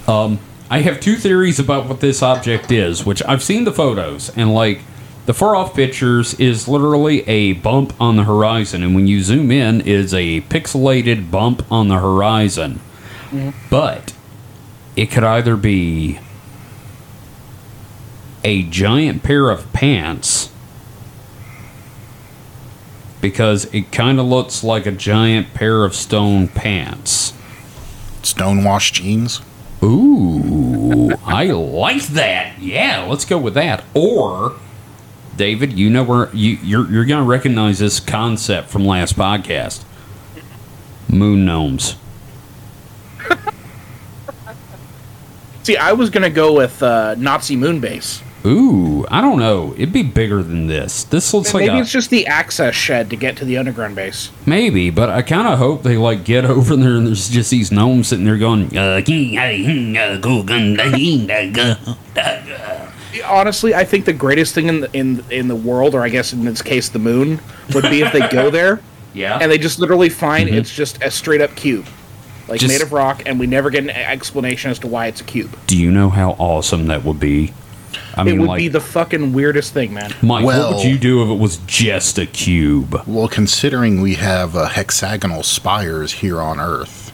Um, 0.08 0.39
I 0.69 0.80
have 0.80 1.01
two 1.01 1.17
theories 1.17 1.60
about 1.60 1.88
what 1.88 1.99
this 1.99 2.23
object 2.23 2.71
is, 2.71 3.06
which 3.06 3.21
I've 3.27 3.43
seen 3.43 3.65
the 3.65 3.73
photos, 3.73 4.30
and 4.38 4.54
like 4.54 4.80
the 5.25 5.34
far 5.34 5.55
off 5.55 5.75
pictures 5.75 6.34
is 6.36 6.67
literally 6.67 7.27
a 7.27 7.53
bump 7.53 7.93
on 8.01 8.15
the 8.15 8.23
horizon, 8.23 8.84
and 8.84 8.95
when 8.95 9.07
you 9.07 9.21
zoom 9.21 9.51
in, 9.51 9.81
is 9.81 10.13
a 10.13 10.41
pixelated 10.41 11.29
bump 11.31 11.69
on 11.71 11.88
the 11.88 11.99
horizon. 11.99 12.79
But 13.69 14.13
it 14.95 15.07
could 15.07 15.23
either 15.23 15.55
be 15.55 16.19
a 18.43 18.63
giant 18.63 19.23
pair 19.23 19.49
of 19.49 19.71
pants 19.71 20.49
because 23.21 23.65
it 23.65 23.91
kind 23.91 24.19
of 24.19 24.25
looks 24.25 24.63
like 24.63 24.86
a 24.86 24.91
giant 24.91 25.53
pair 25.53 25.86
of 25.86 25.95
stone 25.95 26.47
pants. 26.47 27.34
Stonewashed 28.23 28.95
jeans. 28.95 29.41
Ooh, 29.84 31.12
I 31.25 31.45
like 31.45 32.03
that. 32.07 32.60
Yeah, 32.60 33.05
let's 33.07 33.25
go 33.25 33.38
with 33.38 33.53
that. 33.53 33.84
Or, 33.93 34.55
David, 35.41 35.73
you 35.73 35.89
know 35.89 36.04
where 36.04 36.30
you 36.36 36.60
you're 36.62 36.88
you're 36.91 37.06
gonna 37.06 37.23
recognize 37.23 37.80
this 37.80 37.99
concept 37.99 38.69
from 38.69 38.86
last 38.86 39.15
podcast. 39.15 39.84
Moon 41.10 41.45
gnomes. 41.45 41.95
See, 45.63 45.77
I 45.77 45.93
was 45.93 46.12
going 46.12 46.21
to 46.21 46.30
go 46.30 46.54
with 46.54 46.84
uh, 46.84 47.15
Nazi 47.17 47.56
moon 47.56 47.80
base. 47.80 48.21
Ooh, 48.45 49.04
I 49.10 49.19
don't 49.19 49.39
know. 49.39 49.73
It'd 49.73 49.91
be 49.91 50.04
bigger 50.04 50.43
than 50.43 50.67
this. 50.67 51.06
This 51.06 51.34
looks 51.34 51.56
like 51.56 51.65
Maybe 51.65 51.80
it's 51.80 51.91
just 51.91 52.12
the 52.12 52.27
access 52.27 52.75
shed 52.75 53.10
to 53.10 53.15
get 53.15 53.38
to 53.38 53.45
the 53.45 53.58
underground 53.58 53.95
base. 53.95 54.30
maybe, 54.45 54.91
but 54.91 55.10
I 55.10 55.23
kind 55.23 55.47
of 55.47 55.58
hope 55.58 55.82
they 55.82 55.97
like 55.97 56.23
get 56.23 56.45
over 56.58 56.75
there 56.75 56.97
and 56.97 57.08
there's 57.08 57.30
just 57.30 57.49
these 57.49 57.71
gnomes 57.71 58.10
sitting 58.10 58.25
there 58.25 58.38
going. 58.38 58.69
Honestly, 63.26 63.74
I 63.76 63.84
think 63.84 64.06
the 64.06 64.13
greatest 64.13 64.54
thing 64.56 64.67
in 64.67 64.82
the, 64.82 64.91
in 64.93 65.26
in 65.30 65.47
the 65.47 65.56
world, 65.56 65.95
or 65.95 66.02
I 66.02 66.10
guess 66.10 66.34
in 66.34 66.45
this 66.45 66.62
case, 66.62 66.89
the 66.89 67.00
moon, 67.00 67.39
would 67.74 67.84
be 67.84 68.02
if 68.02 68.13
they 68.13 68.28
go 68.30 68.50
there 68.52 68.82
yeah. 69.13 69.38
and 69.41 69.52
they 69.52 69.58
just 69.58 69.80
literally 69.80 70.10
find 70.10 70.50
it's 70.50 70.74
just 70.74 71.02
a 71.04 71.12
straight 71.12 71.41
up 71.41 71.56
cube, 71.56 71.86
like 72.47 72.60
Just- 72.60 72.74
made 72.74 72.82
of 72.82 72.93
rock, 72.93 73.24
and 73.26 73.39
we 73.39 73.47
never 73.47 73.69
get 73.69 73.84
an 73.84 73.89
explanation 73.89 74.71
as 74.71 74.80
to 74.80 74.88
why 74.88 75.08
it's 75.08 75.21
a 75.21 75.26
cube. 75.26 75.56
Do 75.67 75.78
you 75.78 75.91
know 75.91 76.10
how 76.10 76.32
awesome 76.32 76.88
that 76.88 77.04
would 77.04 77.19
be? 77.19 77.54
I 78.15 78.21
it 78.21 78.26
mean, 78.26 78.39
would 78.41 78.47
like, 78.50 78.58
be 78.58 78.67
the 78.67 78.82
fucking 78.82 79.34
weirdest 79.34 79.74
thing, 79.74 79.93
man. 79.93 80.13
Mike, 80.21 80.45
what 80.45 80.76
would 80.76 80.84
you 80.84 80.97
do 80.97 81.24
if 81.24 81.30
it 81.30 81.39
was 81.39 81.58
just 81.67 82.17
a 82.17 82.26
cube? 82.26 83.02
Well, 83.06 83.28
considering 83.28 84.02
we 84.02 84.15
have 84.15 84.56
uh, 84.56 84.67
hexagonal 84.67 85.43
spires 85.43 86.13
here 86.13 86.41
on 86.41 86.60
Earth, 86.60 87.12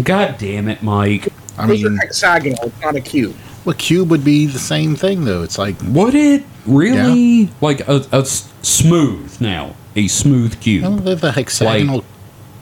God 0.00 0.36
damn 0.38 0.68
it, 0.68 0.82
Mike. 0.82 1.28
I 1.56 1.66
Those 1.68 1.84
mean, 1.84 1.94
are 1.94 2.00
hexagonal, 2.00 2.72
not 2.80 2.96
a 2.96 3.00
cube. 3.00 3.36
A 3.66 3.74
cube 3.74 4.10
would 4.10 4.24
be 4.24 4.46
the 4.46 4.58
same 4.58 4.96
thing, 4.96 5.24
though. 5.24 5.42
It's 5.42 5.58
like, 5.58 5.76
Would 5.82 6.14
it 6.14 6.44
really? 6.66 7.50
Like 7.60 7.80
a 7.88 8.24
smooth 8.24 9.40
now, 9.40 9.74
a 9.96 10.08
smooth 10.08 10.60
cube. 10.60 10.82
know, 10.82 10.96
the, 10.96 11.14
the 11.14 11.32
hexagonal 11.32 12.04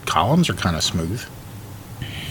columns 0.06 0.48
are 0.48 0.54
kind 0.54 0.76
of 0.76 0.82
smooth. 0.82 1.24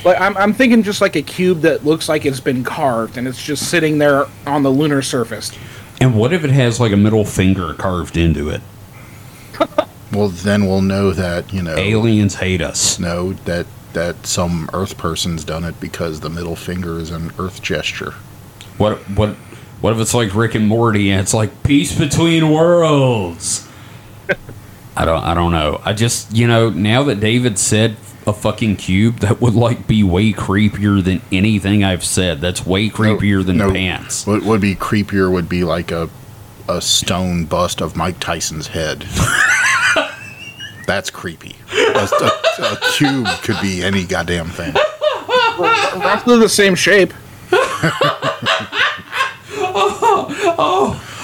But 0.04 0.20
I'm, 0.20 0.36
I'm 0.36 0.54
thinking 0.54 0.82
just 0.82 1.00
like 1.00 1.16
a 1.16 1.22
cube 1.22 1.62
that 1.62 1.86
looks 1.86 2.10
like 2.10 2.26
it's 2.26 2.40
been 2.40 2.64
carved 2.64 3.18
and 3.18 3.28
it's 3.28 3.44
just 3.44 3.70
sitting 3.70 4.00
there 4.00 4.26
on 4.48 4.64
the 4.64 4.72
lunar 4.72 5.02
surface. 5.04 5.52
And 6.00 6.16
what 6.16 6.34
if 6.34 6.44
it 6.44 6.50
has 6.50 6.80
like 6.80 6.92
a 6.92 6.98
middle 6.98 7.26
finger 7.26 7.74
carved 7.76 8.18
into 8.18 8.50
it? 8.50 8.62
Well, 10.12 10.28
then 10.28 10.66
we'll 10.66 10.82
know 10.82 11.12
that 11.12 11.54
you 11.54 11.62
know, 11.62 11.76
Aliens 11.76 12.36
hate 12.36 12.62
us. 12.62 13.00
know 13.00 13.34
that 13.46 13.66
that 13.94 14.26
some 14.26 14.70
Earth 14.74 14.98
person's 14.98 15.44
done 15.44 15.64
it 15.64 15.80
because 15.80 16.20
the 16.20 16.30
middle 16.30 16.56
finger 16.56 17.00
is 17.00 17.12
an 17.12 17.32
Earth 17.40 17.62
gesture. 17.62 18.16
What 18.82 18.98
what 19.12 19.30
what 19.82 19.94
if 19.94 20.00
it's 20.00 20.16
like 20.16 20.34
Rick 20.34 20.56
and 20.56 20.68
Morty 20.68 21.12
and 21.12 21.22
it's 21.22 21.36
like 21.36 21.62
peace 21.62 21.96
between 21.96 22.50
worlds? 22.50 23.68
I 24.98 25.06
don't 25.06 25.24
I 25.24 25.36
don't 25.36 25.52
know. 25.52 25.80
I 25.86 25.94
just 25.94 26.36
you 26.36 26.48
know 26.48 26.72
now 26.72 27.04
that 27.04 27.20
David 27.20 27.60
said 27.60 27.96
a 28.26 28.34
fucking 28.34 28.78
cube, 28.78 29.20
that 29.20 29.40
would 29.40 29.54
like 29.54 29.86
be 29.86 30.04
way 30.04 30.34
creepier 30.34 31.04
than 31.04 31.22
anything 31.32 31.84
I've 31.84 32.04
said. 32.04 32.42
That's 32.42 32.66
way 32.66 32.90
creepier 32.90 33.46
than 33.46 33.58
No, 33.58 33.72
pants. 33.72 34.26
What 34.26 34.42
would 34.42 34.62
be 34.62 34.74
creepier 34.74 35.32
would 35.32 35.48
be 35.48 35.64
like 35.64 35.92
a 35.92 36.10
a 36.68 36.82
stone 36.82 37.46
bust 37.46 37.82
of 37.82 37.96
Mike 37.96 38.20
Tyson's 38.20 38.66
head. 38.70 39.02
That's 40.88 41.12
creepy. 41.12 41.56
A, 41.72 42.10
a- 42.20 42.64
a 42.64 42.78
cube 42.94 43.28
could 43.44 43.62
be 43.62 43.84
any 43.84 44.06
goddamn 44.06 44.48
thing. 44.50 44.74
Roughly 45.60 46.40
the 46.40 46.50
same 46.50 46.74
shape. 46.74 47.14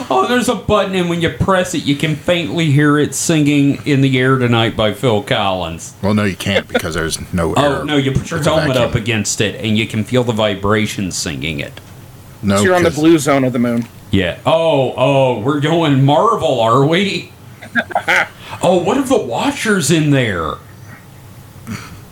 Oh, 0.12 0.26
there's 0.26 0.48
a 0.48 0.56
button, 0.56 0.96
and 0.96 1.10
when 1.10 1.22
you 1.22 1.30
press 1.30 1.74
it, 1.74 1.84
you 1.84 1.96
can 1.98 2.16
faintly 2.16 2.72
hear 2.72 2.98
it 2.98 3.14
singing 3.14 3.86
"In 3.86 4.00
the 4.02 4.18
Air 4.20 4.38
Tonight" 4.38 4.78
by 4.78 4.94
Phil 4.94 5.22
Collins. 5.22 5.96
Well, 6.02 6.14
no, 6.14 6.24
you 6.24 6.36
can't 6.38 6.66
because 6.68 6.94
there's 6.96 7.20
no 7.34 7.54
oh, 7.58 7.62
air. 7.62 7.82
Oh 7.82 7.84
no, 7.84 7.98
you 7.98 8.14
put 8.14 8.30
your 8.30 8.40
It's 8.40 8.48
a 8.48 8.52
helmet 8.52 8.78
vacuum. 8.78 8.90
up 8.90 8.96
against 8.96 9.42
it, 9.42 9.56
and 9.56 9.78
you 9.78 9.86
can 9.86 10.06
feel 10.06 10.24
the 10.24 10.32
vibrations 10.32 11.18
singing 11.18 11.60
it. 11.60 11.82
No, 12.42 12.58
So 12.58 12.64
you're 12.64 12.76
on 12.76 12.84
the 12.84 12.90
'cause- 12.90 13.00
blue 13.00 13.18
zone 13.20 13.44
of 13.44 13.52
the 13.52 13.60
moon. 13.60 13.86
Yeah. 14.12 14.38
Oh, 14.46 14.94
oh, 14.96 15.40
we're 15.40 15.60
going 15.60 16.06
Marvel, 16.06 16.62
are 16.62 16.86
we? 16.86 17.34
oh, 18.64 18.82
what 18.82 18.96
if 18.98 19.10
the 19.10 19.18
Watchers 19.20 19.92
in 19.92 20.12
there? 20.12 20.54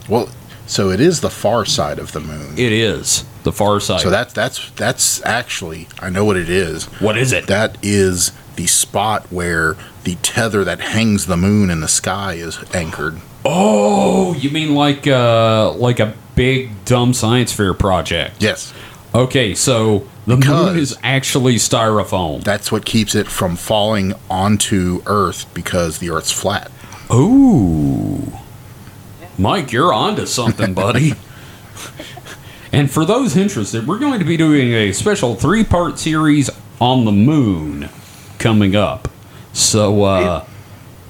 Well, 0.10 0.28
so 0.68 0.90
it 0.90 1.00
is 1.00 1.22
the 1.22 1.30
far 1.30 1.64
side 1.64 1.98
of 2.00 2.12
the 2.12 2.20
moon. 2.20 2.54
It 2.58 2.74
is 2.74 3.24
the 3.46 3.54
Far 3.54 3.80
Side. 3.80 4.02
So 4.02 4.10
that's 4.10 4.34
that's 4.34 4.70
that's 4.72 5.26
actually 5.26 5.88
I 6.00 6.10
know 6.10 6.26
what 6.26 6.36
it 6.36 6.50
is. 6.50 6.86
what 7.00 7.18
is 7.18 7.32
it? 7.32 7.48
That 7.48 7.78
is 7.82 8.34
the 8.58 8.68
spot 8.68 9.26
where 9.32 9.78
the 10.04 10.16
tether 10.16 10.64
that 10.66 10.80
hangs 10.82 11.26
the 11.28 11.38
moon 11.38 11.70
in 11.70 11.80
the 11.80 11.88
sky 11.88 12.34
is 12.34 12.60
anchored. 12.74 13.22
oh, 13.46 14.34
you 14.36 14.50
mean 14.50 14.76
like 14.76 15.08
uh 15.08 15.72
like 15.74 16.00
a 16.02 16.14
big 16.36 16.72
dumb 16.86 17.14
science 17.14 17.54
fair 17.54 17.74
project? 17.74 18.36
Yes, 18.44 18.74
Okay, 19.14 19.56
so 19.56 20.06
the 20.28 20.36
Because- 20.36 20.66
moon 20.74 20.78
is 20.78 20.98
actually 21.02 21.56
styrofoam. 21.56 22.44
that's 22.44 22.70
what 22.72 22.84
keeps 22.86 23.16
it 23.16 23.28
from 23.28 23.56
falling 23.56 24.14
onto 24.30 25.02
Earth 25.06 25.46
because 25.54 26.00
the 26.00 26.10
Earth's 26.10 26.32
flat. 26.34 26.70
Ooh. 27.14 28.34
Mike, 29.38 29.72
you're 29.72 29.94
onto 29.94 30.26
something, 30.26 30.74
buddy. 30.74 31.14
and 32.76 32.92
for 32.92 33.06
those 33.06 33.36
interested, 33.38 33.88
we're 33.88 34.00
going 34.00 34.20
to 34.20 34.26
be 34.26 34.38
doing 34.38 34.72
a 34.74 34.92
special 34.92 35.36
three 35.36 35.64
part 35.64 35.98
series 35.98 36.50
on 36.80 37.06
the 37.06 37.12
moon 37.12 37.90
coming 38.40 38.76
up. 38.76 39.08
So, 39.54 40.04
uh, 40.04 40.46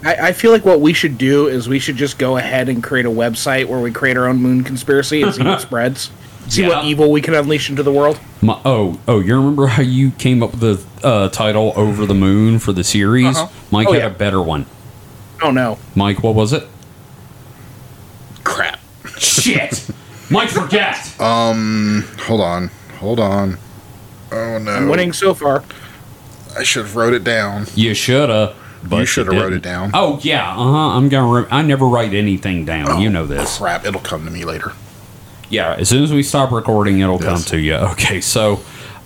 I, 0.03 0.15
I 0.27 0.31
feel 0.33 0.51
like 0.51 0.63
what 0.65 0.79
we 0.81 0.93
should 0.93 1.17
do 1.17 1.47
is 1.47 1.67
we 1.67 1.79
should 1.79 1.95
just 1.95 2.19
go 2.19 2.37
ahead 2.37 2.69
and 2.69 2.83
create 2.83 3.05
a 3.07 3.09
website 3.09 3.65
where 3.65 3.79
we 3.79 3.91
create 3.91 4.17
our 4.17 4.27
own 4.27 4.37
moon 4.37 4.63
conspiracy 4.63 5.23
and 5.23 5.33
see 5.33 5.43
what 5.43 5.61
spreads. 5.69 6.11
See 6.47 6.61
Yeah. 6.61 6.67
what 6.69 6.85
evil 6.85 7.11
we 7.11 7.21
can 7.21 7.33
unleash 7.33 7.71
into 7.71 7.81
the 7.81 7.91
world. 7.91 8.19
my, 8.43 8.61
oh, 8.63 8.99
oh, 9.07 9.19
you 9.19 9.35
remember 9.35 9.65
how 9.65 9.81
you 9.81 10.11
came 10.11 10.43
up 10.43 10.51
with 10.51 10.59
the 11.01 11.07
uh, 11.07 11.29
title 11.29 11.73
Over 11.75 12.05
the 12.05 12.13
Moon 12.13 12.59
for 12.59 12.71
the 12.71 12.83
series? 12.83 13.35
Uh-huh. 13.35 13.47
Mike 13.71 13.87
Oh, 13.87 13.93
had 13.93 13.99
yeah. 14.03 14.05
a 14.07 14.11
better 14.11 14.41
one. 14.43 14.67
Oh 15.41 15.49
no. 15.49 15.79
Mike, 15.95 16.21
what 16.21 16.35
was 16.35 16.53
it? 16.53 16.67
Crap. 18.43 18.79
Shit! 19.17 19.89
Mike, 20.29 20.49
forget! 20.49 21.19
Um, 21.21 22.03
hold 22.19 22.41
on. 22.41 22.67
Hold 22.99 23.19
on. 23.19 23.57
Oh 24.31 24.57
no. 24.57 24.71
I'm 24.71 24.89
winning 24.89 25.13
so 25.13 25.33
far. 25.33 25.63
I 26.57 26.63
should 26.63 26.85
have 26.85 26.95
wrote 26.95 27.13
it 27.13 27.23
down. 27.23 27.67
You 27.75 27.93
shoulda. 27.93 28.55
But 28.83 28.97
You 28.97 29.05
shoulda 29.05 29.31
wrote 29.31 29.53
it 29.53 29.61
down. 29.61 29.91
Oh 29.93 30.19
yeah, 30.23 30.51
uh 30.51 30.55
huh. 30.55 30.97
I'm 30.97 31.09
gonna. 31.09 31.41
Re- 31.41 31.47
I 31.51 31.61
never 31.63 31.85
write 31.87 32.13
anything 32.13 32.65
down. 32.65 33.01
you 33.01 33.09
know 33.09 33.25
this. 33.25 33.57
Crap, 33.57 33.85
it'll 33.85 34.01
come 34.01 34.25
to 34.25 34.31
me 34.31 34.45
later. 34.45 34.73
Yeah, 35.49 35.73
as 35.75 35.89
soon 35.89 36.03
as 36.03 36.11
we 36.11 36.23
stop 36.23 36.51
recording, 36.51 36.99
it'll 36.99 37.19
come 37.19 37.39
to 37.43 37.59
you. 37.59 37.73
Okay, 37.93 38.19
so, 38.21 38.59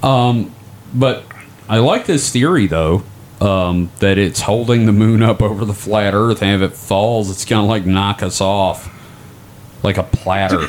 um, 0.03 0.53
but 0.93 1.23
I 1.67 1.77
like 1.79 2.05
this 2.05 2.29
theory 2.31 2.67
though, 2.67 3.03
um, 3.41 3.89
that 3.99 4.17
it's 4.17 4.41
holding 4.41 4.85
the 4.85 4.91
moon 4.93 5.21
up 5.21 5.41
over 5.41 5.63
the 5.65 5.73
flat 5.73 6.13
Earth, 6.13 6.41
and 6.43 6.61
if 6.61 6.71
it 6.71 6.75
falls, 6.75 7.29
it's 7.29 7.45
gonna 7.45 7.67
like 7.67 7.85
knock 7.85 8.21
us 8.23 8.41
off, 8.41 8.89
like 9.83 9.97
a 9.97 10.03
platter, 10.03 10.67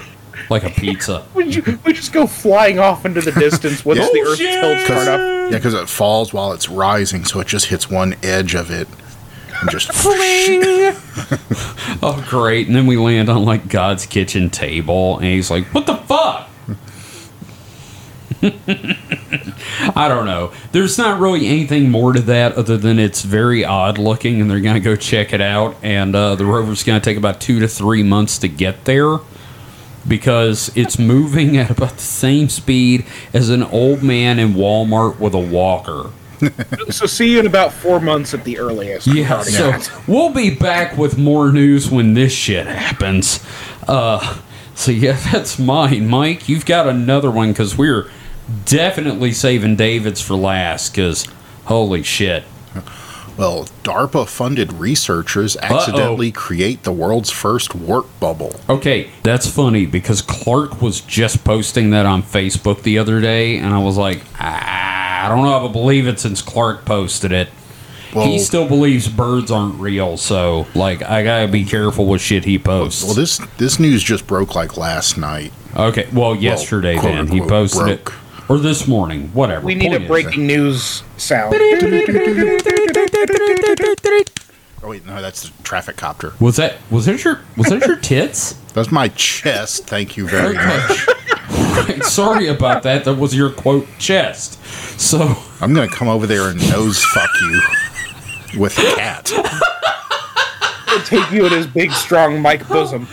like 0.51 0.65
a 0.65 0.71
pizza. 0.71 1.25
We, 1.35 1.51
ju- 1.51 1.79
we 1.85 1.93
just 1.93 2.13
go 2.13 2.27
flying 2.27 2.79
off 2.79 3.07
into 3.07 3.21
the 3.21 3.33
distance 3.33 3.85
once 3.85 4.01
Yeah. 4.01 4.09
the 4.13 4.21
Earth 4.29 4.39
shit! 4.39 4.61
tilts 4.61 4.89
hard 4.89 5.09
up. 5.09 5.21
Yeah, 5.53 5.59
because 5.59 5.75
it 5.75 5.89
falls 5.89 6.33
while 6.33 6.53
it's 6.53 6.69
rising, 6.69 7.25
so 7.25 7.41
it 7.41 7.47
just 7.47 7.67
hits 7.67 7.89
one 7.89 8.15
edge 8.23 8.55
of 8.55 8.71
it 8.71 8.89
and 9.61 9.71
just. 9.71 9.91
Oh, 12.03 12.25
great! 12.31 12.67
And 12.67 12.75
then 12.75 12.87
we 12.87 12.97
land 12.97 13.29
on 13.29 13.45
like 13.45 13.69
God's 13.69 14.07
kitchen 14.07 14.49
table, 14.49 15.17
and 15.19 15.27
he's 15.27 15.51
like, 15.51 15.67
"What 15.75 15.87
the 15.87 15.97
fuck?" 15.97 16.49
I 19.97 20.09
don't 20.09 20.25
know. 20.25 20.53
There's 20.73 20.97
not 20.97 21.21
really 21.21 21.47
anything 21.47 21.91
more 21.91 22.13
to 22.15 22.21
that 22.23 22.55
other 22.55 22.79
than 22.79 22.99
it's 22.99 23.21
very 23.23 23.65
odd 23.65 23.99
looking, 23.99 24.41
and 24.41 24.51
they're 24.51 24.61
gonna 24.61 24.81
go 24.81 24.97
check 24.97 25.33
it 25.35 25.41
out. 25.43 25.77
And 25.83 26.15
uh, 26.17 26.37
the 26.37 26.47
rover's 26.47 26.83
gonna 26.85 27.01
take 27.01 27.19
about 27.19 27.41
two 27.41 27.61
to 27.61 27.69
three 27.69 28.03
months 28.03 28.39
to 28.39 28.49
get 28.49 28.85
there 28.87 29.19
because 30.11 30.73
it's 30.77 30.99
moving 30.99 31.57
at 31.57 31.71
about 31.71 31.93
the 31.93 32.03
same 32.03 32.51
speed 32.51 33.07
as 33.33 33.49
an 33.49 33.63
old 33.63 34.03
man 34.03 34.41
in 34.41 34.53
Walmart 34.53 35.19
with 35.19 35.33
a 35.33 35.39
walker. 35.39 36.11
So 36.89 37.05
see 37.07 37.33
you 37.33 37.41
in 37.41 37.47
about 37.47 37.73
four 37.73 38.01
months 38.01 38.33
at 38.33 38.45
the 38.45 38.59
earliest. 38.59 39.07
Yeah, 39.07 39.43
so 39.43 39.73
that. 39.73 40.09
we'll 40.09 40.33
be 40.33 40.55
back 40.55 40.97
with 40.97 41.19
more 41.19 41.53
news 41.53 41.91
when 41.91 42.15
this 42.15 42.33
shit 42.33 42.67
happens. 42.67 43.45
Uh, 43.87 44.41
so 44.75 44.91
yeah, 44.91 45.13
that's 45.33 45.59
mine, 45.59 46.09
Mike. 46.09 46.49
You've 46.49 46.65
got 46.65 46.89
another 46.89 47.31
one 47.31 47.53
because 47.53 47.77
we're 47.77 48.11
definitely 48.65 49.33
saving 49.33 49.77
David's 49.77 50.23
for 50.23 50.35
last. 50.35 50.93
Because 50.93 51.27
holy 51.67 52.03
shit, 52.03 52.45
Well, 53.37 53.67
DARPA 53.85 54.29
funded 54.29 54.73
researchers 54.75 55.57
accidentally 55.57 56.31
create 56.31 56.83
the 56.83 56.93
world's 56.93 57.31
first 57.31 57.75
warp 57.75 58.07
bubble. 58.21 58.61
Okay, 58.69 59.11
that's 59.23 59.49
funny 59.49 59.87
because 59.87 60.21
Clark 60.23 60.83
was 60.83 61.01
just 61.01 61.43
posting 61.45 61.91
that 61.91 62.05
on 62.07 62.23
Facebook 62.23 62.83
the 62.83 62.99
other 62.99 63.21
day, 63.21 63.57
and 63.57 63.73
I 63.75 63.79
was 63.79 63.97
like, 63.97 64.21
"Ah, 64.39 65.25
I 65.25 65.29
don't 65.29 65.43
know 65.45 65.65
if 65.65 65.71
I 65.71 65.73
believe 65.73 66.07
it 66.07 66.21
since 66.21 66.43
Clark 66.43 66.85
posted 66.85 67.33
it. 67.33 67.49
Well- 68.15 68.27
he 68.27 68.39
still 68.41 68.67
believes 68.67 69.07
birds 69.09 69.51
aren't 69.53 69.77
real, 69.81 70.17
so 70.17 70.67
like 70.75 71.01
I 71.03 71.23
gotta 71.23 71.47
be 71.49 71.65
careful 71.65 72.07
with 72.07 72.21
shit 72.21 72.45
he 72.45 72.59
posts. 72.59 73.05
Well, 73.05 73.15
this 73.15 73.41
this 73.57 73.79
news 73.79 74.03
just 74.03 74.27
broke 74.27 74.55
like 74.57 74.77
last 74.77 75.17
night. 75.17 75.53
okay, 75.77 76.07
well, 76.13 76.35
yesterday 76.35 76.97
quote, 76.99 77.15
then 77.15 77.29
he 77.29 77.41
posted 77.41 77.85
broke. 77.85 78.09
it, 78.09 78.51
or 78.51 78.59
this 78.59 78.89
morning, 78.89 79.31
whatever. 79.33 79.65
we 79.65 79.77
need 79.77 79.87
a 79.93 79.99
Point 79.99 80.03
is- 80.03 80.09
breaking 80.09 80.47
news 80.49 81.03
sound. 81.17 81.55
Oh 84.83 84.89
wait, 84.89 85.05
no, 85.05 85.21
that's 85.21 85.43
the 85.43 85.63
traffic 85.63 85.97
copter. 85.99 86.33
Was 86.41 86.57
that 86.57 86.77
was 86.91 87.05
that 87.05 87.23
your 87.23 87.41
was 87.55 87.67
that 87.67 87.87
your 87.87 87.97
tits? 87.99 88.55
That's 88.73 88.91
my 88.93 89.09
chest. 89.09 89.87
Thank 89.89 90.17
you 90.17 90.27
very 90.29 90.57
Okay. 90.57 90.67
much. 91.99 92.03
Sorry 92.05 92.47
about 92.47 92.85
that. 92.85 93.05
That 93.05 93.17
was 93.17 93.35
your 93.35 93.51
quote 93.51 93.87
chest. 93.99 94.65
So. 94.99 95.37
I'm 95.61 95.75
gonna 95.75 95.89
come 95.89 96.09
over 96.09 96.25
there 96.27 96.49
and 96.49 96.71
nose 96.71 97.05
fuck 97.05 97.29
you 97.43 97.61
with 98.61 98.79
a 98.79 98.95
cat. 98.95 99.29
He'll 100.89 101.03
take 101.03 101.31
you 101.33 101.47
in 101.47 101.53
his 101.53 101.67
big, 101.67 101.91
strong 101.93 102.41
Mike 102.41 102.67
bosom. 102.69 103.07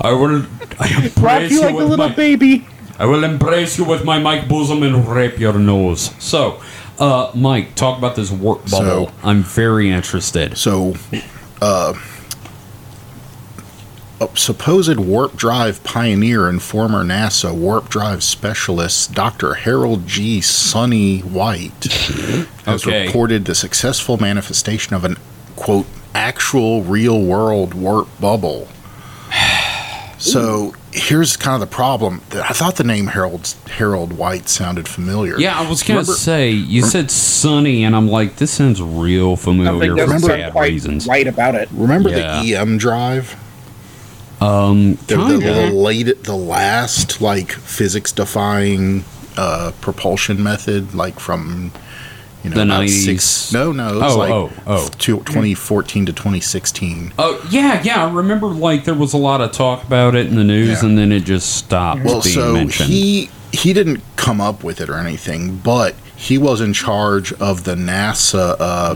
I 0.00 0.12
will 0.12 0.44
I 0.80 0.88
Rock 1.20 1.42
embrace 1.42 1.50
you 1.52 1.58
you 1.58 1.64
like 1.66 1.74
a 1.74 1.76
little 1.76 2.08
my, 2.08 2.14
baby. 2.14 2.66
I 2.98 3.04
will 3.06 3.22
embrace 3.22 3.76
you 3.78 3.84
with 3.84 4.04
my 4.04 4.18
Mike 4.18 4.48
bosom 4.48 4.82
and 4.82 5.06
rape 5.06 5.38
your 5.38 5.58
nose. 5.58 6.10
So, 6.18 6.62
uh, 6.98 7.30
Mike, 7.34 7.74
talk 7.74 7.98
about 7.98 8.16
this 8.16 8.30
warp 8.30 8.62
bubble. 8.70 9.06
So- 9.06 9.12
I'm 9.22 9.42
very 9.42 9.90
interested. 9.90 10.56
So, 10.58 10.94
uh, 11.62 11.94
a 14.20 14.28
supposed 14.36 14.98
warp 14.98 15.36
drive 15.36 15.84
pioneer 15.84 16.48
and 16.48 16.60
former 16.60 17.04
NASA 17.04 17.54
warp 17.54 17.88
drive 17.88 18.24
specialist 18.24 19.14
Dr. 19.14 19.54
Harold 19.54 20.08
G. 20.08 20.40
Sonny 20.40 21.20
White 21.20 21.84
has 22.64 22.84
Okay. 22.84 23.06
reported 23.06 23.44
the 23.44 23.54
successful 23.54 24.16
manifestation 24.16 24.94
of 24.94 25.04
an 25.04 25.16
quote 25.54 25.86
actual 26.16 26.82
real 26.82 27.22
world 27.22 27.74
warp 27.74 28.08
bubble. 28.20 28.66
So 30.18 30.74
here's 30.92 31.36
kind 31.36 31.54
of 31.62 31.68
the 31.68 31.72
problem. 31.74 32.22
I 32.32 32.52
thought 32.52 32.76
the 32.76 32.84
name 32.84 33.06
Harold 33.06 33.54
Harold 33.70 34.12
White 34.12 34.48
sounded 34.48 34.88
familiar. 34.88 35.38
Yeah, 35.38 35.58
I 35.58 35.68
was 35.68 35.82
gonna 35.82 36.00
Remember- 36.00 36.12
say 36.18 36.50
you 36.50 36.82
said 36.82 37.10
Sonny, 37.10 37.84
and 37.84 37.94
I'm 37.94 38.08
like, 38.08 38.36
this 38.36 38.50
sounds 38.50 38.82
real 38.82 39.36
familiar 39.36 39.70
Something 39.72 39.88
for 39.90 39.94
Remember- 40.02 40.26
sound 40.28 40.40
bad 40.42 40.52
quite 40.52 40.70
reasons. 40.72 41.06
right 41.06 41.26
about 41.26 41.54
it. 41.54 41.68
Remember 41.72 42.10
Yeah. 42.10 42.42
the 42.42 42.54
EM 42.56 42.78
drive? 42.78 43.36
Um, 44.40 44.94
the, 45.08 45.16
the, 45.16 45.38
the 45.38 45.70
late 45.72 46.24
the 46.24 46.36
last 46.36 47.20
like 47.20 47.50
physics 47.52 48.12
defying 48.12 49.04
uh 49.36 49.72
propulsion 49.80 50.42
method 50.42 50.94
like 50.94 51.18
from 51.20 51.72
you 52.44 52.50
know 52.50 52.56
The 52.56 52.62
90s. 52.64 53.04
six 53.04 53.52
no 53.52 53.72
no 53.72 53.94
it 53.94 53.96
was 54.00 54.14
Oh, 54.14 54.18
like 54.18 54.30
oh, 54.30 54.52
oh. 54.66 54.88
2014 54.98 56.06
to 56.06 56.12
2016 56.12 57.12
Oh 57.18 57.44
yeah, 57.50 57.82
yeah. 57.82 58.06
I 58.06 58.10
remember 58.12 58.46
like 58.46 58.84
there 58.84 58.94
was 58.94 59.12
a 59.12 59.18
lot 59.18 59.40
of 59.40 59.52
talk 59.52 59.82
about 59.84 60.14
it 60.14 60.26
in 60.26 60.36
the 60.36 60.44
news, 60.44 60.82
Yeah. 60.82 60.88
and 60.88 60.96
then 60.98 61.10
it 61.12 61.24
just 61.24 61.56
stopped 61.56 62.04
well 62.04 62.22
being 62.22 62.34
so 62.34 62.52
mentioned. 62.54 62.88
he 62.90 63.30
he 63.52 63.72
didn't 63.72 64.02
come 64.16 64.40
up 64.40 64.62
with 64.62 64.80
it 64.80 64.88
or 64.90 64.98
anything 64.98 65.56
but 65.56 65.94
he 66.14 66.36
was 66.38 66.60
in 66.60 66.72
charge 66.72 67.32
of 67.34 67.64
the 67.64 67.74
nasa 67.74 68.56
uh 68.60 68.94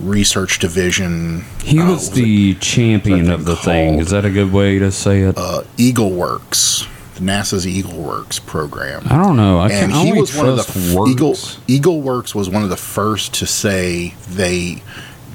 research 0.00 0.58
division 0.58 1.44
He 1.62 1.78
uh, 1.78 1.90
was 1.90 2.10
the 2.12 2.54
champion 2.54 3.24
that 3.24 3.34
of 3.34 3.44
the 3.44 3.56
thing 3.56 3.92
thing. 3.94 3.98
Is 4.00 4.10
that 4.10 4.24
a 4.24 4.30
good 4.30 4.52
way 4.52 4.78
to 4.78 4.90
say 4.90 5.20
it? 5.22 5.36
uh 5.36 5.62
eagle 5.76 6.10
works 6.12 6.86
NASA's 7.20 7.66
Eagle 7.66 8.00
Works 8.00 8.38
program. 8.38 9.02
I 9.08 9.16
don't 9.22 9.36
know. 9.36 9.58
I 9.58 9.68
and 9.70 9.92
he 9.92 10.12
was 10.12 10.34
one 10.36 10.48
of 10.48 10.56
the 10.56 10.94
works. 10.96 11.10
Eagle 11.10 11.36
Eagle 11.68 12.00
Works 12.00 12.34
was 12.34 12.48
one 12.50 12.62
of 12.62 12.68
the 12.70 12.76
first 12.76 13.34
to 13.34 13.46
say 13.46 14.14
they 14.28 14.82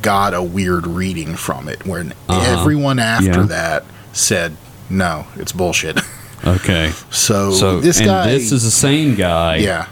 got 0.02 0.34
a 0.34 0.42
weird 0.44 0.86
reading 0.88 1.36
from 1.36 1.68
it. 1.70 1.86
When 1.86 2.14
Uh-huh. 2.30 2.60
everyone 2.62 3.00
after 3.00 3.42
Yeah. 3.42 3.46
that 3.48 3.86
said, 4.14 4.56
"No, 4.90 5.26
it's 5.36 5.52
bullshit." 5.52 6.00
Okay. 6.46 6.92
so, 7.10 7.52
So 7.54 7.80
this 7.80 8.00
guy, 8.00 8.28
this 8.30 8.52
is 8.52 8.62
the 8.64 8.70
same 8.70 9.16
guy. 9.16 9.56
yeah. 9.56 9.88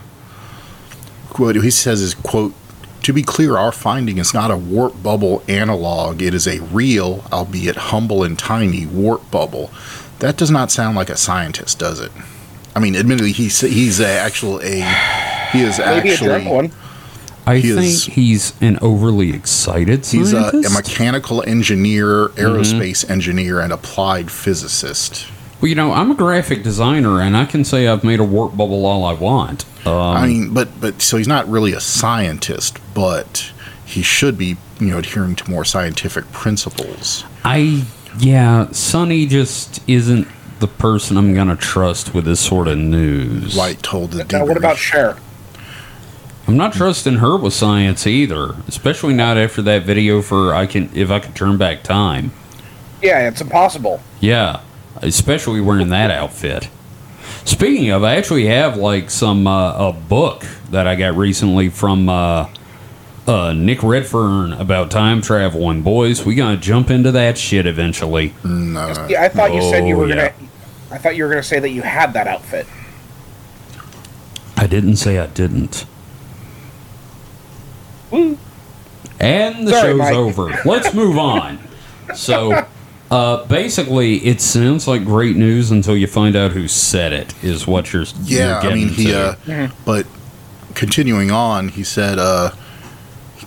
What 1.38 1.56
he 1.56 1.71
says 1.71 2.01
is, 2.01 2.13
"quote." 2.13 2.53
To 3.03 3.12
be 3.12 3.21
clear, 3.23 3.58
our 3.58 3.73
finding 3.73 4.17
is 4.17 4.34
not 4.34 4.49
a 4.49 4.56
warp 4.56 5.01
bubble 5.03 5.43
analog. 5.49 6.21
It 6.21 6.34
is 6.34 6.47
a 6.47 6.60
real, 6.62 7.25
albeit 7.34 7.75
humble 7.75 8.23
and 8.23 8.39
tiny, 8.39 8.86
warp 8.86 9.29
bubble. 9.29 9.71
That 10.19 10.38
does 10.38 10.52
not 10.52 10.71
sound 10.71 10.95
like 10.95 11.10
a 11.10 11.17
scientist, 11.17 11.80
does 11.80 11.99
it? 11.99 12.12
I 12.76 12.80
mean, 12.80 12.95
admittedly, 12.95 13.32
he's 13.34 13.60
he's 13.62 13.99
a 13.99 14.08
actual 14.08 14.60
a 14.62 14.82
he 15.52 15.62
is 15.62 15.80
Maybe 15.80 16.10
a 16.12 16.17
drunk 16.17 16.47
one. 16.49 16.71
I 17.45 17.58
He 17.58 17.73
think 17.73 17.80
is- 17.86 18.06
he's 18.06 18.54
an 18.62 18.80
overly 18.82 19.34
excited 19.34 20.06
he's 20.06 20.32
a, 20.32 20.49
scientist. 20.49 20.71
a 20.71 20.73
mechanical 20.73 21.43
engineer, 21.45 22.30
Mm-hmm. 22.30 22.39
aerospace 22.41 23.10
engineer, 23.10 23.60
and 23.60 23.73
applied 23.73 24.32
physicist. 24.32 25.26
well, 25.62 25.67
you 25.69 25.76
know, 25.76 25.91
I'm 25.91 26.10
a 26.10 26.15
graphic 26.15 26.63
designer, 26.63 27.19
and 27.21 27.36
I 27.36 27.43
can 27.45 27.65
say 27.65 27.88
I've 27.88 28.04
made 28.06 28.19
a 28.21 28.23
warp 28.23 28.56
bubble 28.56 28.86
all 28.86 29.04
I 29.04 29.13
want. 29.13 29.65
Um, 29.86 29.93
I 29.93 30.26
mean, 30.28 30.54
but 30.54 30.69
but 30.80 31.02
so 31.02 31.17
he's 31.17 31.28
not 31.28 31.47
really 31.49 31.73
a 31.73 31.82
scientist, 31.82 32.80
but 32.93 33.52
he 33.86 34.02
should 34.02 34.38
be 34.38 34.56
you 34.80 34.88
know 34.91 34.97
adhering 34.99 35.36
to 35.36 35.49
more 35.52 35.65
scientific 35.65 36.32
principles. 36.32 37.26
I 37.43 37.84
yeah, 38.19 38.71
Sonny 38.71 39.26
just 39.26 39.82
isn't 39.88 40.28
the 40.60 40.67
person 40.67 41.17
I'm 41.17 41.34
gonna 41.34 41.56
trust 41.56 42.13
with 42.13 42.26
this 42.26 42.39
sort 42.39 42.67
of 42.67 42.78
news. 42.78 43.56
White 43.56 43.84
told 43.84 44.12
the 44.12 44.23
Now, 44.26 44.45
what 44.45 44.58
about 44.58 44.78
debrief. 44.78 44.80
Cher? 44.80 45.17
I'm 46.47 46.58
not 46.58 46.73
trusting 46.73 47.15
her 47.15 47.38
with 47.38 47.54
science 47.54 48.06
either, 48.06 48.56
especially 48.67 49.13
not 49.13 49.38
after 49.38 49.62
that 49.63 49.84
video 49.84 50.21
for 50.21 50.54
I 50.54 50.65
can 50.65 50.89
if 50.93 51.10
I 51.10 51.19
could 51.19 51.36
turn 51.36 51.58
back 51.58 51.84
time. 51.84 52.32
Yeah, 53.02 53.28
it's 53.28 53.41
impossible. 53.41 54.02
Yeah, 54.19 54.62
especially 55.02 55.62
wearing 55.62 55.89
that 55.89 56.12
outfit. 56.12 56.69
Speaking 57.45 57.89
of, 57.91 58.04
I 58.04 58.15
actually 58.15 58.45
have 58.47 58.78
like 58.78 59.10
some 59.10 59.47
uh, 59.47 59.89
a 59.89 59.93
book 59.93 60.45
that 60.71 60.88
I 60.88 60.95
got 60.95 61.15
recently 61.15 61.69
from 61.69 62.10
uh, 62.10 62.47
uh, 63.27 63.53
Nick 63.53 63.81
Redfern 63.83 64.53
about 64.53 64.91
time 64.91 65.21
travel. 65.21 65.69
And 65.69 65.83
boys, 65.83 66.25
we 66.25 66.36
gonna 66.36 66.57
jump 66.57 66.89
into 66.89 67.12
that 67.12 67.38
shit 67.38 67.65
eventually. 67.65 68.33
No, 68.43 68.93
Yeah, 69.09 69.23
I 69.23 69.29
thought 69.29 69.53
you 69.53 69.62
said 69.62 69.88
you 69.88 69.95
Oh, 69.95 69.99
were 69.99 70.07
yeah. 70.09 70.15
gonna. 70.15 70.33
I 70.91 70.97
thought 70.97 71.15
you 71.15 71.23
were 71.23 71.29
gonna 71.29 71.41
say 71.43 71.59
that 71.59 71.69
you 71.69 71.81
had 71.81 72.13
that 72.13 72.27
outfit. 72.27 72.67
I 74.57 74.67
didn't 74.67 74.97
say 74.97 75.17
I 75.19 75.27
didn't. 75.27 75.86
Woo. 78.12 78.38
And 79.19 79.67
the 79.67 79.71
Sorry, 79.71 79.91
show's 79.91 79.97
Mike. 79.99 80.13
over. 80.13 80.59
Let's 80.65 80.93
move 80.93 81.17
on. 81.17 81.59
So, 82.13 82.65
uh, 83.09 83.45
basically, 83.45 84.17
it 84.17 84.41
sounds 84.41 84.88
like 84.88 85.05
great 85.05 85.36
news 85.36 85.71
until 85.71 85.95
you 85.95 86.07
find 86.07 86.36
out 86.36 86.51
who 86.51 86.67
said 86.67 87.13
it. 87.13 87.33
Is 87.43 87.65
what 87.65 87.93
you're 87.93 88.05
yeah, 88.23 88.47
you're 88.47 88.55
I 88.57 88.62
getting 88.62 88.77
mean 88.86 88.89
he. 88.89 89.13
Uh, 89.13 89.33
Mm-hmm. 89.45 89.73
But 89.86 90.05
continuing 90.75 91.31
on, 91.31 91.69
he 91.69 91.83
said, 91.83 92.19
uh, 92.19 92.51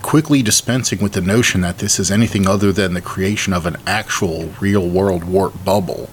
quickly 0.06 0.40
dispensing 0.40 1.00
with 1.00 1.14
the 1.14 1.20
notion 1.20 1.62
that 1.62 1.78
this 1.78 1.98
is 1.98 2.12
anything 2.12 2.46
other 2.46 2.70
than 2.72 2.94
the 2.94 3.00
creation 3.00 3.52
of 3.52 3.66
an 3.66 3.76
actual 3.88 4.50
real 4.60 4.88
world 4.88 5.24
warp 5.24 5.64
bubble. 5.64 6.08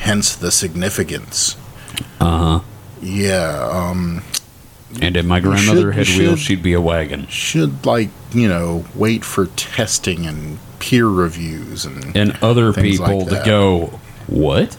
Hence 0.00 0.34
the 0.34 0.50
significance. 0.50 1.54
Uh 2.18 2.38
huh. 2.38 2.60
Yeah, 3.02 3.68
um, 3.70 4.22
And 5.02 5.18
if 5.18 5.26
my 5.26 5.40
grandmother 5.40 5.92
should- 5.92 5.94
had 5.98 6.08
you 6.08 6.18
wheels, 6.28 6.40
she'd 6.40 6.62
be 6.62 6.72
a 6.72 6.80
wagon. 6.80 7.26
should 7.28 7.84
like 7.84 8.08
you 8.32 8.48
know 8.48 8.86
wait 8.94 9.22
for 9.22 9.46
testing 9.54 10.24
and 10.26 10.58
peer 10.78 11.06
reviews 11.06 11.84
and 11.84 12.16
And 12.16 12.38
other 12.42 12.72
Things 12.72 12.98
like 13.00 13.10
people 13.18 13.26
to 13.26 13.42
go, 13.44 14.00
what? 14.26 14.78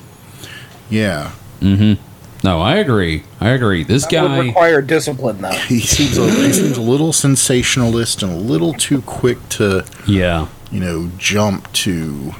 yeah. 0.89 1.31
Mm-hmm. 1.61 2.01
No, 2.43 2.61
I 2.61 2.75
agree. 2.75 3.23
I 3.41 3.49
agree. 3.49 3.83
This 3.83 4.05
That 4.05 4.21
would 4.21 4.27
guy. 4.29 4.39
require 4.39 4.81
discipline, 4.81 5.41
though. 5.41 5.49
He 5.51 5.79
seems 5.79 6.17
a, 6.17 6.29
he 6.29 6.53
seems 6.53 6.77
a 6.77 6.81
little 6.81 7.11
sensationalist 7.11 8.21
and 8.23 8.31
a 8.31 8.35
little 8.37 8.73
too 8.73 9.01
quick 9.01 9.37
to 9.49 9.83
Yeah. 10.05 10.47
you 10.71 10.79
know 10.79 11.09
jump 11.17 11.71
to 11.73 12.33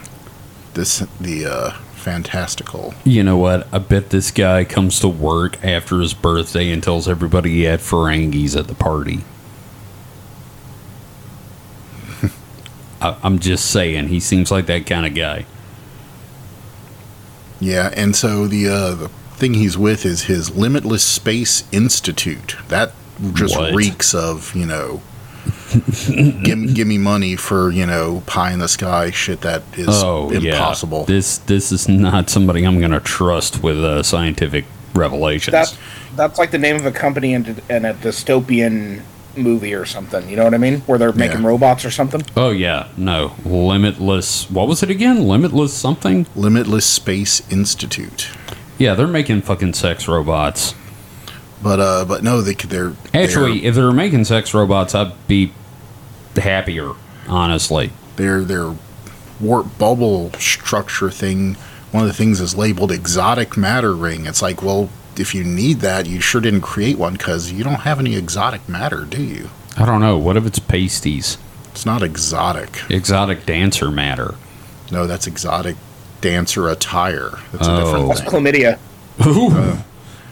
this 0.76 1.00
the 1.20 1.46
uh, 1.46 1.72
fantastical. 1.96 2.94
You 3.04 3.24
know 3.24 3.38
what? 3.38 3.68
I 3.74 3.80
bet 3.80 4.12
this 4.12 4.30
guy 4.30 4.64
comes 4.66 5.00
to 5.00 5.08
work 5.08 5.58
after 5.66 6.00
his 6.00 6.14
birthday 6.14 6.72
and 6.72 6.84
tells 6.84 7.08
everybody 7.08 7.50
he 7.50 7.64
had 7.64 7.80
Ferengis 7.80 8.56
at 8.56 8.68
the 8.68 8.76
party. 8.76 9.22
I, 13.02 13.18
I'm 13.24 13.40
just 13.40 13.72
saying, 13.72 14.10
he 14.10 14.20
seems 14.20 14.52
like 14.52 14.68
that 14.68 14.86
kind 14.86 15.06
of 15.06 15.16
guy. 15.16 15.46
Yeah, 17.60 17.92
and 17.96 18.16
so 18.16 18.48
the 18.48 18.68
uh, 18.68 18.94
the 18.96 19.10
thing 19.38 19.54
he's 19.54 19.78
with 19.78 20.06
is 20.06 20.24
his 20.24 20.56
Limitless 20.56 21.04
Space 21.04 21.64
Institute. 21.72 22.56
That 22.70 22.92
just 23.34 23.58
What? 23.58 23.74
reeks 23.74 24.14
of 24.14 24.56
you 24.56 24.66
know. 24.66 25.02
give, 26.44 26.58
me- 26.58 26.74
give 26.74 26.88
me 26.88 26.98
money 26.98 27.36
for 27.36 27.72
you 27.72 27.86
know 27.86 28.22
pie 28.26 28.52
in 28.52 28.60
the 28.60 28.68
sky 28.68 29.12
shit 29.12 29.42
that 29.42 29.64
is 29.78 29.88
Oh, 29.90 30.30
impossible. 30.30 31.00
yeah. 31.02 31.06
This 31.16 31.38
this 31.40 31.72
is 31.72 31.88
not 31.88 32.30
somebody 32.30 32.64
I'm 32.66 32.80
going 32.80 32.92
to 32.92 33.00
trust 33.00 33.64
with 33.64 33.78
uh, 33.78 34.04
scientific 34.04 34.66
revelations. 34.94 35.52
That's 35.54 35.78
that's 36.16 36.38
like 36.40 36.52
the 36.52 36.58
name 36.58 36.76
of 36.76 36.86
a 36.86 36.92
company 36.92 37.34
in, 37.34 37.46
in 37.70 37.86
a 37.86 37.94
dystopian 37.94 39.02
movie 39.36 39.74
or 39.74 39.86
something. 39.86 40.28
You 40.28 40.36
know 40.36 40.44
what 40.46 40.54
I 40.54 40.58
mean? 40.58 40.80
Where 40.82 40.98
they're 40.98 41.14
making 41.14 41.42
Yeah. 41.42 41.48
robots 41.48 41.86
or 41.86 41.92
something. 41.92 42.24
oh 42.36 42.50
yeah, 42.50 42.88
no, 42.98 43.36
limitless. 43.46 44.50
What 44.50 44.68
was 44.68 44.84
it 44.84 44.90
again? 44.90 45.28
Limitless 45.28 45.74
something? 45.74 46.26
Limitless 46.36 46.86
Space 46.86 47.42
Institute. 47.52 48.30
Yeah, 48.78 48.94
they're 48.94 49.08
making 49.08 49.42
fucking 49.42 49.74
sex 49.74 50.08
robots. 50.08 50.76
But 51.62 51.80
uh, 51.80 52.06
but 52.06 52.24
no, 52.24 52.42
they 52.42 52.54
they're 52.54 52.94
Actually, 53.14 53.66
if 53.66 53.76
they're 53.76 53.92
making 53.92 54.26
sex 54.26 54.54
robots, 54.54 54.94
I'd 54.94 55.28
be 55.28 55.52
happier. 56.36 56.94
Honestly, 57.28 57.92
their 58.16 58.42
their 58.44 58.76
warp 59.40 59.78
bubble 59.78 60.32
structure 60.34 61.10
thing. 61.10 61.56
One 61.92 62.04
of 62.04 62.10
the 62.10 62.14
things 62.14 62.42
is 62.42 62.56
labeled 62.56 62.92
exotic 62.92 63.58
matter 63.58 63.96
ring. 63.96 64.26
It's 64.26 64.42
like, 64.42 64.62
well, 64.62 64.90
if 65.16 65.34
you 65.34 65.44
need 65.44 65.80
that, 65.80 66.06
you 66.06 66.20
sure 66.20 66.42
didn't 66.42 66.62
create 66.62 66.98
one 66.98 67.14
because 67.14 67.52
you 67.52 67.64
don't 67.64 67.82
have 67.82 68.00
any 68.00 68.16
exotic 68.16 68.68
matter, 68.68 69.06
do 69.06 69.24
you? 69.24 69.50
I 69.78 69.86
don't 69.86 70.02
know. 70.02 70.18
What 70.18 70.38
if 70.38 70.46
it's 70.46 70.60
pasties? 70.60 71.38
It's 71.72 71.86
not 71.86 72.04
exotic. 72.04 72.82
Exotic 72.90 73.46
dancer 73.46 73.90
matter. 73.90 74.36
No, 74.92 75.08
that's 75.08 75.28
exotic 75.28 75.78
dancer 76.22 76.68
attire. 76.70 77.32
That's 77.52 77.68
Oh. 77.68 77.74
a 77.76 77.80
different 77.84 78.06
oh. 78.06 78.08
That's 78.10 78.22
thing. 78.22 78.30
chlamydia. 78.30 78.78
Ooh, 79.26 79.50
uh, 79.52 79.82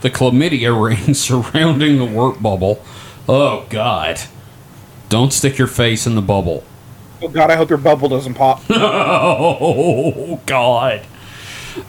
the 0.02 0.10
chlamydia 0.10 0.72
ring 1.08 1.14
surrounding 1.14 1.98
the 1.98 2.06
work 2.06 2.42
bubble. 2.42 2.84
Oh 3.28 3.66
God! 3.70 4.20
Don't 5.10 5.34
stick 5.34 5.58
your 5.58 5.68
face 5.68 6.06
in 6.06 6.16
the 6.16 6.22
bubble. 6.22 6.64
Oh 7.22 7.28
God, 7.30 7.50
I 7.50 7.56
hope 7.56 7.70
your 7.70 7.80
bubble 7.80 8.10
doesn't 8.10 8.34
pop. 8.36 8.62
Oh 8.70 10.40
God! 10.46 11.02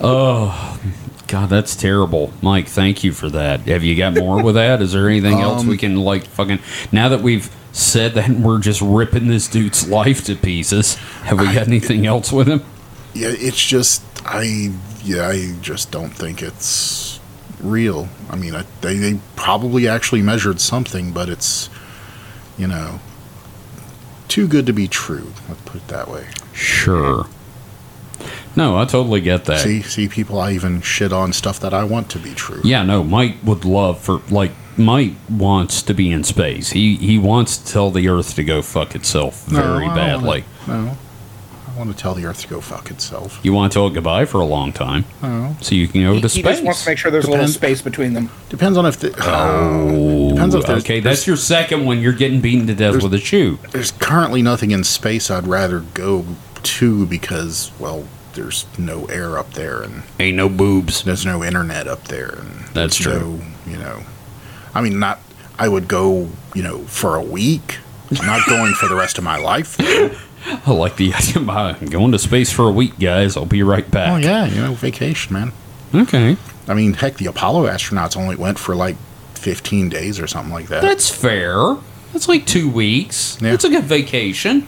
Oh 0.01 0.79
God, 1.27 1.49
that's 1.49 1.75
terrible, 1.75 2.31
Mike. 2.41 2.67
Thank 2.67 3.03
you 3.03 3.11
for 3.11 3.29
that. 3.29 3.61
Have 3.61 3.83
you 3.83 3.95
got 3.95 4.15
more 4.15 4.41
with 4.41 4.55
that? 4.55 4.81
Is 4.81 4.93
there 4.93 5.09
anything 5.09 5.39
else 5.39 5.63
we 5.63 5.71
um, 5.73 5.77
can 5.77 5.95
like 5.97 6.25
fucking? 6.25 6.59
Now 6.91 7.09
that 7.09 7.21
we've 7.21 7.49
said 7.73 8.13
that 8.15 8.29
we're 8.29 8.59
just 8.59 8.81
ripping 8.81 9.27
this 9.27 9.47
dude's 9.47 9.87
life 9.89 10.23
to 10.25 10.35
pieces, 10.35 10.95
have 10.95 11.39
we 11.39 11.45
got 11.47 11.67
anything 11.67 12.05
else 12.05 12.31
with 12.31 12.47
him? 12.47 12.63
Yeah, 13.13 13.29
it's 13.31 13.63
just 13.65 14.03
I 14.25 14.71
yeah 15.03 15.27
I 15.27 15.53
just 15.61 15.91
don't 15.91 16.09
think 16.11 16.41
it's 16.41 17.19
real. 17.61 18.09
I 18.29 18.35
mean, 18.35 18.53
I, 18.55 18.63
they 18.81 18.97
they 18.97 19.19
probably 19.35 19.87
actually 19.87 20.21
measured 20.21 20.59
something, 20.59 21.11
but 21.11 21.29
it's 21.29 21.69
you 22.57 22.67
know 22.67 22.99
too 24.27 24.47
good 24.47 24.65
to 24.65 24.73
be 24.73 24.87
true. 24.87 25.31
Let's 25.47 25.61
put 25.61 25.75
it 25.77 25.87
that 25.87 26.07
way. 26.09 26.27
Sure. 26.53 27.27
No, 28.55 28.75
I 28.77 28.85
totally 28.85 29.21
get 29.21 29.45
that. 29.45 29.59
See, 29.61 29.83
see, 29.83 30.07
people, 30.09 30.39
I 30.39 30.51
even 30.53 30.81
shit 30.81 31.13
on 31.13 31.31
stuff 31.31 31.59
that 31.59 31.75
I 31.75 31.83
want 31.83 32.09
to 32.11 32.19
be 32.19 32.33
true. 32.33 32.61
Yeah, 32.63 32.81
no, 32.81 33.03
Mike 33.03 33.35
would 33.43 33.63
love 33.65 33.99
for 33.99 34.21
like 34.31 34.51
Mike 34.75 35.13
wants 35.29 35.83
to 35.83 35.93
be 35.93 36.11
in 36.11 36.23
space. 36.23 36.71
He 36.71 36.95
he 36.95 37.19
wants 37.19 37.57
to 37.57 37.71
tell 37.71 37.91
the 37.91 38.07
Earth 38.09 38.33
to 38.35 38.43
go 38.43 38.61
fuck 38.63 38.95
itself 38.95 39.49
No, 39.51 39.61
very 39.61 39.85
don't 39.85 39.95
badly. 39.95 40.43
no, 40.67 40.97
want 41.77 41.89
to 41.91 41.95
tell 41.95 42.13
the 42.13 42.25
Earth 42.25 42.41
to 42.41 42.47
go 42.47 42.59
fuck 42.61 42.89
itself. 42.91 43.39
You 43.43 43.53
want 43.53 43.71
to 43.71 43.77
tell 43.77 43.87
it 43.87 43.93
goodbye 43.93 44.25
for 44.25 44.39
a 44.41 44.45
long 44.45 44.73
time, 44.73 45.05
No, 45.21 45.55
so 45.61 45.75
you 45.75 45.87
can 45.87 46.01
go 46.03 46.13
he 46.13 46.21
to 46.21 46.27
he 46.27 46.41
space. 46.41 46.43
just 46.55 46.63
wants 46.63 46.83
to 46.83 46.89
make 46.89 46.97
sure 46.97 47.11
there's 47.11 47.25
a 47.25 47.27
Depends. 47.27 47.55
little 47.55 47.59
space 47.69 47.81
between 47.81 48.13
them. 48.13 48.29
depends 48.49 48.77
on 48.77 48.85
if 48.85 48.97
the, 48.99 49.13
Oh, 49.21 50.29
depends 50.29 50.55
if 50.55 50.65
there's, 50.65 50.83
okay, 50.83 50.99
that's 50.99 51.25
your 51.27 51.37
second 51.37 51.85
one. 51.85 51.99
You're 51.99 52.13
getting 52.13 52.41
beaten 52.41 52.67
to 52.67 52.75
death 52.75 53.01
with 53.01 53.13
a 53.13 53.19
shoe. 53.19 53.59
there's 53.71 53.91
currently 53.91 54.41
nothing 54.41 54.71
in 54.71 54.83
space 54.83 55.29
I'd 55.31 55.47
rather 55.47 55.79
go 55.81 56.25
to 56.63 57.05
because 57.05 57.71
well, 57.79 58.05
there's 58.33 58.65
no 58.77 59.05
air 59.05 59.37
up 59.37 59.51
there 59.53 59.81
and 59.81 60.03
Ain't 60.19 60.37
no 60.37 60.49
boobs. 60.49 61.03
there's 61.03 61.25
no 61.25 61.43
internet 61.43 61.87
up 61.87 62.07
there 62.07 62.29
and 62.39 62.49
That's 62.73 62.97
there's 62.97 63.17
true. 63.19 63.37
no, 63.37 63.41
you 63.71 63.77
know 63.77 64.03
i 64.75 64.81
mean 64.81 64.99
not 64.99 65.19
i 65.57 65.67
would 65.67 65.87
go 65.87 66.29
you 66.53 66.61
know 66.61 66.79
for 66.85 67.15
a 67.15 67.21
week 67.21 67.79
not 68.11 68.45
going 68.47 68.73
for 68.73 68.87
the 68.87 68.95
rest 68.95 69.17
of 69.17 69.23
my 69.23 69.37
life 69.37 69.75
though. 69.77 70.11
I 70.65 70.71
like 70.71 70.95
the 70.95 71.13
idea. 71.13 71.41
of 71.41 71.49
uh, 71.49 71.73
going 71.73 72.11
to 72.13 72.19
space 72.19 72.51
for 72.51 72.67
a 72.67 72.71
week, 72.71 72.97
guys. 72.99 73.35
I'll 73.37 73.45
be 73.45 73.63
right 73.63 73.89
back. 73.89 74.11
oh 74.11 74.17
yeah 74.17 74.45
you 74.45 74.61
know 74.61 74.73
vacation 74.73 75.33
man 75.33 75.51
Okay, 75.93 76.35
i 76.67 76.73
mean 76.73 76.93
heck 76.93 77.15
the 77.15 77.25
apollo 77.27 77.65
astronauts 77.67 78.15
only 78.17 78.35
went 78.35 78.59
for 78.59 78.75
like 78.75 78.97
15 79.35 79.87
days 79.89 80.19
or 80.19 80.27
something 80.27 80.53
like 80.53 80.67
that 80.67 80.81
that's 80.81 81.09
fair. 81.09 81.77
That's 82.13 82.27
like 82.29 82.45
two 82.45 82.69
weeks. 82.69 83.37
Yeah. 83.41 83.51
That's 83.51 83.65
a 83.65 83.69
good 83.69 83.83
vacation. 83.83 84.65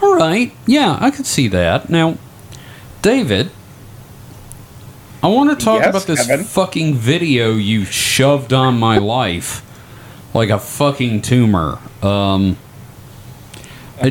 All 0.00 0.14
right. 0.14 0.52
Yeah, 0.66 0.96
I 1.00 1.10
could 1.10 1.26
see 1.26 1.48
that. 1.48 1.90
Now, 1.90 2.16
David, 3.02 3.50
I 5.22 5.26
want 5.28 5.50
to 5.58 5.62
talk 5.62 5.80
Yes, 5.80 5.90
about 5.90 6.02
this 6.06 6.26
Kevin? 6.26 6.44
fucking 6.46 6.94
video 6.94 7.52
you 7.56 7.84
shoved 7.84 8.52
on 8.52 8.78
my 8.78 8.96
life 8.98 9.62
like 10.32 10.48
a 10.50 10.58
fucking 10.58 11.22
tumor. 11.22 11.78
Um, 12.02 12.56
I- 12.56 12.69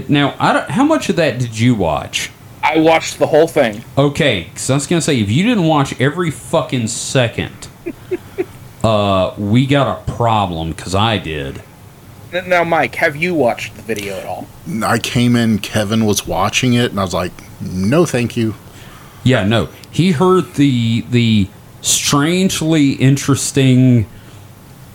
now, 0.09 0.35
I 0.39 0.53
don't, 0.53 0.69
how 0.69 0.83
much 0.83 1.09
of 1.09 1.15
that 1.17 1.39
did 1.39 1.57
you 1.59 1.75
watch? 1.75 2.31
I 2.63 2.79
watched 2.79 3.19
the 3.19 3.27
whole 3.27 3.47
thing. 3.47 3.83
Okay, 3.97 4.43
because 4.43 4.69
I 4.69 4.75
was 4.75 4.85
gonna 4.87 5.01
say 5.01 5.19
if 5.19 5.31
you 5.31 5.43
didn't 5.43 5.65
watch 5.65 5.99
every 5.99 6.29
fucking 6.29 6.87
second, 6.87 7.67
uh, 8.83 9.33
we 9.37 9.65
got 9.65 9.99
a 10.07 10.11
problem. 10.11 10.71
Because 10.71 10.93
I 10.93 11.17
did. 11.17 11.63
Now, 12.31 12.63
Mike, 12.63 12.93
have 12.95 13.15
you 13.15 13.33
watched 13.33 13.75
the 13.75 13.81
video 13.81 14.15
at 14.19 14.25
all? 14.25 14.47
i 14.83 14.99
came 14.99 15.35
in 15.35 15.57
kevin 15.57 16.05
was 16.05 16.27
watching 16.27 16.75
it 16.75 16.91
and 16.91 16.99
i 16.99 17.03
was 17.03 17.13
like 17.13 17.31
no 17.59 18.05
thank 18.05 18.37
you 18.37 18.53
Yeah, 19.23 19.43
no, 19.45 19.69
he 19.89 20.11
heard 20.11 20.53
the 20.53 21.01
the 21.09 21.47
strangely 21.81 22.91
interesting 22.91 24.05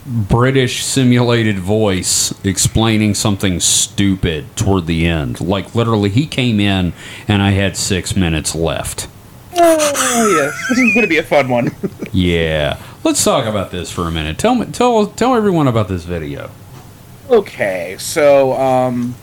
British 0.06 0.84
simulated 0.84 1.58
voice 1.58 2.34
explaining 2.44 3.14
something 3.14 3.58
stupid 3.58 4.54
toward 4.56 4.86
the 4.86 5.06
end. 5.06 5.40
Like 5.40 5.74
literally, 5.74 6.10
he 6.10 6.26
came 6.26 6.60
in 6.60 6.92
and 7.26 7.42
I 7.42 7.50
had 7.50 7.76
six 7.76 8.14
minutes 8.14 8.54
left. 8.54 9.08
Oh 9.56 10.36
yes, 10.36 10.68
this 10.68 10.78
is 10.78 10.94
going 10.94 11.02
to 11.02 11.08
be 11.08 11.18
a 11.18 11.22
fun 11.22 11.48
one. 11.48 11.74
Yeah, 12.16 12.80
let's 13.02 13.24
talk 13.24 13.44
about 13.44 13.72
this 13.72 13.90
for 13.90 14.02
a 14.02 14.10
minute. 14.12 14.38
Tell 14.38 14.54
me, 14.54 14.66
tell 14.66 15.08
tell 15.08 15.34
everyone 15.34 15.66
about 15.66 15.88
this 15.88 16.04
video. 16.04 16.48
Okay, 17.28 17.96
so 17.98 18.52
um, 18.52 19.16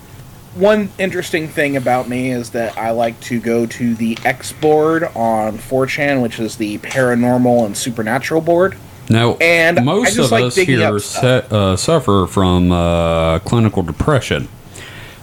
one 0.56 0.90
interesting 1.00 1.48
thing 1.48 1.78
about 1.78 2.10
me 2.10 2.32
is 2.32 2.50
that 2.50 2.78
I 2.78 2.92
like 2.92 3.18
to 3.22 3.40
go 3.40 3.66
to 3.66 3.96
the 3.96 4.18
X 4.26 4.52
board 4.52 5.04
on 5.16 5.58
4chan, 5.58 6.22
which 6.22 6.38
is 6.38 6.58
the 6.58 6.80
paranormal 6.80 7.66
and 7.66 7.78
supernatural 7.78 8.42
board. 8.42 8.76
Now, 9.10 9.36
And 9.41 9.84
most 9.84 10.18
of 10.18 10.32
like 10.32 10.45
us 10.45 10.56
here 10.56 10.99
se- 10.99 11.45
uh, 11.52 11.76
suffer 11.76 12.28
from 12.28 12.72
uh, 12.72 13.39
clinical 13.39 13.84
depression, 13.84 14.47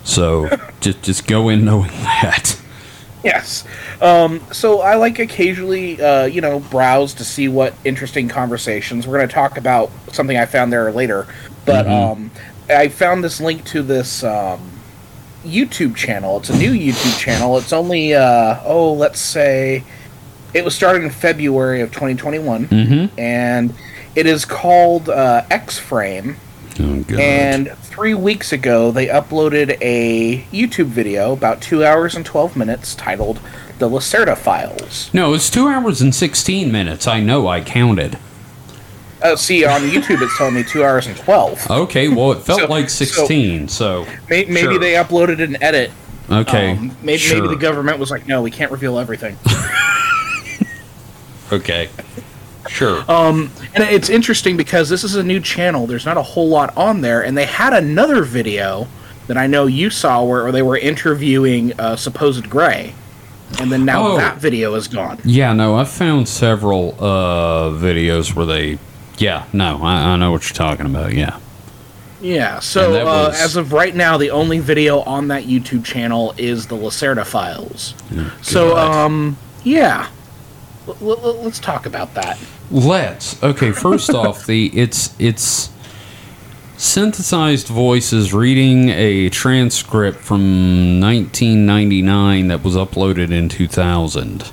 so 0.05 0.49
just 0.81 1.03
just 1.03 1.27
go 1.27 1.49
in 1.49 1.65
knowing 1.65 1.91
that. 2.03 2.61
Yes. 3.25 3.65
Um, 4.01 4.41
so 4.53 4.81
I 4.81 4.95
like 4.95 5.19
occasionally, 5.19 6.01
uh, 6.01 6.27
you 6.27 6.41
know, 6.41 6.61
browse 6.61 7.15
to 7.15 7.25
see 7.25 7.49
what 7.49 7.75
interesting 7.85 8.29
conversations. 8.29 9.07
We're 9.07 9.17
going 9.17 9.29
to 9.29 9.35
talk 9.35 9.59
about 9.59 9.91
something 10.13 10.37
I 10.37 10.47
found 10.47 10.73
there 10.73 10.91
later, 10.93 11.27
but 11.65 11.87
um, 11.89 12.31
I 12.71 12.89
found 12.89 13.25
this 13.25 13.41
link 13.41 13.65
to 13.67 13.83
this 13.83 14.23
um, 14.23 14.61
YouTube 15.45 15.97
channel. 15.97 16.39
It's 16.39 16.51
a 16.51 16.57
new 16.57 16.73
YouTube 16.73 17.19
channel. 17.19 17.59
It's 17.59 17.73
only, 17.73 18.15
uh, 18.15 18.61
oh, 18.65 18.93
let's 18.93 19.21
say, 19.21 19.83
it 20.55 20.65
was 20.65 20.75
started 20.75 21.03
in 21.03 21.11
February 21.11 21.81
of 21.81 21.91
2021, 21.91 22.69
Mm-hmm. 22.69 23.19
and 23.21 23.75
it 24.15 24.27
is 24.27 24.45
called 24.45 25.09
uh, 25.09 25.45
X 25.51 25.79
Frame. 25.79 26.37
Oh. 26.81 27.05
And 27.19 27.73
three 27.79 28.15
weeks 28.15 28.53
ago, 28.53 28.93
they 28.93 29.07
uploaded 29.09 29.77
a 29.81 30.43
YouTube 30.53 30.87
video 30.87 31.33
about 31.33 31.61
two 31.61 31.85
hours 31.85 32.15
and 32.15 32.25
12 32.25 32.57
minutes 32.57 32.95
titled 32.95 33.41
The 33.81 33.89
Lacerta 33.89 34.37
Files. 34.37 35.11
no, 35.13 35.35
it's 35.35 35.51
two 35.51 35.67
hours 35.67 36.01
and 36.01 36.15
sixteen 36.15 36.71
minutes. 36.71 37.09
I 37.09 37.19
know. 37.21 37.49
I 37.49 37.61
counted. 37.63 38.17
Uh, 39.21 39.35
see, 39.35 39.65
on 39.65 39.81
YouTube, 39.81 40.23
it's 40.23 40.39
telling 40.39 40.55
me 40.55 40.63
two 40.63 40.85
hours 40.85 41.09
and 41.09 41.17
12. 41.17 41.69
Okay, 41.69 42.09
well, 42.09 42.31
it 42.31 42.43
felt 42.43 42.61
So- 42.61 42.67
like 42.69 42.89
so- 42.89 43.05
sixteen. 43.05 43.67
So, 43.67 44.07
May- 44.31 44.45
maybe 44.45 44.61
sure. 44.61 44.79
they 44.79 44.93
uploaded 44.93 45.43
an 45.43 45.61
edit. 45.61 45.91
okay. 46.31 46.71
Um, 46.73 46.97
maybe, 47.03 47.19
sure. 47.19 47.43
maybe 47.43 47.49
the 47.55 47.61
government 47.61 47.99
was 47.99 48.13
like, 48.13 48.29
no, 48.29 48.41
we 48.43 48.53
can't 48.53 48.71
reveal 48.71 49.01
everything. 49.01 49.37
Okay, 51.53 51.89
sure. 52.69 53.05
Um, 53.11 53.51
and 53.75 53.85
it's 53.85 54.09
interesting 54.11 54.57
because 54.57 54.89
this 54.89 55.05
is 55.05 55.15
a 55.17 55.23
new 55.23 55.41
channel. 55.41 55.87
There's 55.87 56.05
not 56.07 56.17
a 56.17 56.23
whole 56.23 56.49
lot 56.49 56.77
on 56.77 57.01
there, 57.01 57.23
and 57.25 57.37
they 57.37 57.47
had 57.47 57.73
another 57.73 58.23
video 58.23 58.87
that 59.29 59.37
I 59.37 59.47
know 59.47 59.67
you 59.67 59.91
saw 59.91 60.25
where 60.25 60.51
they 60.53 60.63
were 60.63 60.77
interviewing 60.79 61.79
uh, 61.79 61.97
supposed 61.97 62.49
Gray, 62.51 62.95
and 63.61 63.71
then 63.73 63.85
now 63.85 64.07
Oh. 64.09 64.17
that 64.17 64.39
video 64.39 64.75
is 64.75 64.89
gone. 64.89 65.19
yeah, 65.25 65.53
no, 65.53 65.75
I 65.77 65.85
found 65.85 66.29
several 66.29 66.95
uh, 66.99 67.71
videos 67.71 68.35
where 68.35 68.47
they. 68.47 68.79
Yeah, 69.19 69.45
no, 69.53 69.81
I, 69.83 70.13
I 70.13 70.17
know 70.17 70.31
what 70.31 70.49
you're 70.49 70.55
talking 70.57 70.87
about. 70.87 71.13
Yeah. 71.13 71.39
Yeah. 72.21 72.59
So 72.61 73.01
uh, 73.01 73.05
was- 73.05 73.41
as 73.41 73.57
of 73.57 73.73
right 73.73 73.95
now, 73.95 74.17
the 74.19 74.31
only 74.31 74.59
video 74.61 75.01
on 75.01 75.29
that 75.29 75.45
YouTube 75.45 75.85
channel 75.85 76.35
is 76.37 76.67
the 76.67 76.77
Lacerta 76.77 77.25
files. 77.27 77.95
so 78.43 78.77
um, 78.77 79.37
yeah. 79.65 80.09
Let's 81.01 81.59
talk 81.59 81.87
about 81.87 82.15
that. 82.15 82.39
Let's. 82.71 83.43
Okay, 83.43 83.73
first 83.73 84.11
off, 84.15 84.47
the 84.47 84.67
it's 84.75 85.15
it's 85.19 85.71
synthesized 86.77 87.67
voices 87.67 88.33
reading 88.33 88.89
a 88.91 89.29
transcript 89.31 90.19
from 90.19 91.01
1999 91.01 92.49
that 92.49 92.63
was 92.63 92.77
uploaded 92.77 93.33
in 93.33 93.49
2000. 93.49 94.51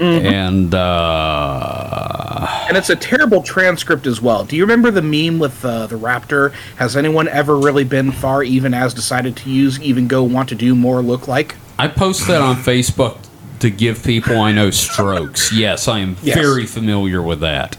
And 0.00 0.74
uh 0.74 2.46
And 2.68 2.76
it's 2.76 2.88
a 2.88 2.96
terrible 2.96 3.42
transcript 3.42 4.06
as 4.06 4.22
well. 4.22 4.44
Do 4.44 4.56
you 4.56 4.62
remember 4.62 4.90
the 4.90 5.02
meme 5.02 5.38
with 5.38 5.62
uh, 5.62 5.86
the 5.88 5.98
raptor? 5.98 6.52
Has 6.76 6.96
anyone 6.96 7.28
ever 7.28 7.58
really 7.58 7.84
been 7.84 8.10
far 8.10 8.42
even 8.42 8.72
as 8.72 8.94
decided 8.94 9.36
to 9.36 9.50
use 9.50 9.78
even 9.80 10.08
go 10.08 10.22
want 10.22 10.48
to 10.48 10.54
do 10.54 10.74
more 10.74 11.02
look 11.02 11.28
like? 11.28 11.54
I 11.78 11.86
post 11.88 12.26
that 12.28 12.40
on 12.40 12.56
Facebook 12.56 13.18
to 13.60 13.70
give 13.70 14.02
people 14.04 14.38
I 14.40 14.52
know 14.52 14.70
strokes. 14.70 15.52
Yes, 15.52 15.86
I 15.88 16.00
am 16.00 16.16
Yes. 16.22 16.36
very 16.36 16.66
familiar 16.66 17.22
with 17.22 17.40
that. 17.40 17.76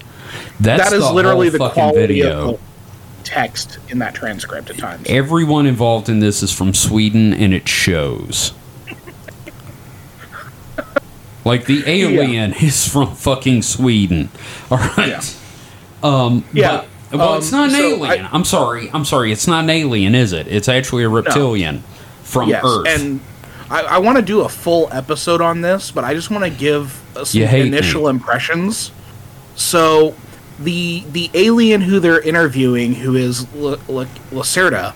That's 0.60 0.90
that 0.90 0.96
is 0.96 1.04
the 1.04 1.14
literally 1.14 1.50
the 1.50 1.58
fucking 1.58 1.74
quality 1.74 2.08
video. 2.22 2.54
of 2.54 2.60
text 3.24 3.80
in 3.90 4.00
that 4.00 4.14
transcript 4.16 4.70
at 4.70 4.78
times. 4.78 5.06
Everyone 5.10 5.66
involved 5.66 6.08
in 6.10 6.20
this 6.20 6.42
is 6.44 6.52
from 6.52 6.74
Sweden, 6.74 7.34
and 7.34 7.54
it 7.54 7.68
shows. 7.68 8.54
Like 11.44 11.66
the 11.66 11.84
alien 11.88 12.54
is 12.62 12.88
from 12.88 13.16
fucking 13.16 13.64
Sweden. 13.64 14.30
All 14.70 14.78
right. 14.78 15.08
Yeah. 15.08 15.22
Um, 16.04 16.44
Yeah. 16.54 16.84
but- 17.12 17.18
well, 17.20 17.30
Um, 17.34 17.38
it's 17.40 17.52
not 17.52 17.70
an 17.70 17.76
so 17.76 17.82
alien. 18.06 18.26
I- 18.32 18.36
am 18.36 18.46
sorry. 18.46 18.90
I'm 18.94 19.04
sorry. 19.06 19.32
It's 19.32 19.48
not 19.48 19.64
an 19.64 19.70
alien, 19.70 20.14
is 20.16 20.32
it? 20.34 20.48
It's 20.50 20.70
actually 20.70 21.04
a 21.04 21.10
reptilian 21.10 21.84
from 22.24 22.50
yes, 22.50 22.62
Earth. 22.64 22.88
and 22.88 23.20
I, 23.72 23.82
I 23.84 23.98
want 24.00 24.18
to 24.18 24.22
do 24.22 24.42
a 24.42 24.50
full 24.50 24.90
episode 24.92 25.42
on 25.42 25.62
this, 25.62 25.92
but 25.92 26.04
I 26.04 26.14
just 26.14 26.30
want 26.30 26.44
to 26.44 26.50
give 26.50 27.02
uh, 27.18 27.24
some 27.26 27.42
initial 27.42 28.04
me. 28.04 28.10
impressions. 28.10 28.92
So, 29.56 30.16
the 30.60 31.04
the 31.12 31.30
alien 31.34 31.82
who 31.82 32.00
they're 32.00 32.22
interviewing, 32.22 32.94
who 32.94 33.16
is 33.16 33.48
L- 33.56 33.80
L- 33.90 34.06
Lacerta, 34.32 34.94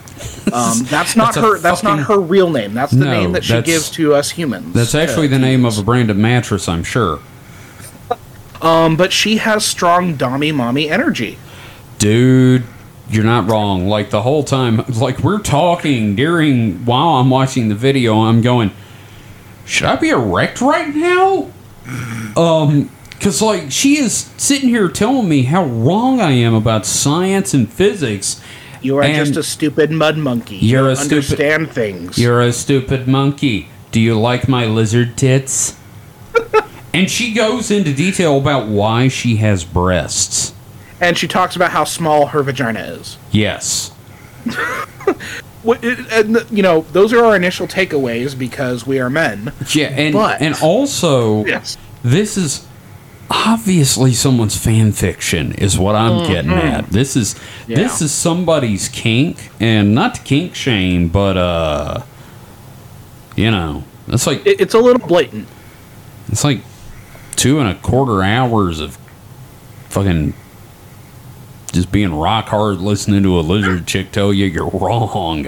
um, 0.53 0.85
that's 0.89 1.15
not 1.15 1.33
That's 1.33 1.37
her. 1.47 1.57
That's 1.59 1.81
fucking- 1.81 1.97
not 2.01 2.07
her 2.07 2.19
real 2.19 2.49
name. 2.49 2.73
That's 2.73 2.91
the 2.91 3.05
No, 3.05 3.11
name 3.11 3.31
that 3.31 3.43
she 3.45 3.61
gives 3.61 3.89
to 3.91 4.13
us 4.13 4.29
humans. 4.31 4.73
That's 4.73 4.93
uh, 4.93 4.99
actually 4.99 5.27
the 5.27 5.39
name 5.39 5.65
of 5.65 5.77
a 5.79 5.83
brand 5.83 6.09
of 6.11 6.17
mattress, 6.17 6.67
I'm 6.67 6.83
sure. 6.83 7.19
Um, 8.61 8.95
but 8.95 9.11
she 9.13 9.37
has 9.37 9.65
strong 9.65 10.15
dommy 10.17 10.53
mommy 10.53 10.89
energy. 10.89 11.37
Dude, 11.99 12.63
you're 13.09 13.23
not 13.23 13.49
wrong. 13.49 13.87
Like 13.87 14.09
the 14.09 14.21
whole 14.21 14.43
time, 14.43 14.83
like 14.99 15.19
we're 15.19 15.39
talking 15.39 16.15
during 16.15 16.85
while 16.85 17.15
I'm 17.15 17.29
watching 17.29 17.69
the 17.69 17.75
video, 17.75 18.21
I'm 18.21 18.41
going, 18.41 18.71
should 19.65 19.87
I 19.87 19.95
be 19.95 20.09
erect 20.09 20.61
right 20.61 20.93
now? 20.95 21.51
Um, 22.35 22.89
because 23.11 23.41
like 23.41 23.71
she 23.71 23.97
is 23.97 24.31
sitting 24.37 24.69
here 24.69 24.87
telling 24.89 25.29
me 25.29 25.43
how 25.43 25.65
wrong 25.65 26.19
I 26.19 26.31
am 26.31 26.53
about 26.53 26.85
science 26.85 27.53
and 27.53 27.71
physics. 27.71 28.41
You 28.81 28.97
are 28.97 29.03
just 29.07 29.35
a 29.35 29.43
stupid 29.43 29.89
mud 29.89 30.17
monkey. 30.17 30.57
you're 30.57 30.85
you 30.85 30.89
a 30.89 30.95
stupid- 30.95 31.13
understand 31.13 31.71
things. 31.71 32.17
You're 32.19 32.41
a 32.41 32.53
stupid 32.53 33.07
monkey. 33.07 33.69
Do 33.91 33.99
you 33.99 34.19
like 34.19 34.47
my 34.47 34.65
lizard 34.65 35.17
tits? 35.17 35.75
and 36.93 37.09
she 37.09 37.33
goes 37.33 37.71
into 37.71 37.93
detail 37.93 38.37
about 38.37 38.67
why 38.67 39.07
she 39.07 39.37
has 39.37 39.63
breasts. 39.63 40.53
And 41.01 41.17
she 41.17 41.27
talks 41.27 41.55
about 41.55 41.71
how 41.71 41.83
small 41.83 42.27
her 42.27 42.41
vagina 42.43 42.79
is. 42.79 43.17
Yes. 43.31 43.91
And 45.65 46.45
you 46.51 46.61
know 46.61 46.81
those 46.91 47.11
are 47.11 47.25
our 47.25 47.35
initial 47.35 47.65
takeaways 47.67 48.37
because 48.37 48.85
we 48.85 48.99
are 48.99 49.09
men. 49.09 49.51
Yeah, 49.73 49.87
and 49.87 50.13
But- 50.13 50.39
and 50.39 50.55
also 50.61 51.43
Yes. 51.45 51.75
this 52.03 52.37
is 52.37 52.67
obviously 53.31 54.13
someone's 54.13 54.55
fan 54.55 54.91
fiction 54.91 55.53
is 55.53 55.75
what 55.79 55.95
I'm 55.95 56.27
getting 56.27 56.51
at. 56.51 56.91
This 56.91 57.15
is 57.15 57.35
this 57.67 57.99
is 57.99 58.11
somebody's 58.11 58.87
kink 58.89 59.49
and 59.59 59.95
not 59.95 60.13
to 60.15 60.21
kink 60.21 60.53
shame, 60.53 61.07
but 61.07 61.35
uh 61.35 62.03
you 63.35 63.49
know, 63.49 63.83
that's 64.07 64.27
like 64.27 64.45
It, 64.45 64.61
it's 64.61 64.75
a 64.75 64.79
little 64.79 65.05
blatant. 65.07 65.47
it's 66.27 66.43
like 66.43 66.61
two 67.35 67.59
and 67.59 67.67
a 67.67 67.73
quarter 67.73 68.21
hours 68.21 68.79
of 68.79 68.99
fucking 69.89 70.35
just 71.75 71.91
being 71.91 72.13
rock 72.13 72.47
hard 72.47 72.79
listening 72.79 73.23
to 73.23 73.39
a 73.39 73.41
lizard 73.41 73.85
chick 73.85 74.11
tell 74.11 74.33
you 74.33 74.45
you're 74.45 74.69
wrong. 74.69 75.47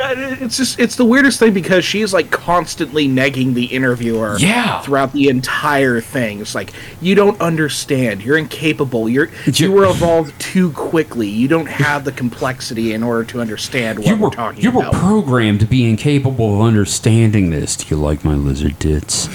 Uh, 0.00 0.12
It's 0.40 0.56
just 0.56 0.80
it's 0.80 0.96
the 0.96 1.04
weirdest 1.04 1.38
thing 1.38 1.52
because 1.54 1.84
she's 1.84 2.12
like 2.12 2.30
constantly 2.32 3.06
negging 3.08 3.54
the 3.54 3.66
interviewer. 3.66 4.36
Yeah. 4.40 4.80
Throughout 4.80 5.12
the 5.12 5.28
entire 5.28 6.00
thing, 6.00 6.40
it's 6.40 6.52
like 6.54 6.72
you 7.00 7.14
don't 7.14 7.40
understand. 7.40 8.20
You're 8.22 8.36
incapable. 8.36 9.08
You're 9.08 9.26
you 9.46 9.52
You- 9.66 9.72
were 9.72 9.84
evolved 9.84 10.38
too 10.40 10.72
quickly. 10.72 11.28
You 11.28 11.46
don't 11.46 11.66
have 11.68 12.04
the 12.04 12.10
complexity 12.12 12.92
in 12.92 13.04
order 13.04 13.22
to 13.24 13.40
understand 13.40 14.00
what 14.00 14.08
You 14.08 14.16
we're 14.16 14.28
were 14.30 14.34
talking 14.34 14.62
you 14.64 14.72
were 14.72 14.90
programmed 14.90 15.60
to 15.60 15.66
be 15.66 15.88
incapable 15.88 16.56
of 16.56 16.60
understanding 16.66 17.50
this. 17.50 17.76
Do 17.76 17.86
you 17.94 17.96
like 18.00 18.24
my 18.24 18.34
lizard 18.34 18.80
tits? 18.80 19.28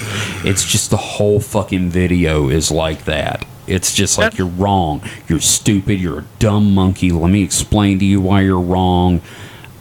It's 0.44 0.66
just 0.66 0.90
the 0.90 0.98
whole 0.98 1.40
fucking 1.40 1.90
video 1.90 2.50
is 2.50 2.70
like 2.70 3.06
that. 3.06 3.46
It's 3.70 3.94
just 3.94 4.18
like 4.18 4.38
you're 4.38 4.48
wrong. 4.48 5.02
You're 5.28 5.40
stupid. 5.40 6.00
You're 6.00 6.20
a 6.20 6.26
dumb 6.40 6.74
monkey. 6.74 7.12
Let 7.12 7.30
me 7.30 7.44
explain 7.44 8.00
to 8.00 8.06
you 8.06 8.20
why 8.22 8.42
you're 8.42 8.60
wrong. 8.60 9.22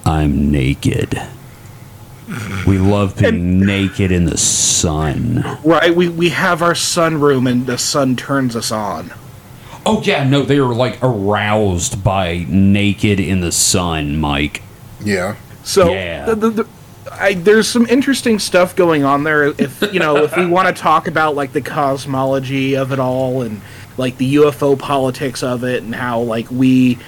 I'm 0.04 0.50
naked. 0.50 1.20
We 2.66 2.76
love 2.76 3.16
being 3.16 3.64
naked 3.64 4.12
in 4.12 4.26
the 4.26 4.36
sun. 4.36 5.42
right. 5.64 5.94
We 5.94 6.08
we 6.10 6.28
have 6.28 6.60
our 6.62 6.74
sunroom 6.74 7.50
and 7.50 7.66
the 7.66 7.78
sun 7.78 8.16
turns 8.16 8.54
us 8.54 8.70
on. 8.70 9.12
Oh 9.86 10.02
yeah, 10.02 10.24
no, 10.28 10.42
they 10.42 10.58
are 10.58 10.74
like 10.74 10.98
aroused 11.02 12.04
by 12.04 12.44
naked 12.48 13.18
in 13.20 13.40
the 13.40 13.52
sun, 13.52 14.18
Mike. 14.18 14.60
Yeah. 15.02 15.36
So 15.64 15.90
Yeah. 15.92 16.26
the, 16.26 16.34
the, 16.34 16.50
the, 16.50 16.68
I, 17.10 17.32
there's 17.34 17.66
some 17.68 17.86
interesting 17.86 18.38
stuff 18.38 18.76
going 18.76 19.04
on 19.04 19.24
there. 19.24 19.44
If 19.44 19.80
you 19.92 19.98
know, 19.98 20.16
if 20.18 20.36
we 20.36 20.44
want 20.44 20.74
to 20.74 20.78
talk 20.82 21.08
about 21.08 21.34
like 21.34 21.54
the 21.54 21.62
cosmology 21.62 22.76
of 22.76 22.92
it 22.92 22.98
all 22.98 23.40
and 23.40 23.62
like 23.98 24.16
the 24.16 24.36
UFO 24.36 24.78
politics 24.78 25.42
of 25.42 25.64
it 25.64 25.82
and 25.82 25.94
how 25.94 26.20
like 26.20 26.50
we, 26.50 26.98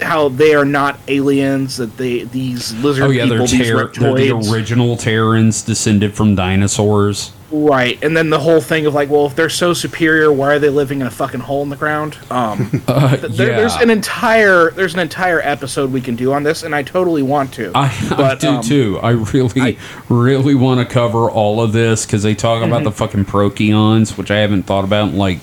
how 0.00 0.28
they 0.28 0.54
are 0.54 0.64
not 0.66 0.98
aliens 1.08 1.78
that 1.78 1.96
they 1.96 2.24
these 2.24 2.74
lizard 2.74 3.04
Oh 3.04 3.10
yeah, 3.10 3.22
people, 3.24 3.38
they're, 3.38 3.46
these 3.46 3.58
they're 3.98 4.14
the 4.14 4.52
original 4.52 4.96
Terrans 4.98 5.62
descended 5.62 6.14
from 6.14 6.34
dinosaurs. 6.34 7.32
right? 7.50 8.02
And 8.04 8.14
then 8.14 8.28
the 8.28 8.40
whole 8.40 8.60
thing 8.60 8.84
of 8.84 8.92
like, 8.92 9.08
well, 9.08 9.24
if 9.24 9.34
they're 9.36 9.48
so 9.48 9.72
superior, 9.72 10.30
why 10.30 10.54
are 10.54 10.58
they 10.58 10.68
living 10.68 11.00
in 11.00 11.06
a 11.06 11.10
fucking 11.10 11.40
hole 11.40 11.62
in 11.62 11.70
the 11.70 11.76
ground? 11.76 12.18
Um, 12.30 12.82
Uh, 12.88 13.16
th- 13.16 13.32
there, 13.32 13.56
there's 13.56 13.74
an 13.76 13.88
entire 13.88 14.70
there's 14.72 14.92
an 14.94 15.00
entire 15.00 15.40
episode 15.40 15.90
we 15.92 16.00
can 16.02 16.14
do 16.14 16.32
on 16.32 16.42
this, 16.42 16.62
and 16.62 16.74
I 16.74 16.82
totally 16.82 17.22
want 17.22 17.54
to. 17.54 17.72
I, 17.74 17.86
I 18.18 18.34
do 18.34 18.48
um, 18.48 18.62
too. 18.62 18.98
I 19.02 19.10
really, 19.12 19.60
I- 19.62 19.76
really 20.10 20.54
want 20.54 20.86
to 20.86 20.92
cover 20.92 21.30
all 21.30 21.62
of 21.62 21.72
this 21.72 22.04
because 22.04 22.22
they 22.22 22.34
talk 22.34 22.62
about 22.62 22.84
the 22.84 22.92
fucking 22.92 23.24
prokions, 23.24 24.18
which 24.18 24.30
I 24.30 24.38
haven't 24.38 24.64
thought 24.64 24.84
about 24.84 25.08
in 25.10 25.16
like 25.16 25.38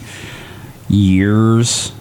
years. 0.94 1.92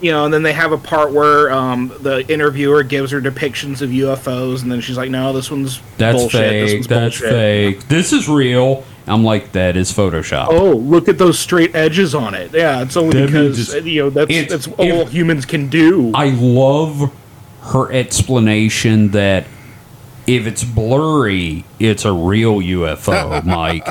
you 0.00 0.10
know, 0.10 0.24
and 0.24 0.32
then 0.32 0.42
they 0.42 0.52
have 0.54 0.72
a 0.72 0.78
part 0.78 1.12
where 1.12 1.50
um, 1.52 1.92
the 2.00 2.26
interviewer 2.32 2.82
gives 2.82 3.10
her 3.12 3.20
depictions 3.20 3.82
of 3.82 3.90
UFOs, 3.90 4.62
and 4.62 4.72
then 4.72 4.80
she's 4.80 4.96
like, 4.96 5.10
"No, 5.10 5.32
this 5.32 5.50
one's 5.50 5.80
That's 5.98 6.16
bullshit. 6.18 6.40
This 6.50 6.70
fake. 6.70 6.78
one's 6.78 6.86
That's 6.88 7.20
bullshit." 7.20 7.30
fake. 7.78 7.88
This 7.88 8.12
is 8.12 8.28
real. 8.28 8.84
I'm 9.06 9.24
like, 9.24 9.52
that 9.52 9.76
is 9.76 9.90
Photoshop. 9.92 10.48
Oh, 10.50 10.72
look 10.72 11.08
at 11.08 11.18
those 11.18 11.38
straight 11.38 11.74
edges 11.74 12.14
on 12.14 12.34
it. 12.34 12.52
Yeah, 12.54 12.82
it's 12.82 12.96
only 12.96 13.18
That 13.20 13.26
because 13.26 13.56
means 13.56 13.68
it's- 13.74 13.86
you 13.86 14.02
know 14.04 14.10
that's 14.10 14.30
it's- 14.30 14.50
that's 14.50 14.68
all 14.78 15.02
if- 15.02 15.10
humans 15.12 15.44
can 15.46 15.68
do. 15.68 16.12
I 16.14 16.30
love 16.30 17.10
her 17.62 17.92
explanation 17.92 19.10
that 19.10 19.46
if 20.26 20.46
it's 20.46 20.62
blurry, 20.64 21.64
it's 21.78 22.04
a 22.04 22.12
real 22.12 22.56
UFO, 22.60 23.44
Mike. 23.44 23.86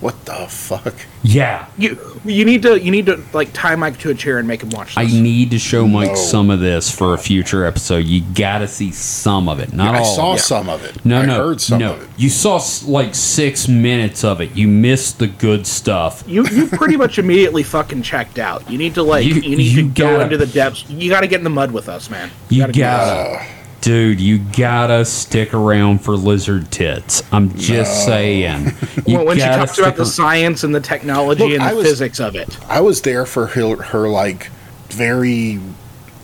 What 0.00 0.24
the 0.26 0.34
fuck? 0.48 0.94
Yeah. 1.22 1.66
you 1.78 1.98
you 2.24 2.44
need 2.44 2.62
to 2.62 2.78
you 2.80 2.90
need 2.90 3.06
to 3.06 3.20
like 3.32 3.52
tie 3.52 3.74
Mike 3.76 3.98
to 4.00 4.10
a 4.10 4.14
chair 4.14 4.38
and 4.38 4.46
make 4.46 4.62
him 4.62 4.70
watch 4.70 4.94
I 4.96 5.04
need 5.06 5.50
to 5.52 5.58
show 5.58 5.86
Mike 5.88 6.10
No. 6.10 6.14
some 6.14 6.50
of 6.50 6.60
this 6.60 6.90
for 6.90 7.14
a 7.14 7.18
future 7.18 7.64
episode. 7.64 8.04
You 8.04 8.22
gotta 8.34 8.68
see 8.68 8.92
some 8.92 9.48
of 9.48 9.58
it, 9.58 9.72
not 9.72 9.94
I 9.94 9.98
all. 10.00 10.04
saw 10.04 10.32
of 10.32 10.38
it. 10.38 10.42
some 10.42 10.68
of 10.68 10.84
it. 10.84 11.04
No, 11.04 11.20
I 11.22 11.26
no, 11.26 11.34
heard 11.36 11.60
some 11.60 11.78
no. 11.80 11.94
of 11.94 12.02
it. 12.02 12.08
You 12.16 12.28
saw 12.28 12.60
like 12.86 13.14
six 13.14 13.68
minutes 13.68 14.22
of 14.22 14.40
it. 14.40 14.54
You 14.54 14.68
missed 14.68 15.18
the 15.18 15.26
good 15.26 15.66
stuff. 15.66 16.22
you 16.26 16.46
you 16.46 16.66
pretty 16.68 16.96
much 16.96 17.18
immediately 17.18 17.62
fucking 17.62 18.02
checked 18.02 18.38
out. 18.38 18.70
You 18.70 18.78
need 18.78 18.94
to 18.94 19.02
like 19.02 19.24
You- 19.24 19.34
you, 19.36 19.56
need 19.56 19.62
you 19.72 19.82
to 19.82 19.88
go 19.88 20.10
gotta- 20.12 20.22
into 20.24 20.36
the 20.36 20.46
depths. 20.46 20.84
You 20.88 21.08
got 21.10 21.20
to 21.22 21.26
get 21.26 21.38
in 21.38 21.44
the 21.44 21.50
mud 21.50 21.70
with 21.72 21.88
us, 21.88 22.10
man. 22.10 22.30
You 22.50 22.60
gotta 22.62 22.72
do 22.72 22.80
gotta, 22.80 23.46
dude. 23.86 24.20
You 24.20 24.38
gotta 24.38 25.04
stick 25.04 25.54
around 25.54 26.00
for 26.00 26.16
lizard 26.16 26.72
tits. 26.72 27.22
I'm 27.32 27.56
just 27.56 28.04
saying. 28.04 28.72
You 29.06 29.18
When, 29.18 29.26
when 29.26 29.36
she 29.36 29.44
talks 29.44 29.78
about 29.78 29.94
the 29.94 30.02
ar- 30.02 30.06
science 30.06 30.64
and 30.64 30.74
the 30.74 30.80
technology 30.80 31.44
Look, 31.44 31.52
and 31.60 31.70
the 31.70 31.76
was- 31.76 31.86
physics 31.86 32.18
of 32.18 32.34
it. 32.34 32.58
I 32.68 32.80
was 32.80 33.02
there 33.02 33.24
for 33.24 33.46
her, 33.46 33.76
her 33.76 34.08
like 34.08 34.50
very 34.88 35.60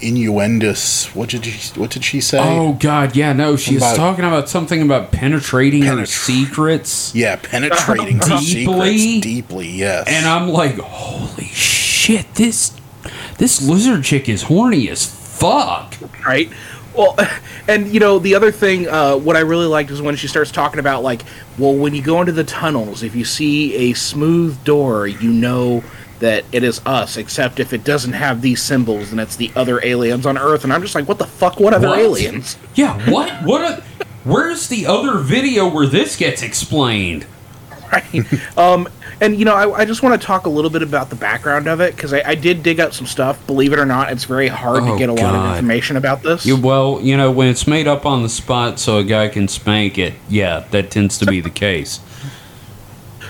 innuendous. 0.00 1.14
What 1.14 1.28
did 1.28 1.44
she? 1.44 1.78
What 1.80 1.90
did 1.90 2.02
she 2.04 2.20
say? 2.20 2.40
Oh 2.40 2.72
God, 2.72 3.14
yeah, 3.14 3.32
no. 3.32 3.54
She 3.56 3.74
was 3.74 3.84
About- 3.84 3.96
talking 3.96 4.24
about 4.24 4.48
something 4.48 4.82
about 4.82 5.12
penetrating 5.12 5.82
her 5.82 5.94
Penetra- 5.98 6.06
secrets. 6.08 7.14
Yeah, 7.14 7.36
penetrating 7.36 8.16
her 8.18 8.38
Deeply? 8.40 8.98
secrets 8.98 9.20
deeply. 9.22 9.68
Yes. 9.68 10.08
And 10.08 10.26
I'm 10.26 10.48
like, 10.48 10.78
holy 10.78 11.44
shit, 11.46 12.34
this 12.34 12.72
this 13.38 13.62
lizard 13.62 14.02
chick 14.02 14.28
is 14.28 14.42
horny 14.42 14.88
as 14.88 15.06
fuck. 15.06 15.94
right? 16.26 16.50
Well, 16.96 17.16
and 17.68 17.88
you 17.88 18.00
know 18.00 18.18
the 18.18 18.34
other 18.34 18.50
thing, 18.52 18.88
uh, 18.88 19.16
what 19.16 19.36
I 19.36 19.40
really 19.40 19.66
liked 19.66 19.90
is 19.90 20.00
when 20.02 20.16
she 20.16 20.28
starts 20.28 20.50
talking 20.50 20.80
about 20.80 21.02
like, 21.02 21.22
well, 21.58 21.74
when 21.74 21.94
you 21.94 22.02
go 22.02 22.20
into 22.20 22.32
the 22.32 22.44
tunnels, 22.44 23.02
if 23.02 23.14
you 23.14 23.24
see 23.24 23.90
a 23.90 23.94
smooth 23.94 24.62
door, 24.64 25.06
you 25.06 25.32
know 25.32 25.82
that 26.20 26.44
it 26.52 26.62
is 26.62 26.80
us. 26.86 27.16
Except 27.16 27.58
if 27.60 27.72
it 27.72 27.82
doesn't 27.84 28.12
have 28.12 28.42
these 28.42 28.62
symbols, 28.62 29.10
then 29.10 29.18
it's 29.18 29.36
the 29.36 29.50
other 29.56 29.84
aliens 29.84 30.24
on 30.26 30.38
Earth. 30.38 30.64
And 30.64 30.72
I'm 30.72 30.80
just 30.82 30.94
like, 30.94 31.08
what 31.08 31.18
the 31.18 31.26
fuck? 31.26 31.58
What 31.58 31.74
other 31.74 31.88
What? 31.88 31.98
aliens? 31.98 32.56
Yeah, 32.74 33.10
what? 33.10 33.42
What? 33.44 33.60
A, 33.62 33.82
where's 34.24 34.68
the 34.68 34.86
other 34.86 35.18
video 35.18 35.68
where 35.68 35.86
this 35.86 36.16
gets 36.16 36.42
explained? 36.42 37.26
Right. 37.92 38.58
um, 38.58 38.88
and 39.20 39.38
you 39.38 39.44
know, 39.44 39.54
I, 39.54 39.80
I 39.80 39.84
just 39.84 40.02
want 40.02 40.18
to 40.18 40.26
talk 40.26 40.46
a 40.46 40.48
little 40.48 40.70
bit 40.70 40.82
about 40.82 41.10
the 41.10 41.16
background 41.16 41.66
of 41.66 41.80
it 41.82 41.94
because 41.94 42.12
I, 42.14 42.22
I 42.26 42.34
did 42.34 42.62
dig 42.62 42.80
up 42.80 42.94
some 42.94 43.06
stuff. 43.06 43.46
Believe 43.46 43.72
it 43.74 43.78
or 43.78 43.84
not, 43.84 44.10
it's 44.10 44.24
very 44.24 44.48
hard 44.48 44.82
Oh, 44.84 44.92
to 44.94 44.98
get 44.98 45.10
a 45.10 45.12
lot 45.12 45.34
of 45.34 45.50
information 45.52 45.96
about 45.98 46.22
this. 46.22 46.46
You, 46.46 46.56
well, 46.60 47.00
you 47.02 47.16
know, 47.18 47.30
when 47.30 47.48
it's 47.48 47.66
made 47.66 47.86
up 47.86 48.06
on 48.06 48.22
the 48.22 48.28
spot 48.30 48.78
so 48.80 48.96
a 48.98 49.04
guy 49.04 49.28
can 49.28 49.46
spank 49.46 49.98
it, 49.98 50.14
yeah, 50.28 50.60
that 50.70 50.90
tends 50.90 51.18
to 51.18 51.26
be 51.26 51.40
the 51.42 51.50
case. 51.50 52.00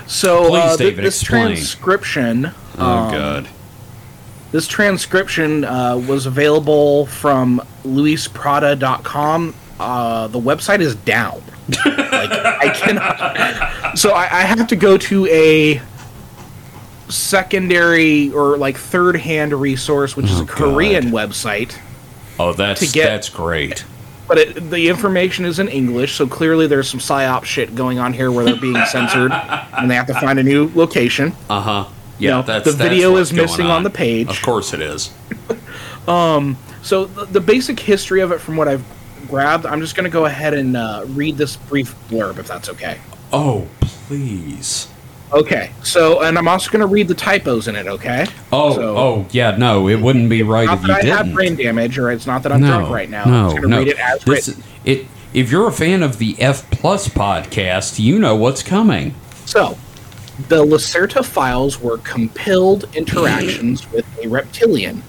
So 0.07 0.49
Please, 0.51 0.63
uh, 0.63 0.77
David, 0.77 1.05
this 1.05 1.21
explain. 1.23 1.47
transcription, 1.47 2.51
Oh 2.79 2.87
um, 2.87 3.11
god. 3.13 3.49
this 4.53 4.69
transcription 4.69 5.65
uh, 5.65 5.97
was 5.97 6.27
available 6.27 7.07
from 7.07 7.61
luisprada.com. 7.85 9.55
Uh, 9.81 10.27
the 10.29 10.39
website 10.41 10.81
is 10.81 10.95
down. 10.95 11.43
Like 11.87 12.31
I 12.33 12.71
cannot. 12.75 13.99
So 13.99 14.11
I, 14.13 14.23
I 14.25 14.43
have 14.43 14.67
to 14.69 14.77
go 14.77 14.97
to 14.99 15.27
a 15.27 15.81
secondary 17.09 18.31
or 18.33 18.57
like 18.57 18.77
third 18.77 19.17
hand 19.17 19.53
resource, 19.53 20.17
which 20.17 20.27
is 20.27 20.41
Oh, 20.41 20.45
a 20.45 20.47
Korean 20.47 21.05
website. 21.11 21.79
Oh, 22.39 22.53
that's 22.53 22.81
to 22.81 22.87
get- 22.93 23.07
that's 23.07 23.29
great. 23.29 23.85
But 24.29 24.39
it, 24.39 24.71
the 24.71 24.89
information 24.89 25.45
is 25.45 25.59
in 25.59 25.69
English, 25.69 26.15
so 26.15 26.27
clearly 26.27 26.67
there's 26.67 26.89
some 26.89 27.01
psyop 27.01 27.45
shit 27.45 27.75
going 27.75 27.99
on 27.99 28.13
here 28.15 28.31
where 28.33 28.45
they're 28.45 28.57
being 28.57 28.83
censored 28.87 29.31
and 29.33 29.91
they 29.91 29.95
have 29.95 30.07
to 30.07 30.15
find 30.15 30.39
a 30.39 30.43
new 30.43 30.71
location. 30.75 31.35
Uh 31.51 31.61
huh. 31.61 31.89
Yeah, 32.19 32.41
that's 32.41 32.65
the 32.65 32.71
that's 32.71 32.77
video 32.83 33.13
what's 33.13 33.31
is 33.31 33.37
missing 33.37 33.67
on 33.67 33.83
the 33.83 33.91
page. 33.91 34.29
Of 34.29 34.41
course 34.43 34.73
it 34.73 34.81
is. 34.81 35.11
So 36.85 37.05
the, 37.05 37.27
the 37.27 37.41
basic 37.41 37.79
history 37.79 38.23
of 38.23 38.33
it, 38.33 38.41
from 38.41 38.57
what 38.57 38.67
I've 38.67 38.85
grabbed, 39.33 39.65
I'm 39.65 39.81
just 39.81 39.97
going 39.97 40.05
to 40.05 40.11
go 40.11 40.27
ahead 40.27 40.53
and 40.53 40.77
uh, 40.77 41.05
read 41.09 41.39
this 41.39 41.57
brief 41.57 41.95
blurb, 42.11 42.37
if 42.39 42.47
that's 42.47 42.69
okay. 42.69 42.99
Oh, 43.33 43.67
please. 43.81 44.89
Okay. 45.33 45.73
So, 45.83 46.21
and 46.23 46.37
I'm 46.37 46.47
also 46.49 46.71
going 46.71 46.83
to 46.83 46.87
read 46.87 47.09
the 47.09 47.15
typos 47.15 47.67
in 47.67 47.75
it. 47.75 47.87
Okay. 47.87 48.27
Oh, 48.53 48.75
So- 48.75 48.97
oh, 48.99 49.27
yeah. 49.31 49.57
No, 49.57 49.89
it 49.89 49.99
wouldn't 49.99 50.29
be 50.29 50.43
right 50.43 50.69
if 50.69 50.87
you 50.87 50.93
I 50.93 51.03
have 51.07 51.25
didn't. 51.25 51.35
brain 51.35 51.57
damage, 51.57 51.97
or 51.97 52.11
it's 52.11 52.27
not 52.27 52.43
that 52.43 52.53
I'm 52.53 52.61
no, 52.61 52.67
drunk 52.81 52.91
right 52.95 53.09
now. 53.09 53.25
I'm 53.25 53.31
no, 53.31 53.43
just 53.45 53.57
going 53.57 53.63
to 53.63 53.69
no. 53.69 53.79
read 53.79 53.89
it 53.89 53.99
as 53.99 54.23
This- 54.25 54.49
written. 54.49 54.63
it. 54.85 55.07
If 55.33 55.51
you're 55.51 55.67
a 55.67 55.73
fan 55.73 56.03
of 56.03 56.19
the 56.19 56.37
F 56.39 56.71
Plus 56.71 57.09
podcast, 57.09 57.99
you 57.99 58.19
know 58.19 58.37
what's 58.37 58.63
coming. 58.63 59.15
So, 59.47 59.79
the 60.51 60.63
Lacerta 60.63 61.25
files 61.25 61.81
were 61.81 61.97
compelled 61.99 62.85
interactions 62.95 63.91
with 63.93 64.05
a 64.23 64.29
reptilian. 64.29 65.03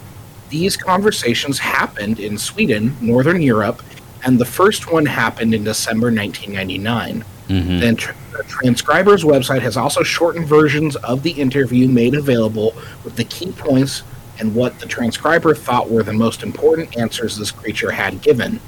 These 0.47 0.77
conversations 0.77 1.59
happened 1.59 2.21
in 2.21 2.37
Sweden, 2.37 2.95
Northern 3.01 3.41
Europe, 3.41 3.83
and 4.25 4.39
the 4.39 4.45
first 4.45 4.91
one 4.91 5.05
happened 5.05 5.53
in 5.53 5.63
December 5.63 6.07
1999. 6.07 7.23
Mm-hmm. 7.47 7.79
Then 7.79 7.95
tr- 7.95 8.13
the 8.31 8.43
transcriber's 8.43 9.23
website 9.23 9.61
has 9.61 9.77
also 9.77 10.03
shortened 10.03 10.47
versions 10.47 10.95
of 10.97 11.23
the 11.23 11.31
interview 11.31 11.87
made 11.87 12.15
available 12.15 12.73
with 13.03 13.15
the 13.15 13.25
key 13.25 13.51
points 13.51 14.03
and 14.39 14.55
what 14.55 14.79
the 14.79 14.85
transcriber 14.85 15.53
thought 15.53 15.89
were 15.89 16.03
the 16.03 16.13
most 16.13 16.41
important 16.41 16.97
answers 16.97 17.37
this 17.37 17.51
creature 17.51 17.91
had 17.91 18.21
given. 18.21 18.59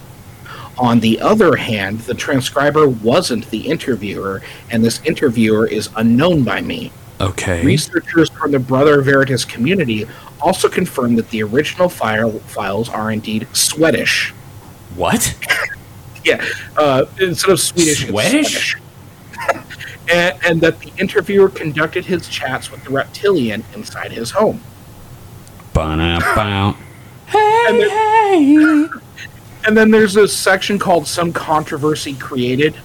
On 0.77 0.99
the 0.99 1.19
other 1.21 1.55
hand, 1.55 2.01
the 2.01 2.13
transcriber 2.13 2.87
wasn't 2.87 3.49
the 3.49 3.67
interviewer, 3.67 4.41
and 4.69 4.83
this 4.83 5.01
interviewer 5.05 5.67
is 5.67 5.89
unknown 5.95 6.43
by 6.43 6.61
me. 6.61 6.91
Okay. 7.21 7.65
Researchers 7.65 8.29
from 8.29 8.51
the 8.51 8.59
Brother 8.59 9.01
Veritas 9.01 9.45
community 9.45 10.05
also 10.41 10.67
confirmed 10.67 11.17
that 11.17 11.29
the 11.29 11.43
original 11.43 11.87
file 11.87 12.39
files 12.39 12.89
are 12.89 13.09
indeed 13.09 13.47
Swedish. 13.53 14.33
What? 14.95 15.35
Yeah, 16.23 16.43
uh, 16.75 17.05
instead 17.21 17.51
of 17.51 17.59
Swedish, 17.59 18.07
Swedish? 18.07 18.75
and, 20.11 20.35
and 20.43 20.61
that 20.61 20.79
the 20.79 20.91
interviewer 20.97 21.49
conducted 21.49 22.03
his 22.03 22.27
chats 22.27 22.71
with 22.71 22.83
the 22.83 22.89
reptilian 22.89 23.63
inside 23.75 24.11
his 24.11 24.31
home. 24.31 24.59
Ba-na-bow. 25.73 26.75
And 27.67 27.79
there- 27.79 27.89
Hey. 27.89 28.87
And 29.67 29.77
then 29.77 29.91
there's 29.91 30.15
a 30.15 30.27
section 30.27 30.79
called 30.79 31.05
"Some 31.05 31.31
Controversy 31.31 32.13
Created" 32.15 32.75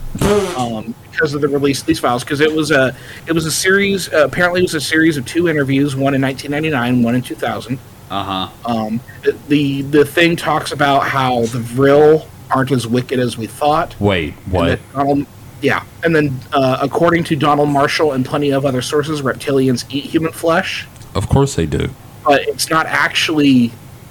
um, 0.57 0.95
because 1.11 1.33
of 1.35 1.41
the 1.41 1.49
release 1.49 1.81
of 1.81 1.87
these 1.87 1.99
files. 1.99 2.25
Because 2.25 2.41
it 2.41 2.53
was 2.55 2.71
a 2.71 2.95
it 3.27 3.33
was 3.33 3.47
a 3.47 3.51
series. 3.51 4.13
Uh, 4.13 4.25
apparently, 4.25 4.61
it 4.61 4.65
was 4.65 4.75
a 4.75 4.81
series 4.81 5.17
of 5.17 5.25
two 5.27 5.49
interviews: 5.49 5.95
one 5.97 6.15
in 6.15 6.21
1999, 6.23 7.03
one 7.03 7.15
in 7.15 7.23
2000. 7.23 7.79
Uh 8.11 8.25
huh. 8.25 8.71
Um, 8.71 9.01
the 9.49 9.83
the 9.83 10.05
thing 10.05 10.35
talks 10.37 10.73
about 10.73 11.01
how 11.07 11.43
the 11.47 11.61
Vril 11.61 12.27
aren't 12.51 12.73
as 12.73 12.87
wicked 12.87 13.21
as 13.21 13.39
we 13.39 13.47
thought. 13.47 13.95
Wait, 14.01 14.35
what? 14.51 14.67
that 14.67 14.81
Donald, 14.93 15.27
yeah, 15.63 15.85
and 16.03 16.15
then 16.17 16.37
uh, 16.53 16.79
according 16.83 17.23
to 17.25 17.37
Donald 17.37 17.69
Marshall 17.69 18.13
and 18.13 18.27
plenty 18.27 18.51
of 18.51 18.67
other 18.67 18.83
sources, 18.83 19.23
reptilians 19.23 19.85
eat 19.91 20.05
human 20.05 20.33
flesh, 20.33 20.89
Of 21.15 21.29
course 21.29 21.55
they 21.55 21.67
do. 21.67 21.91
but 22.25 22.43
it's 22.49 22.69
not 22.69 22.87
actually 22.87 23.71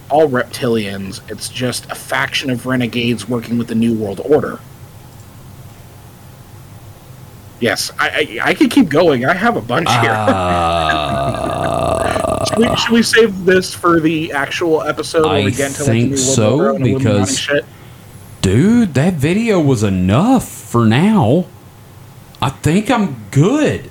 all 0.10 0.30
reptilians. 0.30 1.20
It's 1.30 1.50
just 1.50 1.86
a 1.92 1.96
faction 1.96 2.50
of 2.50 2.66
renegades 2.66 3.28
working 3.28 3.58
with 3.58 3.68
the 3.68 3.76
New 3.76 3.94
World 3.96 4.22
Order. 4.24 4.60
Yes, 7.60 7.92
I, 8.00 8.40
I, 8.42 8.50
I 8.52 8.54
could 8.54 8.72
keep 8.72 8.88
going. 8.88 9.26
I 9.26 9.34
have 9.34 9.58
a 9.58 9.62
bunch 9.62 9.90
here. 9.90 10.12
Uh, 10.12 10.26
we, 12.60 12.76
should 12.76 12.92
we 12.92 13.04
save 13.04 13.46
this 13.46 13.74
for 13.74 14.00
the 14.00 14.32
actual 14.34 14.82
episode 14.84 15.26
where 15.26 15.34
I 15.42 15.46
we 15.46 15.52
get 15.52 15.68
into 15.72 15.84
think 15.84 15.88
like, 15.88 16.04
the 16.04 16.10
New 16.10 16.18
so, 16.18 16.56
Order 16.58 16.70
and 16.76 16.88
Illuminati 16.88 17.20
because- 17.20 17.40
shit? 17.40 17.66
dude, 18.42 18.94
that 18.94 19.14
video 19.16 19.60
was 19.60 19.84
enough 19.84 20.48
for 20.48 20.86
now. 20.86 21.46
I 22.42 22.50
think 22.50 22.90
I'm 22.90 23.26
good. 23.32 23.90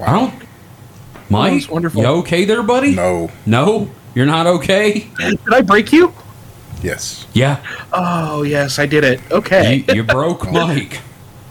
I 0.00 0.12
don't. 0.12 0.34
Mike, 1.30 1.52
that's 1.54 1.68
wonderful. 1.68 2.02
you 2.02 2.08
okay 2.08 2.44
there, 2.44 2.62
buddy? 2.62 2.94
No. 2.94 3.30
No, 3.46 3.90
you're 4.14 4.26
not 4.26 4.46
okay. 4.46 5.08
Did 5.18 5.38
I 5.52 5.60
break 5.62 5.92
you? 5.92 6.12
Yes. 6.82 7.26
Yeah, 7.32 7.64
Oh 7.92 8.42
yes, 8.42 8.78
I 8.78 8.86
did 8.86 9.04
it. 9.04 9.20
Okay. 9.30 9.84
you, 9.88 9.94
you 9.94 10.02
broke 10.02 10.50
Mike. 10.52 11.00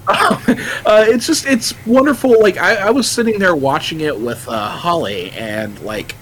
uh, 0.07 1.05
it's 1.07 1.25
just 1.27 1.45
it's 1.45 1.73
wonderful. 1.85 2.41
Like 2.41 2.57
I, 2.57 2.75
I 2.75 2.89
was 2.89 3.09
sitting 3.09 3.39
there 3.39 3.55
watching 3.55 4.01
it 4.01 4.19
with 4.19 4.47
uh, 4.49 4.67
Holly, 4.69 5.31
and 5.31 5.79
like 5.81 6.15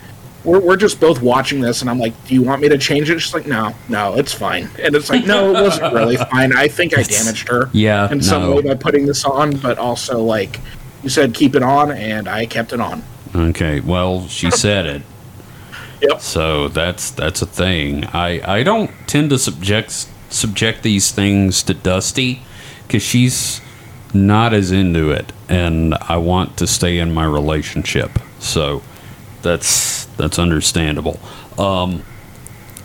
we're 0.43 0.59
we're 0.59 0.77
just 0.77 0.99
both 0.99 1.21
watching 1.21 1.61
this, 1.61 1.82
and 1.82 1.89
I'm 1.89 1.97
like, 1.99 2.13
"Do 2.27 2.34
you 2.36 2.43
want 2.43 2.61
me 2.61 2.69
to 2.69 2.77
change 2.77 3.09
it?" 3.09 3.19
She's 3.19 3.34
like, 3.34 3.47
"No, 3.47 3.73
no, 3.89 4.15
it's 4.15 4.34
fine." 4.34 4.69
And 4.79 4.95
it's 4.95 5.09
like, 5.09 5.25
"No, 5.25 5.49
it 5.55 5.61
wasn't 5.63 5.93
really 5.93 6.17
fine. 6.32 6.55
I 6.55 6.67
think 6.67 6.97
I 6.97 7.03
damaged 7.03 7.47
her 7.49 7.69
Yeah, 7.73 8.11
in 8.11 8.21
some 8.21 8.43
no. 8.43 8.55
way 8.55 8.61
by 8.61 8.75
putting 8.75 9.05
this 9.07 9.25
on, 9.25 9.55
but 9.57 9.77
also 9.79 10.21
like 10.21 10.59
you 11.03 11.09
said, 11.09 11.34
keep 11.34 11.55
it 11.55 11.63
on, 11.63 11.91
and 11.91 12.27
I 12.27 12.45
kept 12.45 12.73
it 12.73 12.82
on." 12.82 13.03
Okay, 13.36 13.79
well, 13.79 14.27
she 14.27 14.51
said 14.65 14.86
it. 14.86 15.01
Yep. 16.01 16.21
So 16.21 16.67
that's 16.67 17.09
that's 17.11 17.41
a 17.41 17.45
thing. 17.47 18.05
I 18.05 18.57
I 18.59 18.63
don't 18.63 18.91
tend 19.07 19.32
to 19.32 19.39
subject 19.39 20.07
subject 20.29 20.84
these 20.84 21.11
things 21.11 21.61
to 21.63 21.73
Dusty 21.73 22.41
because 22.88 23.03
she's 23.03 23.61
not 24.14 24.53
as 24.53 24.72
into 24.72 25.12
it, 25.12 25.32
and 25.49 25.93
I 25.95 26.18
want 26.18 26.57
to 26.57 26.68
stay 26.68 26.97
in 26.99 27.14
my 27.14 27.26
relationship. 27.26 28.12
So 28.39 28.82
that's 29.41 30.05
that's 30.18 30.38
understandable. 30.39 31.20
Um, 31.57 32.03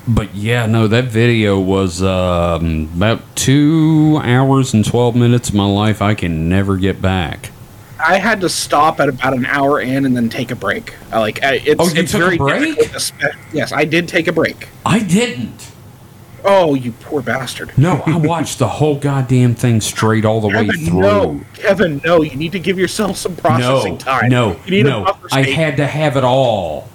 but 0.09 0.35
yeah, 0.35 0.67
no, 0.67 0.87
that 0.89 1.05
video 1.07 1.59
was 1.59 2.03
um, 2.03 2.91
about 2.95 3.21
two 3.37 4.21
hours 4.23 4.73
and 4.75 4.85
twelve 4.85 5.17
minutes 5.17 5.49
of 5.49 5.55
my 5.55 5.67
life 5.67 6.01
I 6.01 6.15
can 6.15 6.49
never 6.49 6.77
get 6.77 7.03
back. 7.03 7.51
I 7.99 8.19
had 8.19 8.43
to 8.43 8.49
stop 8.51 9.01
at 9.01 9.09
about 9.09 9.33
an 9.33 9.47
hour 9.47 9.81
in 9.81 10.05
and 10.05 10.15
then 10.15 10.29
take 10.29 10.51
a 10.51 10.55
break. 10.55 10.95
I, 11.11 11.19
like 11.19 11.43
I, 11.43 11.55
it's 11.65 11.81
Oh, 11.81 11.89
you 11.89 12.03
it's 12.03 12.13
took 12.13 12.21
a 12.21 12.25
very 12.25 12.37
break? 12.39 12.61
difficult 12.77 12.93
to 12.93 13.01
spe- 13.01 13.55
yes, 13.55 13.73
I 13.73 13.85
did 13.87 14.07
take 14.07 14.29
a 14.29 14.33
break. 14.33 14.69
I 14.85 14.99
didn't. 15.01 15.73
Oh, 16.49 16.75
you 16.75 16.93
poor 16.93 17.23
bastard. 17.23 17.77
No, 17.77 18.03
I 18.07 18.17
watched 18.17 18.61
the 18.61 18.69
whole 18.69 18.97
goddamn 18.97 19.57
thing 19.57 19.81
straight 19.81 20.25
all 20.25 20.41
the 20.41 20.47
way 20.47 20.67
Kevin, 20.67 20.87
through. 20.87 21.01
no, 21.01 21.41
Kevin, 21.55 22.01
no. 22.05 22.23
You 22.23 22.37
need 22.37 22.53
to 22.53 22.61
give 22.61 22.79
yourself 22.79 23.17
some 23.17 23.35
processing 23.35 23.95
no, 23.95 23.99
time. 23.99 24.29
no, 24.29 24.57
you 24.65 24.71
need 24.71 24.87
no. 24.87 25.07
I 25.33 25.43
had 25.43 25.77
to 25.79 25.87
have 25.87 26.17
it 26.17 26.23
all. 26.23 26.89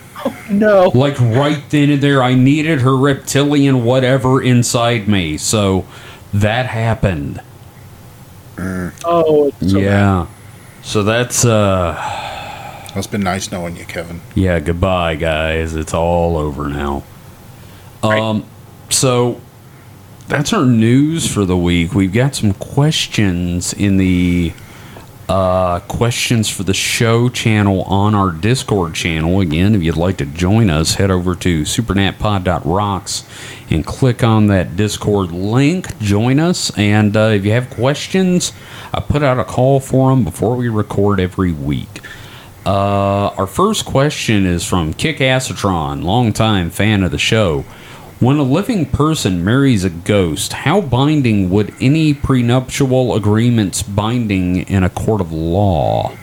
no. 0.50 0.90
Like 0.94 1.18
right 1.20 1.62
then 1.70 1.90
and 1.90 2.02
there, 2.02 2.22
I 2.22 2.34
needed 2.34 2.80
her 2.82 2.96
reptilian 2.96 3.84
whatever 3.84 4.42
inside 4.42 5.08
me. 5.08 5.38
So 5.38 5.86
that 6.34 6.66
happened. 6.66 7.40
Oh, 9.04 9.48
it's 9.60 9.70
so 9.72 9.78
bad. 9.78 9.82
yeah. 9.84 10.26
So 10.82 11.02
that's 11.02 11.44
uh 11.44 11.94
Well, 12.90 12.98
it's 12.98 13.06
been 13.06 13.22
nice 13.22 13.50
knowing 13.52 13.76
you, 13.76 13.84
Kevin. 13.84 14.20
yeah, 14.34 14.58
goodbye 14.60 15.14
guys. 15.14 15.74
It's 15.76 15.94
all 15.94 16.36
over 16.36 16.68
now. 16.68 17.04
Um 18.02 18.44
so 18.90 19.40
that's 20.28 20.52
our 20.52 20.66
news 20.66 21.32
for 21.32 21.44
the 21.44 21.56
week. 21.56 21.94
We've 21.94 22.12
got 22.12 22.34
some 22.34 22.52
questions 22.54 23.72
in 23.72 23.96
the 23.96 24.52
uh, 25.28 25.80
questions 25.80 26.48
for 26.48 26.62
the 26.62 26.72
show 26.72 27.28
channel 27.28 27.82
on 27.82 28.14
our 28.14 28.30
Discord 28.30 28.94
channel. 28.94 29.40
Again, 29.40 29.74
if 29.74 29.82
you'd 29.82 29.96
like 29.96 30.16
to 30.18 30.26
join 30.26 30.70
us, 30.70 30.94
head 30.94 31.10
over 31.10 31.34
to 31.34 31.62
supernatpod.rocks 31.62 33.24
and 33.70 33.84
click 33.84 34.24
on 34.24 34.46
that 34.46 34.76
Discord 34.76 35.30
link. 35.30 35.98
Join 35.98 36.38
us. 36.40 36.76
And 36.78 37.16
uh, 37.16 37.30
if 37.34 37.44
you 37.44 37.52
have 37.52 37.68
questions, 37.68 38.52
I 38.92 39.00
put 39.00 39.22
out 39.22 39.38
a 39.38 39.44
call 39.44 39.80
for 39.80 40.10
them 40.10 40.24
before 40.24 40.56
we 40.56 40.68
record 40.68 41.20
every 41.20 41.52
week. 41.52 42.00
Uh, 42.64 43.28
our 43.36 43.46
first 43.46 43.84
question 43.84 44.46
is 44.46 44.64
from 44.64 44.92
Kick 44.92 45.18
Acetron, 45.18 46.04
longtime 46.04 46.70
fan 46.70 47.02
of 47.02 47.10
the 47.10 47.18
show. 47.18 47.64
When 48.20 48.38
a 48.38 48.42
living 48.42 48.86
person 48.86 49.44
marries 49.44 49.84
a 49.84 49.90
ghost, 49.90 50.52
how 50.52 50.80
binding 50.80 51.50
would 51.50 51.72
any 51.80 52.14
prenuptial 52.14 53.14
agreements 53.14 53.84
binding 53.84 54.56
in 54.56 54.82
a 54.82 54.90
court 54.90 55.20
of 55.20 55.30
law? 55.32 56.16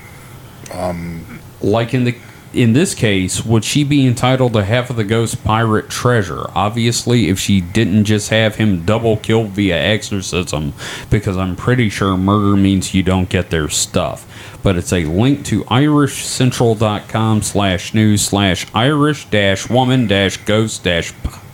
Um, 0.73 1.39
like 1.61 1.93
in 1.93 2.03
the 2.03 2.17
in 2.53 2.73
this 2.73 2.93
case, 2.93 3.45
would 3.45 3.63
she 3.63 3.85
be 3.85 4.05
entitled 4.05 4.53
to 4.53 4.65
half 4.65 4.89
of 4.89 4.97
the 4.97 5.05
ghost 5.05 5.41
pirate 5.45 5.89
treasure? 5.89 6.45
Obviously, 6.53 7.29
if 7.29 7.39
she 7.39 7.61
didn't 7.61 8.03
just 8.03 8.29
have 8.29 8.55
him 8.55 8.83
double 8.83 9.15
killed 9.15 9.51
via 9.51 9.77
exorcism, 9.77 10.73
because 11.09 11.37
I'm 11.37 11.55
pretty 11.55 11.87
sure 11.89 12.17
murder 12.17 12.57
means 12.57 12.93
you 12.93 13.03
don't 13.03 13.29
get 13.29 13.51
their 13.51 13.69
stuff. 13.69 14.25
But 14.63 14.75
it's 14.75 14.91
a 14.91 15.05
link 15.05 15.45
to 15.45 15.63
irishcentral.com 15.63 17.41
slash 17.41 17.93
news 17.93 18.21
slash 18.21 18.67
irish 18.73 19.25
dash 19.29 19.69
woman 19.69 20.07
dash 20.07 20.37
ghost 20.37 20.83
dash 20.83 21.13
pirate 21.23 21.44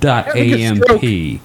dot 0.00 0.26
Having 0.26 0.54
a 0.54 0.76
stroke. 0.76 1.04
amp. 1.04 1.42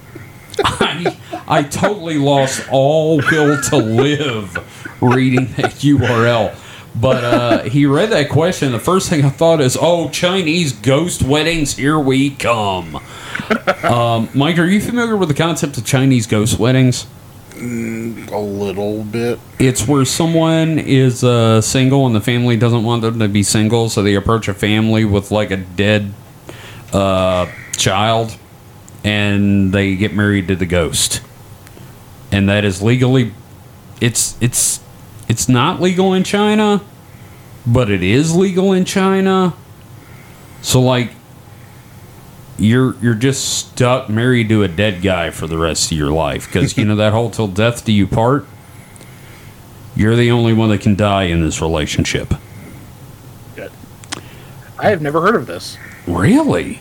I, 0.64 1.16
I 1.46 1.62
totally 1.62 2.16
lost 2.18 2.66
all 2.70 3.18
will 3.18 3.60
to 3.62 3.76
live 3.76 4.56
reading 5.02 5.46
that 5.56 5.72
URL. 5.72 6.56
But 6.98 7.24
uh, 7.24 7.62
he 7.64 7.84
read 7.84 8.10
that 8.10 8.30
question. 8.30 8.72
The 8.72 8.78
first 8.78 9.10
thing 9.10 9.22
I 9.24 9.28
thought 9.28 9.60
is, 9.60 9.76
"Oh, 9.78 10.08
Chinese 10.08 10.72
ghost 10.72 11.22
weddings, 11.22 11.76
here 11.76 11.98
we 11.98 12.30
come." 12.30 12.96
um, 13.84 14.30
Mike, 14.34 14.58
are 14.58 14.64
you 14.64 14.80
familiar 14.80 15.14
with 15.16 15.28
the 15.28 15.34
concept 15.34 15.76
of 15.76 15.84
Chinese 15.84 16.26
ghost 16.26 16.58
weddings? 16.58 17.06
a 17.58 18.38
little 18.38 19.02
bit. 19.02 19.38
It's 19.58 19.88
where 19.88 20.04
someone 20.04 20.78
is 20.78 21.24
uh, 21.24 21.62
single 21.62 22.06
and 22.06 22.14
the 22.14 22.20
family 22.20 22.56
doesn't 22.56 22.82
want 22.82 23.00
them 23.02 23.18
to 23.18 23.28
be 23.28 23.42
single, 23.42 23.88
so 23.88 24.02
they 24.02 24.14
approach 24.14 24.46
a 24.48 24.54
family 24.54 25.04
with 25.06 25.30
like 25.30 25.50
a 25.50 25.56
dead 25.56 26.12
uh, 26.96 27.52
child, 27.76 28.36
and 29.04 29.72
they 29.72 29.96
get 29.96 30.14
married 30.14 30.48
to 30.48 30.56
the 30.56 30.66
ghost, 30.66 31.20
and 32.32 32.48
that 32.48 32.64
is 32.64 32.82
legally, 32.82 33.32
it's 34.00 34.36
it's 34.40 34.80
it's 35.28 35.48
not 35.48 35.80
legal 35.80 36.14
in 36.14 36.24
China, 36.24 36.80
but 37.66 37.90
it 37.90 38.02
is 38.02 38.34
legal 38.34 38.72
in 38.72 38.84
China. 38.86 39.54
So 40.62 40.80
like, 40.80 41.12
you're 42.58 42.96
you're 43.02 43.14
just 43.14 43.68
stuck 43.68 44.08
married 44.08 44.48
to 44.48 44.62
a 44.62 44.68
dead 44.68 45.02
guy 45.02 45.30
for 45.30 45.46
the 45.46 45.58
rest 45.58 45.92
of 45.92 45.98
your 45.98 46.10
life 46.10 46.46
because 46.46 46.78
you 46.78 46.86
know 46.86 46.96
that 46.96 47.12
whole 47.12 47.30
till 47.30 47.48
death 47.48 47.84
do 47.84 47.92
you 47.92 48.06
part. 48.06 48.46
You're 49.94 50.16
the 50.16 50.30
only 50.30 50.52
one 50.52 50.70
that 50.70 50.80
can 50.80 50.94
die 50.94 51.24
in 51.24 51.42
this 51.42 51.60
relationship. 51.60 52.34
I 54.78 54.90
have 54.90 55.00
never 55.00 55.22
heard 55.22 55.36
of 55.36 55.46
this. 55.46 55.78
Really? 56.06 56.80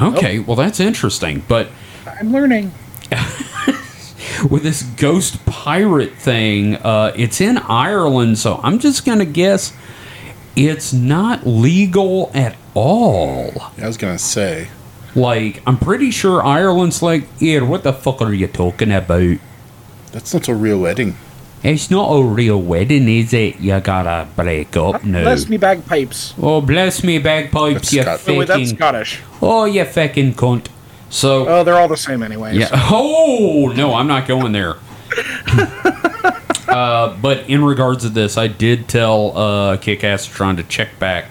Okay, 0.00 0.38
well 0.38 0.56
that's 0.56 0.80
interesting. 0.80 1.42
But 1.46 1.68
I'm 2.06 2.32
learning. 2.32 2.72
with 4.50 4.62
this 4.62 4.82
ghost 4.82 5.44
pirate 5.46 6.14
thing, 6.14 6.76
uh, 6.76 7.12
it's 7.16 7.40
in 7.40 7.58
Ireland, 7.58 8.38
so 8.38 8.60
I'm 8.62 8.78
just 8.78 9.04
gonna 9.04 9.24
guess 9.24 9.72
it's 10.54 10.92
not 10.92 11.46
legal 11.46 12.30
at 12.34 12.56
all. 12.74 13.52
I 13.78 13.86
was 13.86 13.96
gonna 13.96 14.18
say. 14.18 14.68
Like, 15.14 15.62
I'm 15.66 15.78
pretty 15.78 16.10
sure 16.10 16.44
Ireland's 16.44 17.02
like, 17.02 17.24
yeah, 17.38 17.62
what 17.62 17.84
the 17.84 17.92
fuck 17.94 18.20
are 18.20 18.34
you 18.34 18.46
talking 18.48 18.92
about? 18.92 19.38
That's 20.12 20.34
not 20.34 20.48
a 20.48 20.54
real 20.54 20.78
wedding. 20.78 21.16
It's 21.66 21.90
not 21.90 22.08
a 22.12 22.22
real 22.22 22.62
wedding, 22.62 23.08
is 23.08 23.32
it? 23.32 23.58
You 23.58 23.80
gotta 23.80 24.28
break 24.36 24.76
up 24.76 25.02
now. 25.02 25.24
Bless 25.24 25.48
me 25.48 25.56
bagpipes. 25.56 26.32
Oh, 26.40 26.60
bless 26.60 27.02
me 27.02 27.18
bagpipes, 27.18 27.90
That's 27.90 27.92
you 27.92 28.02
Scot- 28.02 28.20
Oh, 28.28 28.38
wait, 28.38 28.46
that's 28.46 28.60
fucking. 28.60 28.76
Scottish. 28.76 29.20
Oh, 29.42 29.64
you 29.64 29.84
fucking 29.84 30.34
cunt. 30.34 30.68
So, 31.10 31.48
Oh, 31.48 31.64
they're 31.64 31.74
all 31.74 31.88
the 31.88 31.96
same, 31.96 32.22
anyways. 32.22 32.56
yeah. 32.56 32.68
Oh, 32.72 33.72
no, 33.74 33.94
I'm 33.94 34.06
not 34.06 34.28
going 34.28 34.52
there. 34.52 34.76
uh, 36.68 37.16
but 37.20 37.50
in 37.50 37.64
regards 37.64 38.04
to 38.04 38.10
this, 38.10 38.38
I 38.38 38.46
did 38.46 38.86
tell 38.86 39.36
uh, 39.36 39.76
Kick 39.76 40.02
Trying 40.02 40.56
to 40.58 40.62
check 40.62 40.96
back 41.00 41.24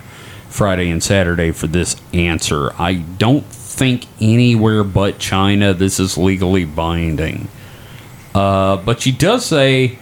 Friday 0.49 0.89
and 0.89 1.01
Saturday 1.01 1.51
for 1.51 1.67
this 1.67 1.95
answer. 2.13 2.73
I 2.77 2.95
don't 2.95 3.45
think 3.45 4.05
anywhere 4.19 4.83
but 4.83 5.17
China 5.17 5.73
this 5.73 5.97
is 5.97 6.17
legally 6.17 6.65
binding. 6.65 7.47
Uh, 8.33 8.75
but 8.75 8.99
she 8.99 9.13
does 9.13 9.45
say, 9.45 9.97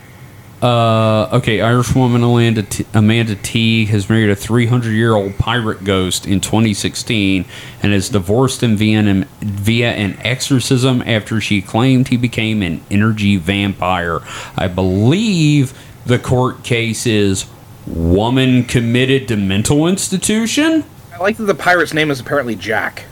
uh, 0.64 1.28
okay, 1.34 1.60
Irish 1.60 1.94
woman 1.94 2.24
Amanda 2.24 2.64
T, 2.64 2.86
Amanda 2.94 3.36
T 3.36 3.86
has 3.88 4.10
married 4.10 4.30
a 4.30 4.36
300 4.36 4.92
year 4.92 5.14
old 5.14 5.38
pirate 5.38 5.84
ghost 5.84 6.26
in 6.26 6.40
2016 6.40 7.44
and 7.82 7.94
is 7.94 8.08
divorced 8.08 8.64
him 8.64 8.78
via 8.78 9.00
an, 9.00 9.24
via 9.42 9.92
an 9.92 10.18
exorcism 10.22 11.02
after 11.06 11.42
she 11.42 11.62
claimed 11.62 12.08
he 12.08 12.16
became 12.16 12.62
an 12.62 12.82
energy 12.90 13.36
vampire. 13.36 14.22
I 14.56 14.70
believe 14.70 15.78
the 16.06 16.18
court 16.18 16.64
case 16.64 17.06
is 17.06 17.46
woman 17.86 18.64
committed 18.64 19.28
to 19.28 19.36
mental 19.36 19.86
institution. 19.86 20.86
I 21.14 21.18
like 21.18 21.36
that 21.38 21.44
the 21.44 21.56
pirate's 21.56 21.94
name 21.94 22.10
is 22.10 22.22
apparently 22.22 22.56
Jack. 22.56 23.04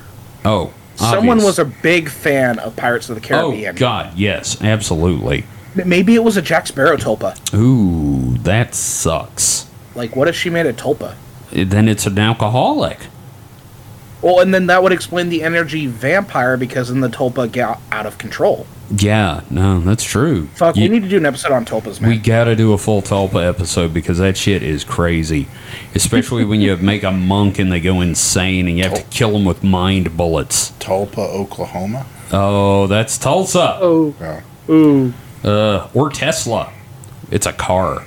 Oh, 0.45 0.73
Someone 0.95 1.39
obvious. 1.39 1.45
was 1.45 1.59
a 1.59 1.65
big 1.65 2.09
fan 2.09 2.59
of 2.59 2.75
Pirates 2.75 3.09
of 3.09 3.15
the 3.15 3.21
Caribbean. 3.21 3.45
Oh 3.45 3.51
Caribbean. 3.51 3.75
God, 3.75 4.17
yes, 4.17 4.61
absolutely. 4.61 5.45
M- 5.77 5.87
Maybe 5.89 6.15
it 6.15 6.23
was 6.23 6.37
a 6.37 6.41
Jack 6.41 6.67
Sparrow 6.67 6.97
tulpa. 6.97 7.35
Ooh, 7.53 8.37
that 8.39 8.75
sucks. 8.75 9.67
Like, 9.95 10.15
what 10.15 10.27
if 10.27 10.35
she 10.35 10.49
made 10.49 10.65
a 10.65 10.73
tulpa? 10.73 11.15
Eh, 11.53 11.65
then 11.67 11.87
it's 11.87 12.05
an 12.05 12.17
alcoholic. 12.19 12.99
Well, 14.21 14.39
and 14.39 14.53
then 14.53 14.67
that 14.67 14.83
would 14.83 14.91
explain 14.91 15.29
the 15.29 15.41
energy 15.41 15.87
vampire 15.87 16.55
because 16.55 16.89
then 16.89 16.99
the 17.01 17.09
tulpa 17.09 17.51
got 17.51 17.81
out 17.91 18.05
of 18.05 18.17
control. 18.19 18.67
Yeah, 18.95 19.41
no, 19.49 19.79
that's 19.79 20.03
true. 20.03 20.47
Fuck, 20.55 20.75
You- 20.75 20.83
we 20.83 20.89
need 20.89 21.03
to 21.03 21.09
do 21.09 21.17
an 21.17 21.25
episode 21.25 21.53
on 21.53 21.65
tulpas, 21.65 21.99
man. 22.01 22.09
we 22.11 22.17
gotta 22.17 22.55
do 22.55 22.73
a 22.73 22.77
full 22.77 23.01
Tulpa 23.01 23.47
episode 23.47 23.93
because 23.93 24.17
that 24.19 24.35
shit 24.37 24.61
is 24.63 24.83
crazy. 24.83 25.47
Especially 25.95 26.43
when 26.45 26.59
you 26.61 26.75
make 26.77 27.01
a 27.03 27.11
monk 27.11 27.57
and 27.57 27.71
they 27.71 27.79
go 27.79 28.01
insane 28.01 28.67
and 28.67 28.77
you 28.77 28.83
have 28.83 28.93
to 28.95 29.03
kill 29.03 29.31
them 29.31 29.45
with 29.45 29.63
mind 29.63 30.15
bullets. 30.17 30.71
Tulpa, 30.79 31.17
Oklahoma. 31.19 32.05
Oh, 32.33 32.85
that's 32.87 33.17
Tulsa. 33.17 33.77
oh, 33.81 34.13
Yeah. 34.19 34.41
ooh. 34.69 35.13
Uh, 35.43 35.87
or 35.93 36.09
Tesla. 36.09 36.71
It's 37.31 37.45
a 37.45 37.53
car. 37.53 38.05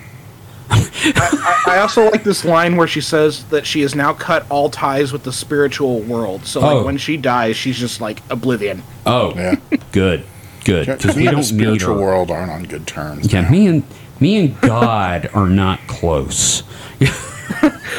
I, 0.71 1.63
I 1.67 1.79
also 1.79 2.11
like 2.11 2.25
this 2.25 2.45
line 2.45 2.77
where 2.77 2.87
she 2.89 3.01
says 3.01 3.45
that 3.47 3.67
she 3.67 3.83
has 3.83 3.95
now 3.95 4.13
cut 4.13 4.47
all 4.51 4.71
ties 4.71 5.13
with 5.13 5.23
the 5.25 5.33
spiritual 5.33 6.01
world. 6.01 6.47
So, 6.47 6.61
like, 6.61 6.77
Oh. 6.77 6.85
when 6.85 6.97
she 6.97 7.17
dies, 7.17 7.57
she's 7.57 7.77
just 7.79 8.01
like 8.01 8.23
oblivion. 8.31 8.83
Oh, 9.07 9.35
Yeah. 9.35 9.57
good, 9.93 10.25
good. 10.65 10.87
Because 10.87 11.15
we 11.17 11.23
Me 11.23 11.27
the 11.27 11.31
don't 11.33 11.41
need 11.41 11.45
spiritual 11.47 11.97
world 11.97 12.31
aren't 12.31 12.51
on 12.51 12.65
good 12.65 12.87
terms. 12.87 13.33
Yeah, 13.33 13.43
now. 13.43 13.51
me 13.51 13.67
and 13.67 13.83
me 14.21 14.39
and 14.39 14.61
God 14.61 15.29
are 15.35 15.49
not 15.49 15.81
close. 15.87 16.63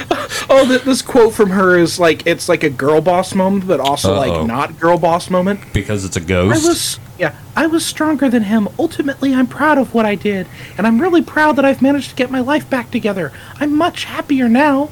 Oh, 0.48 0.68
th- 0.68 0.84
this 0.84 1.02
quote 1.02 1.34
from 1.34 1.50
her 1.50 1.78
is 1.78 2.00
like 2.00 2.28
it's 2.28 2.48
like 2.48 2.64
a 2.64 2.70
girl 2.70 3.02
boss 3.02 3.34
moment, 3.34 3.68
but 3.68 3.80
also 3.80 4.14
Uh-oh. 4.14 4.20
like 4.20 4.48
not 4.48 4.80
girl 4.80 4.98
boss 4.98 5.30
moment. 5.30 5.60
Because 5.74 6.06
it's 6.06 6.16
a 6.16 6.22
ghost. 6.22 6.64
I 6.64 6.68
was 6.68 7.00
yeah, 7.18 7.36
I 7.56 7.68
was 7.68 7.86
stronger 7.86 8.30
than 8.30 8.44
him. 8.44 8.68
Ultimately, 8.78 9.34
I'm 9.34 9.48
proud 9.48 9.78
of 9.78 9.94
what 9.94 10.06
I 10.06 10.16
did, 10.16 10.48
and 10.78 10.86
I'm 10.86 11.02
really 11.02 11.22
proud 11.22 11.56
that 11.56 11.66
I've 11.66 11.82
managed 11.82 12.12
to 12.12 12.16
get 12.16 12.30
my 12.30 12.42
life 12.42 12.70
back 12.70 12.92
together. 12.92 13.32
I'm 13.60 13.76
much 13.76 14.04
happier 14.04 14.48
now. 14.48 14.90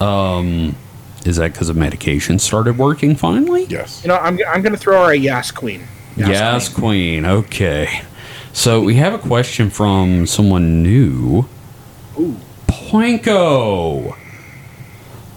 Um, 0.00 0.74
is 1.24 1.36
that 1.36 1.52
because 1.52 1.68
the 1.68 1.74
medication 1.74 2.38
started 2.38 2.76
working 2.76 3.14
finally? 3.16 3.64
Yes. 3.66 4.02
You 4.02 4.08
know, 4.08 4.16
I'm 4.16 4.38
I'm 4.48 4.62
gonna 4.62 4.76
throw 4.76 5.04
her 5.06 5.12
a 5.12 5.16
yes 5.16 5.50
queen. 5.50 5.86
Yes, 6.16 6.68
queen. 6.68 7.24
Okay. 7.24 8.02
So 8.52 8.80
we 8.80 8.94
have 8.96 9.14
a 9.14 9.18
question 9.18 9.68
from 9.70 10.26
someone 10.26 10.82
new. 10.82 11.46
Ooh. 12.18 12.36
Poinko. 12.94 14.16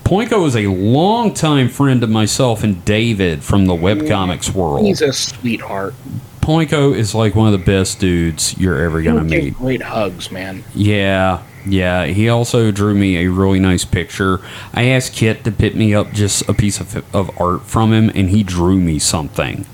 Poinko 0.03 0.45
is 0.45 0.55
a 0.55 0.67
longtime 0.67 1.69
friend 1.69 2.03
of 2.03 2.09
myself 2.11 2.63
and 2.63 2.85
David 2.85 3.43
from 3.43 3.65
the 3.65 3.73
webcomics 3.73 4.53
world. 4.53 4.85
He's 4.85 5.01
a 5.01 5.11
sweetheart. 5.11 5.95
Poinko 6.39 6.95
is 6.95 7.15
like 7.15 7.33
one 7.33 7.51
of 7.51 7.59
the 7.59 7.65
best 7.65 7.99
dudes 7.99 8.55
you're 8.59 8.79
ever 8.79 9.01
gonna 9.01 9.23
meet. 9.23 9.55
Great 9.55 9.81
hugs, 9.81 10.29
man. 10.29 10.65
Yeah, 10.75 11.41
yeah. 11.65 12.05
He 12.05 12.29
also 12.29 12.69
drew 12.69 12.93
me 12.93 13.25
a 13.25 13.31
really 13.31 13.59
nice 13.59 13.85
picture. 13.85 14.39
I 14.71 14.83
asked 14.89 15.13
Kit 15.13 15.43
to 15.45 15.51
pick 15.51 15.73
me 15.73 15.95
up 15.95 16.11
just 16.11 16.47
a 16.47 16.53
piece 16.53 16.79
of, 16.79 17.03
of 17.15 17.31
art 17.41 17.63
from 17.63 17.91
him, 17.91 18.11
and 18.13 18.29
he 18.29 18.43
drew 18.43 18.79
me 18.79 18.99
something. 18.99 19.65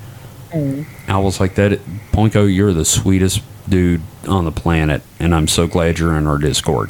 Mm. 0.51 0.85
I 1.09 1.17
was 1.17 1.41
like, 1.41 1.55
"That 1.55 1.81
Poinko, 2.13 2.45
you're 2.45 2.71
the 2.71 2.85
sweetest 2.85 3.41
dude 3.67 4.03
on 4.25 4.45
the 4.45 4.53
planet, 4.53 5.01
and 5.19 5.35
I'm 5.35 5.49
so 5.49 5.67
glad 5.67 5.99
you're 5.99 6.15
in 6.17 6.27
our 6.27 6.37
Discord." 6.37 6.89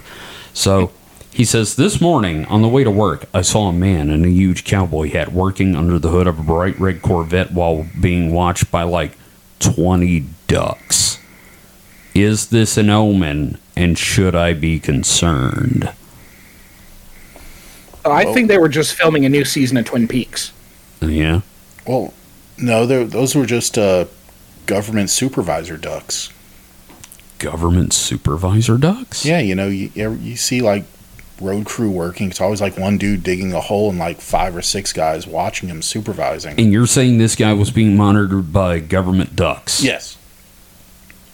So 0.54 0.92
he 1.32 1.46
says, 1.46 1.76
"This 1.76 2.00
morning 2.00 2.46
on 2.46 2.62
the 2.62 2.68
way 2.68 2.84
to 2.84 2.92
work, 2.92 3.26
I 3.34 3.42
saw 3.42 3.70
a 3.70 3.74
man 3.74 4.10
in 4.10 4.24
a 4.24 4.30
huge 4.30 4.64
cowboy 4.64 5.12
hat 5.12 5.34
working 5.34 5.76
under 5.76 5.98
the 6.00 6.10
hood 6.10 6.28
of 6.28 6.40
a 6.40 6.44
bright 6.44 6.80
red 6.80 7.02
Corvette 7.02 7.52
while 7.52 7.88
being 8.00 8.32
watched 8.32 8.72
by 8.72 8.84
like 8.84 9.18
20 9.60 10.26
ducks." 10.48 11.18
Is 12.14 12.48
this 12.48 12.78
an 12.78 12.92
omen, 12.92 13.58
and 13.76 13.98
should 13.98 14.36
I 14.36 14.54
be 14.54 14.80
concerned? 14.80 15.92
I 18.06 18.26
think 18.34 18.50
they 18.50 18.58
were 18.58 18.70
just 18.70 18.94
filming 18.94 19.26
a 19.26 19.30
new 19.30 19.46
season 19.46 19.78
of 19.78 19.86
Twin 19.86 20.08
Peaks. 20.08 20.52
Yeah. 21.02 21.42
Well, 21.88 22.14
no, 22.58 22.86
those 22.86 23.36
were 23.36 23.46
just 23.46 23.78
uh, 23.78 24.06
government 24.66 25.10
supervisor 25.10 25.78
ducks. 25.78 26.30
Government 27.44 27.94
supervisor 27.94 28.78
ducks. 28.78 29.26
Yeah, 29.26 29.40
you 29.40 29.54
know, 29.56 29.68
you 29.68 29.92
you 29.94 30.12
you 30.14 30.36
see 30.38 30.62
like 30.62 30.86
road 31.42 31.66
crew 31.66 31.92
working. 31.92 32.30
It's 32.30 32.40
always 32.40 32.62
like 32.62 32.78
one 32.78 32.98
dude 32.98 33.22
digging 33.24 33.52
a 33.54 33.60
hole 33.60 33.90
and 33.90 34.00
like 34.00 34.22
five 34.22 34.56
or 34.56 34.62
six 34.62 34.94
guys 34.94 35.28
watching 35.28 35.68
him 35.70 35.82
supervising. 35.82 36.60
And 36.60 36.72
you're 36.72 36.88
saying 36.88 37.18
this 37.18 37.36
guy 37.36 37.52
was 37.54 37.70
being 37.72 37.98
monitored 37.98 38.54
by 38.54 38.80
government 38.80 39.36
ducks? 39.36 39.84
Yes. 39.84 40.18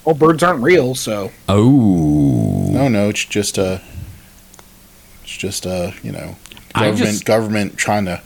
Well, 0.06 0.16
birds 0.16 0.42
aren't 0.42 0.64
real, 0.64 0.96
so 0.96 1.32
Oh. 1.48 2.68
No, 2.72 2.88
no, 2.88 3.10
it's 3.10 3.26
just 3.26 3.58
a. 3.58 3.82
It's 5.24 5.38
just 5.38 5.66
a 5.68 5.94
you 6.02 6.12
know 6.12 6.36
government 6.74 6.98
just- 6.98 7.26
government 7.26 7.78
trying 7.78 8.06
to. 8.06 8.22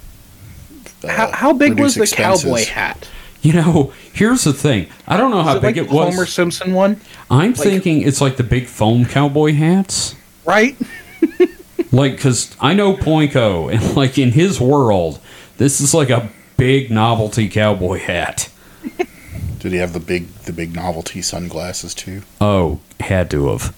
uh, 1.03 1.07
how, 1.09 1.31
how 1.31 1.53
big 1.53 1.77
was 1.77 1.95
the 1.95 2.03
expenses. 2.03 2.43
cowboy 2.45 2.65
hat? 2.65 3.09
You 3.43 3.53
know, 3.53 3.93
here's 4.13 4.45
the 4.45 4.53
thing. 4.53 4.87
I 5.05 5.17
don't 5.17 5.29
know 5.29 5.43
how 5.43 5.57
it 5.57 5.61
big 5.61 5.75
like 5.77 5.85
it 5.85 5.91
was. 5.91 6.15
Homer 6.15 6.25
Simpson 6.25 6.73
one, 6.73 6.99
I'm 7.29 7.53
thinking 7.53 8.01
it's 8.01 8.21
like 8.21 8.37
the 8.37 8.43
big 8.43 8.65
foam 8.67 9.05
cowboy 9.05 9.53
hats. 9.53 10.15
right? 10.45 10.75
Like, 11.91 12.13
because 12.15 12.57
I 12.59 12.73
know 12.73 12.95
Poinko, 12.97 13.71
and 13.71 13.95
like 13.95 14.17
in 14.17 14.31
his 14.31 14.59
world, 14.59 15.19
this 15.57 15.79
is 15.79 15.93
like 15.93 16.09
a 16.09 16.27
big 16.57 16.89
novelty 16.89 17.47
cowboy 17.49 17.99
hat. 17.99 18.49
Did 19.59 19.71
he 19.73 19.77
have 19.77 19.93
the 19.93 19.99
big 19.99 20.27
the 20.39 20.53
big 20.53 20.73
novelty 20.75 21.21
sunglasses 21.21 21.93
too? 21.93 22.23
Oh, 22.41 22.79
had 22.99 23.29
to 23.29 23.49
have. 23.49 23.75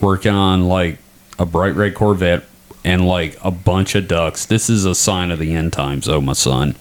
Working 0.00 0.34
on 0.34 0.68
like 0.68 0.98
a 1.36 1.44
bright 1.44 1.74
red 1.74 1.96
Corvette 1.96 2.44
and 2.84 3.08
like 3.08 3.36
a 3.42 3.50
bunch 3.50 3.96
of 3.96 4.06
ducks. 4.06 4.46
This 4.46 4.70
is 4.70 4.84
a 4.84 4.94
sign 4.94 5.32
of 5.32 5.40
the 5.40 5.52
end 5.52 5.72
times, 5.72 6.08
oh 6.08 6.20
my 6.20 6.34
son. 6.34 6.76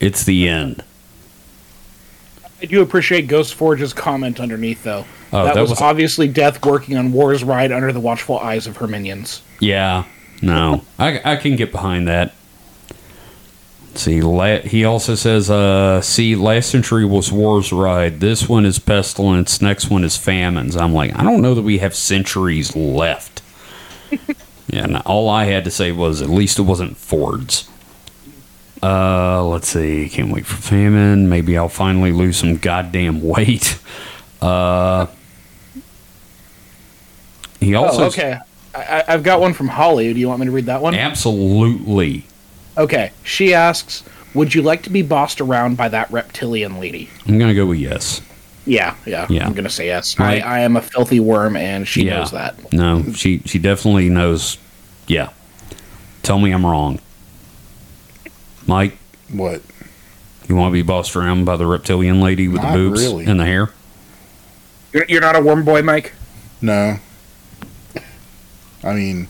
It's 0.00 0.24
the 0.24 0.48
end. 0.48 0.84
I 2.60 2.64
do 2.66 2.80
appreciate 2.82 3.28
Ghost 3.28 3.54
Forge's 3.54 3.92
comment 3.92 4.40
underneath, 4.40 4.82
though. 4.82 5.04
Oh, 5.32 5.44
that, 5.44 5.54
that 5.54 5.60
was, 5.60 5.70
was- 5.70 5.80
obviously 5.82 6.28
Death 6.28 6.64
working 6.64 6.96
on 6.96 7.12
War's 7.12 7.44
ride 7.44 7.72
under 7.72 7.92
the 7.92 8.00
watchful 8.00 8.38
eyes 8.38 8.66
of 8.66 8.78
her 8.78 8.86
minions. 8.86 9.42
Yeah, 9.60 10.04
no, 10.42 10.82
I, 10.98 11.20
I 11.32 11.36
can 11.36 11.56
get 11.56 11.72
behind 11.72 12.08
that. 12.08 12.34
See, 13.94 14.20
la- 14.20 14.58
he 14.58 14.84
also 14.84 15.14
says, 15.14 15.50
uh, 15.50 16.00
see, 16.02 16.36
last 16.36 16.70
century 16.70 17.04
was 17.06 17.32
war's 17.32 17.72
ride. 17.72 18.20
This 18.20 18.46
one 18.48 18.66
is 18.66 18.78
pestilence. 18.78 19.62
Next 19.62 19.88
one 19.88 20.04
is 20.04 20.16
famines. 20.18 20.76
I'm 20.76 20.92
like, 20.92 21.16
I 21.18 21.22
don't 21.22 21.40
know 21.40 21.54
that 21.54 21.62
we 21.62 21.78
have 21.78 21.94
centuries 21.94 22.76
left. 22.76 23.40
yeah, 24.10 24.84
and 24.84 24.96
all 24.98 25.30
I 25.30 25.46
had 25.46 25.64
to 25.64 25.70
say 25.70 25.92
was, 25.92 26.20
at 26.20 26.28
least 26.28 26.58
it 26.58 26.62
wasn't 26.62 26.98
Ford's. 26.98 27.68
Uh, 28.86 29.44
let's 29.44 29.68
see. 29.68 30.08
Can't 30.08 30.30
wait 30.32 30.46
for 30.46 30.56
famine. 30.56 31.28
Maybe 31.28 31.58
I'll 31.58 31.68
finally 31.68 32.12
lose 32.12 32.36
some 32.36 32.56
goddamn 32.56 33.20
weight. 33.22 33.78
Uh, 34.40 35.06
he 37.58 37.74
also 37.74 38.04
oh, 38.04 38.06
okay. 38.08 38.38
I, 38.74 39.02
I've 39.08 39.22
got 39.22 39.40
one 39.40 39.54
from 39.54 39.68
Holly. 39.68 40.12
Do 40.12 40.20
you 40.20 40.28
want 40.28 40.40
me 40.40 40.46
to 40.46 40.52
read 40.52 40.66
that 40.66 40.82
one? 40.82 40.94
absolutely 40.94 42.26
Okay. 42.78 43.10
She 43.24 43.54
asks, 43.54 44.04
"Would 44.34 44.54
you 44.54 44.60
like 44.62 44.82
to 44.82 44.90
be 44.90 45.00
bossed 45.02 45.40
around 45.40 45.76
by 45.76 45.88
that 45.88 46.10
reptilian 46.10 46.78
lady?" 46.78 47.08
I'm 47.26 47.38
gonna 47.38 47.54
go 47.54 47.66
with 47.66 47.78
yes. 47.78 48.20
Yeah, 48.66 48.94
yeah. 49.06 49.26
Yeah. 49.30 49.46
I'm 49.46 49.54
gonna 49.54 49.70
say 49.70 49.86
yes. 49.86 50.18
Right. 50.18 50.44
I, 50.44 50.58
I 50.58 50.60
am 50.60 50.76
a 50.76 50.82
filthy 50.82 51.20
worm, 51.20 51.56
and 51.56 51.88
she 51.88 52.04
Yeah. 52.04 52.18
knows 52.18 52.32
that. 52.32 52.72
No, 52.72 53.04
she 53.14 53.40
she 53.46 53.58
definitely 53.58 54.10
knows. 54.10 54.58
Yeah. 55.06 55.30
Tell 56.22 56.38
me 56.38 56.52
I'm 56.52 56.66
wrong. 56.66 57.00
Mike, 58.66 58.96
What? 59.32 59.62
you 60.48 60.56
want 60.56 60.70
to 60.70 60.72
be 60.72 60.82
bossed 60.82 61.16
around 61.16 61.44
by 61.44 61.56
the 61.56 61.66
reptilian 61.66 62.20
lady 62.20 62.48
with 62.48 62.62
Not 62.62 62.72
the 62.72 62.78
boobs 62.78 63.02
really. 63.02 63.26
and 63.26 63.38
the 63.40 63.44
hair? 63.44 63.70
You're, 64.92 65.04
you're 65.08 65.20
not 65.20 65.36
a 65.36 65.40
worm 65.40 65.64
boy, 65.64 65.82
Mike. 65.82 66.12
No. 66.62 66.96
I 68.84 68.92
mean, 68.94 69.28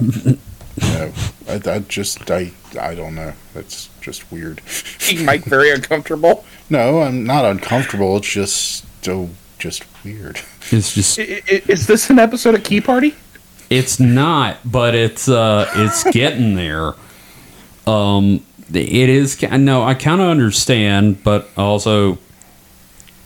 no. 0.00 1.12
I, 1.48 1.60
I 1.64 1.78
just 1.80 2.30
I 2.30 2.50
I 2.80 2.94
don't 2.94 3.14
know. 3.14 3.32
That's 3.54 3.88
just 4.00 4.30
weird. 4.32 4.60
Making 5.06 5.24
Mike 5.26 5.44
very 5.44 5.70
uncomfortable. 5.72 6.44
No, 6.70 7.00
I'm 7.00 7.24
not 7.24 7.46
uncomfortable. 7.46 8.18
It's 8.18 8.28
just 8.30 8.84
so 9.02 9.30
just 9.58 9.84
weird. 10.04 10.38
It's 10.70 10.92
just 10.94 11.18
I- 11.18 11.40
I- 11.50 11.62
Is 11.66 11.86
this 11.86 12.10
an 12.10 12.18
episode 12.18 12.54
of 12.54 12.62
Key 12.62 12.82
Party? 12.82 13.14
it's 13.70 13.98
not, 13.98 14.58
but 14.66 14.94
it's 14.94 15.28
uh 15.30 15.66
it's 15.76 16.04
getting 16.10 16.56
there. 16.56 16.92
Um 17.88 18.44
it 18.72 19.08
is 19.08 19.34
ki- 19.34 19.46
no, 19.56 19.82
I 19.82 19.94
kind 19.94 20.20
of 20.20 20.28
understand, 20.28 21.24
but 21.24 21.48
also 21.56 22.18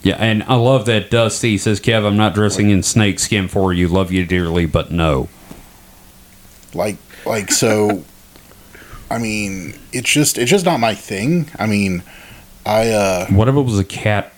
yeah, 0.04 0.16
and 0.18 0.42
I 0.44 0.54
love 0.54 0.86
that 0.86 1.10
Dusty 1.10 1.56
says, 1.58 1.80
"Kev, 1.80 2.04
I'm 2.06 2.16
not 2.16 2.34
dressing 2.34 2.70
in 2.70 2.82
snake 2.82 3.18
skin 3.20 3.46
for 3.48 3.72
you. 3.72 3.86
Love 3.88 4.10
you 4.12 4.24
dearly, 4.24 4.66
but 4.66 4.90
no." 4.90 5.28
Like 6.74 6.96
like 7.24 7.52
so. 7.52 8.04
I 9.10 9.18
mean, 9.18 9.78
it's 9.92 10.10
just 10.10 10.38
it's 10.38 10.50
just 10.50 10.64
not 10.64 10.80
my 10.80 10.94
thing. 10.94 11.48
I 11.58 11.66
mean, 11.66 12.02
I 12.64 12.90
uh 12.90 13.26
What 13.26 13.48
if 13.48 13.54
it 13.54 13.60
was 13.60 13.78
a 13.78 13.84
cat 13.84 14.32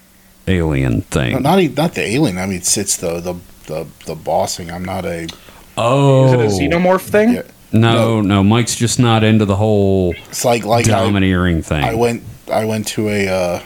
alien 0.48 1.02
thing? 1.02 1.42
not 1.42 1.60
e- 1.60 1.68
not 1.68 1.94
the 1.94 2.02
alien. 2.02 2.38
I 2.38 2.46
mean, 2.46 2.58
it's, 2.58 2.76
it's 2.76 2.96
the 2.96 3.20
the 3.20 3.34
the 3.66 3.86
the 4.06 4.14
bossing. 4.14 4.70
I'm 4.70 4.84
not 4.84 5.04
a 5.04 5.28
Oh, 5.76 6.26
Is 6.26 6.32
it 6.32 6.40
a 6.40 6.76
xenomorph 6.76 7.00
thing? 7.02 7.34
Yeah. 7.34 7.42
No, 7.74 8.20
no, 8.20 8.42
Mike's 8.44 8.76
just 8.76 8.98
not 8.98 9.24
into 9.24 9.44
the 9.44 9.56
whole 9.56 10.14
It's 10.28 10.44
like 10.44 10.64
like 10.64 10.86
I, 10.88 10.90
domineering 11.04 11.60
thing. 11.62 11.84
I 11.84 11.94
went 11.94 12.22
I 12.52 12.64
went 12.64 12.86
to 12.88 13.08
a 13.08 13.26
uh, 13.28 13.60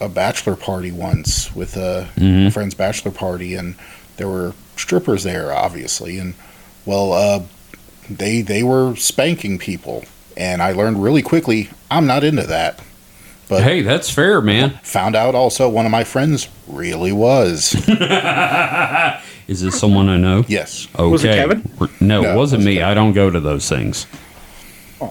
a 0.00 0.08
bachelor 0.08 0.56
party 0.56 0.90
once 0.92 1.54
with 1.54 1.76
a 1.76 2.08
Mhm. 2.16 2.52
friend's 2.52 2.74
bachelor 2.74 3.10
party, 3.12 3.54
and 3.54 3.74
there 4.16 4.28
were 4.28 4.52
strippers 4.76 5.22
there, 5.24 5.52
obviously, 5.52 6.18
and 6.18 6.34
well, 6.84 7.12
uh, 7.12 7.40
they 8.08 8.40
they 8.40 8.62
were 8.62 8.96
spanking 8.96 9.58
people, 9.58 10.04
and 10.36 10.62
I 10.62 10.72
learned 10.72 11.02
really 11.02 11.22
quickly 11.22 11.68
I'm 11.90 12.06
not 12.06 12.24
into 12.24 12.44
that. 12.44 12.80
But 13.48 13.62
hey, 13.62 13.82
that's 13.82 14.10
fair, 14.10 14.40
man. 14.40 14.80
found 14.82 15.14
out 15.14 15.34
also 15.36 15.68
one 15.68 15.84
of 15.86 15.92
my 15.92 16.02
friends 16.02 16.48
really 16.66 17.12
was. 17.12 17.74
Is 19.48 19.60
this 19.62 19.78
someone 19.78 20.08
I 20.08 20.16
know? 20.16 20.44
yes, 20.48 20.88
Okay. 20.98 21.08
Was 21.10 21.24
it 21.24 21.34
Kevin? 21.36 21.70
No, 21.78 21.88
No, 22.00 22.22
it 22.22 22.32
it 22.32 22.36
wasn't 22.36 22.36
wasn't 22.36 22.64
me. 22.64 22.74
Kevin. 22.76 22.88
I 22.90 22.94
don't 22.94 23.12
go 23.12 23.30
to 23.30 23.38
those 23.40 23.68
things. 23.68 24.06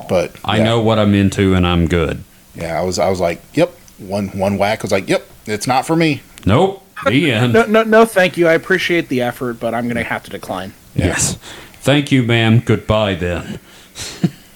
but 0.09 0.35
I 0.43 0.57
yeah, 0.57 0.63
know 0.63 0.81
what 0.81 0.99
I'm 0.99 1.13
into, 1.13 1.53
and 1.55 1.65
I'm 1.65 1.87
good. 1.87 2.23
Yeah, 2.53 2.79
I 2.79 2.83
was 2.83 2.99
I 2.99 3.09
was 3.09 3.19
like, 3.19 3.41
yep. 3.53 3.71
One 3.97 4.27
one 4.37 4.57
whack 4.57 4.81
was 4.81 4.91
like, 4.91 5.07
yep, 5.07 5.25
it's 5.45 5.67
not 5.67 5.85
for 5.87 5.95
me. 5.95 6.21
Nope. 6.45 6.83
The 7.05 7.31
end. 7.33 7.53
No, 7.53 7.65
no, 7.65 7.83
no. 7.83 8.05
Thank 8.05 8.35
you. 8.37 8.47
I 8.47 8.53
appreciate 8.53 9.07
the 9.09 9.21
effort, 9.21 9.59
but 9.59 9.73
I'm 9.73 9.87
gonna 9.87 10.03
have 10.03 10.23
to 10.23 10.29
decline. 10.31 10.73
Yes. 10.95 11.35
Thank 11.81 12.11
you, 12.11 12.23
ma'am. 12.23 12.59
Goodbye 12.59 13.15
then. 13.15 13.59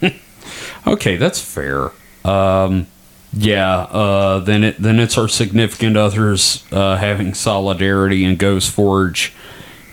okay, 0.88 1.16
that's 1.18 1.40
fair. 1.40 1.92
Um, 2.26 2.88
yeah. 3.34 3.78
Uh, 3.82 4.40
then 4.40 4.64
it 4.64 4.78
then 4.82 5.00
it's 5.00 5.18
our 5.18 5.28
significant 5.28 5.96
others 5.98 6.66
uh, 6.72 6.98
having 6.98 7.34
solidarity 7.34 8.26
and 8.26 8.38
Ghost 8.38 8.72
Forge, 8.72 9.34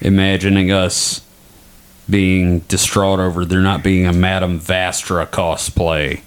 imagining 0.01 0.70
us 0.70 1.22
being 2.09 2.61
distraught 2.61 3.18
over 3.18 3.44
there 3.44 3.61
not 3.61 3.82
being 3.82 4.07
a 4.07 4.12
Madame 4.12 4.61
Vastra 4.61 5.26
cosplay. 5.26 6.20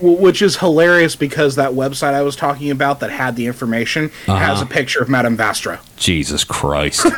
Which 0.00 0.42
is 0.42 0.56
hilarious 0.58 1.16
because 1.16 1.56
that 1.56 1.72
website 1.72 2.14
I 2.14 2.22
was 2.22 2.36
talking 2.36 2.70
about 2.70 3.00
that 3.00 3.10
had 3.10 3.36
the 3.36 3.46
information 3.46 4.10
has 4.26 4.58
Uh-huh. 4.60 4.64
a 4.64 4.66
picture 4.68 5.00
of 5.00 5.08
Madame 5.08 5.36
Vastra. 5.36 5.80
Jesus 5.96 6.44
Christ. 6.44 7.06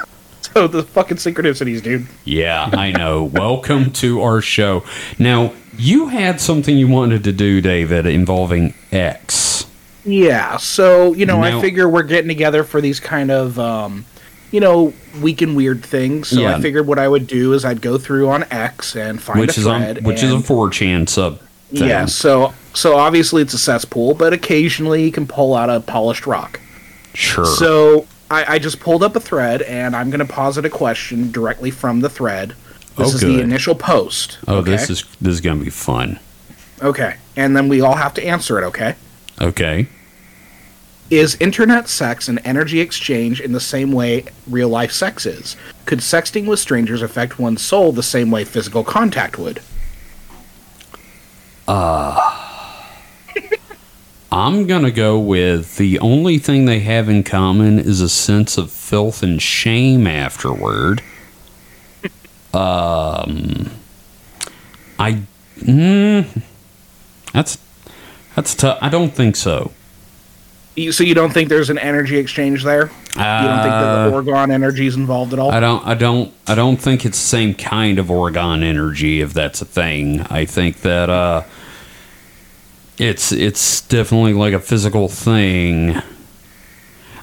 So 0.54 0.66
the 0.68 0.84
fucking 0.84 1.18
synchronicities, 1.18 1.82
dude. 1.82 2.06
Yeah, 2.24 2.70
I 2.72 2.90
know. 2.90 3.24
Welcome 3.24 3.90
to 3.94 4.22
our 4.22 4.40
show. 4.40 4.84
Now, 5.18 5.52
you 5.76 6.06
had 6.08 6.40
something 6.40 6.78
you 6.78 6.88
wanted 6.88 7.24
to 7.24 7.32
do, 7.32 7.60
David, 7.60 8.06
involving 8.06 8.72
X. 8.90 9.66
Yeah. 10.06 10.56
So 10.56 11.12
you 11.12 11.26
know, 11.26 11.42
Now- 11.42 11.58
I 11.58 11.60
figure 11.60 11.86
we're 11.86 12.04
getting 12.04 12.28
together 12.28 12.64
for 12.64 12.80
these 12.80 13.00
kind 13.00 13.30
of, 13.30 13.58
um, 13.58 14.06
you 14.50 14.60
know, 14.60 14.92
weak 15.20 15.42
and 15.42 15.56
weird 15.56 15.84
things. 15.84 16.28
So 16.28 16.40
Yeah. 16.40 16.56
I 16.56 16.60
figured 16.60 16.86
what 16.86 16.98
I 16.98 17.08
would 17.08 17.26
do 17.26 17.52
is 17.52 17.64
I'd 17.64 17.80
go 17.80 17.98
through 17.98 18.28
on 18.28 18.44
X 18.50 18.94
and 18.96 19.20
find 19.20 19.40
which 19.40 19.56
a 19.56 19.60
is 19.60 19.66
on 19.66 19.80
thread. 19.82 20.04
which 20.04 20.22
is 20.22 20.32
a 20.32 20.36
4chan 20.36 21.08
sub 21.08 21.38
thing. 21.74 21.88
Yeah, 21.88 22.04
so 22.06 22.54
so 22.74 22.96
obviously 22.96 23.42
it's 23.42 23.54
a 23.54 23.58
cesspool, 23.58 24.14
but 24.14 24.32
occasionally 24.32 25.02
you 25.04 25.10
can 25.12 25.26
pull 25.26 25.54
out 25.54 25.68
a 25.70 25.80
polished 25.80 26.26
rock. 26.26 26.60
Sure. 27.14 27.44
So 27.46 28.06
I, 28.30 28.54
I 28.54 28.58
just 28.58 28.80
pulled 28.80 29.02
up 29.02 29.16
a 29.16 29.20
thread, 29.20 29.62
and 29.62 29.94
I'm 29.96 30.10
going 30.10 30.18
to 30.26 30.32
posit 30.32 30.64
a 30.64 30.70
question 30.70 31.30
directly 31.30 31.70
from 31.70 32.00
the 32.00 32.08
thread. 32.10 32.50
This 32.98 33.12
Oh, 33.12 33.14
is 33.14 33.20
good. 33.20 33.38
the 33.38 33.40
initial 33.42 33.74
post. 33.74 34.38
oh, 34.48 34.56
okay? 34.58 34.70
this 34.72 34.90
is 34.90 35.04
this 35.20 35.34
is 35.34 35.40
gonna 35.40 35.62
be 35.62 35.70
fun. 35.70 36.18
okay, 36.82 37.16
and 37.36 37.56
then 37.56 37.68
we 37.68 37.80
all 37.80 37.94
have 37.94 38.14
to 38.14 38.24
answer 38.24 38.58
it. 38.58 38.64
Okay, 38.66 38.94
Okay. 39.40 39.86
Is 41.10 41.36
internet 41.40 41.88
sex 41.88 42.28
an 42.28 42.38
energy 42.40 42.80
exchange 42.80 43.40
in 43.40 43.52
the 43.52 43.60
same 43.60 43.92
way 43.92 44.24
real 44.48 44.68
life 44.68 44.92
sex 44.92 45.26
is? 45.26 45.56
Could 45.84 46.00
sexting 46.00 46.46
with 46.46 46.58
strangers 46.58 47.02
affect 47.02 47.38
one's 47.38 47.62
soul 47.62 47.92
the 47.92 48.02
same 48.02 48.30
way 48.30 48.44
physical 48.44 48.84
contact 48.84 49.38
would? 49.38 49.60
Uh, 51.68 52.36
I'm 54.32 54.66
gonna 54.66 54.90
go 54.90 55.18
with 55.18 55.76
the 55.76 55.98
only 56.00 56.38
thing 56.38 56.66
they 56.66 56.80
have 56.80 57.08
in 57.08 57.22
common 57.22 57.78
is 57.78 58.00
a 58.00 58.08
sense 58.08 58.58
of 58.58 58.70
filth 58.70 59.22
and 59.22 59.40
shame 59.40 60.06
afterward. 60.06 61.02
Um, 62.54 63.70
I, 64.98 65.20
mm, 65.58 66.42
that's 67.34 67.58
that's 68.34 68.54
tough. 68.54 68.78
I 68.80 68.88
don't 68.88 69.10
think 69.14 69.36
so. 69.36 69.72
You, 70.76 70.92
so 70.92 71.04
you 71.04 71.14
don't 71.14 71.32
think 71.32 71.48
there's 71.48 71.70
an 71.70 71.78
energy 71.78 72.18
exchange 72.18 72.62
there? 72.62 72.82
you 72.82 72.88
don't 72.88 73.62
think 73.62 73.72
that 73.72 73.82
Uh, 73.82 74.10
the 74.10 74.16
orgone 74.16 74.52
energy 74.52 74.86
is 74.86 74.94
involved 74.94 75.32
at 75.32 75.38
all? 75.38 75.50
I 75.50 75.58
don't. 75.58 75.86
I 75.86 75.94
don't. 75.94 76.32
I 76.46 76.54
don't 76.54 76.76
think 76.76 77.06
it's 77.06 77.18
the 77.18 77.26
same 77.26 77.54
kind 77.54 77.98
of 77.98 78.08
orgone 78.08 78.62
energy, 78.62 79.22
if 79.22 79.32
that's 79.32 79.62
a 79.62 79.64
thing. 79.64 80.20
I 80.28 80.44
think 80.44 80.82
that 80.82 81.08
uh, 81.08 81.42
it's 82.98 83.32
it's 83.32 83.80
definitely 83.80 84.34
like 84.34 84.52
a 84.52 84.60
physical 84.60 85.08
thing. 85.08 85.96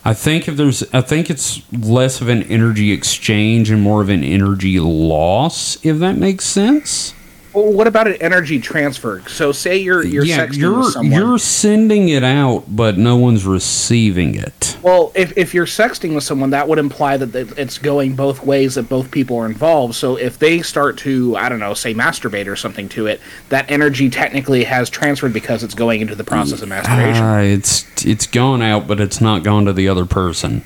I 0.06 0.14
think 0.14 0.48
if 0.50 0.58
there's, 0.58 0.84
I 0.92 1.00
think 1.00 1.30
it's 1.30 1.62
less 1.72 2.20
of 2.20 2.28
an 2.28 2.44
energy 2.44 2.92
exchange 2.92 3.70
and 3.70 3.82
more 3.82 4.02
of 4.02 4.10
an 4.10 4.22
energy 4.24 4.78
loss, 4.80 5.78
if 5.86 6.00
that 6.00 6.18
makes 6.18 6.46
sense. 6.46 7.14
Well, 7.54 7.72
what 7.72 7.86
about 7.86 8.08
an 8.08 8.16
energy 8.16 8.60
transfer? 8.60 9.22
So 9.28 9.52
say 9.52 9.78
you're 9.78 10.04
you're 10.04 10.26
yeah, 10.26 10.48
sexting 10.48 10.58
you're 10.58 10.80
with 10.80 10.94
someone. 10.94 11.20
you're 11.20 11.38
sending 11.38 12.10
it 12.10 12.24
out, 12.24 12.64
but 12.68 12.98
no 12.98 13.16
one's 13.16 13.46
receiving 13.46 14.34
it. 14.34 14.78
Well, 14.82 15.12
if, 15.14 15.38
if 15.38 15.54
you're 15.54 15.68
sexting 15.68 16.16
with 16.16 16.24
someone, 16.24 16.50
that 16.50 16.68
would 16.68 16.80
imply 16.80 17.18
that 17.18 17.36
it's 17.58 17.78
going 17.78 18.16
both 18.16 18.44
ways, 18.44 18.76
that 18.76 18.90
both 18.90 19.12
people 19.12 19.38
are 19.38 19.46
involved. 19.46 19.94
So 19.96 20.16
if 20.16 20.40
they 20.40 20.62
start 20.64 20.98
to, 21.00 21.36
I 21.38 21.48
don't 21.48 21.60
know, 21.60 21.76
say 21.76 21.94
masturbate 21.94 22.48
or 22.48 22.56
something 22.56 22.90
to 22.90 23.06
it, 23.06 23.22
that 23.50 23.70
energy 23.70 24.10
technically 24.10 24.64
has 24.64 24.90
transferred 24.90 25.32
because 25.32 25.64
it's 25.64 25.76
going 25.76 26.02
into 26.02 26.16
the 26.16 26.24
process 26.24 26.62
of 26.62 26.70
masturbation. 26.70 27.24
Uh, 27.24 27.38
it's 27.38 28.04
it's 28.04 28.26
gone 28.26 28.62
out, 28.64 28.88
but 28.88 29.00
it's 29.00 29.22
not 29.22 29.44
gone 29.44 29.66
to 29.66 29.74
the 29.74 29.88
other 29.88 30.06
person. 30.06 30.66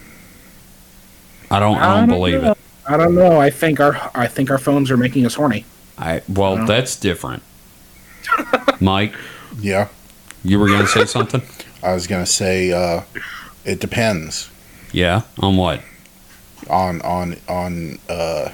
I 1.51 1.59
don't. 1.59 1.77
I 1.77 1.97
don't 1.97 2.09
believe 2.09 2.41
know. 2.41 2.51
it. 2.51 2.57
I 2.87 2.95
don't 2.95 3.15
know. 3.15 3.39
I 3.39 3.49
think 3.49 3.81
our 3.81 4.09
I 4.15 4.27
think 4.27 4.49
our 4.49 4.57
phones 4.57 4.89
are 4.89 4.97
making 4.97 5.25
us 5.25 5.35
horny. 5.35 5.65
I 5.97 6.21
well, 6.29 6.65
that's 6.65 6.95
different. 6.95 7.43
Mike, 8.79 9.13
Yeah. 9.59 9.87
you 10.43 10.59
were 10.59 10.67
gonna 10.67 10.87
say 10.87 11.05
something? 11.05 11.41
I 11.81 11.93
was 11.93 12.07
gonna 12.07 12.25
say 12.25 12.71
uh, 12.71 13.01
it 13.65 13.79
depends 13.79 14.49
Yeah. 14.91 15.21
On 15.39 15.57
what? 15.57 15.81
on 16.69 17.01
on 17.03 17.37
on 17.47 17.97
uh, 18.09 18.49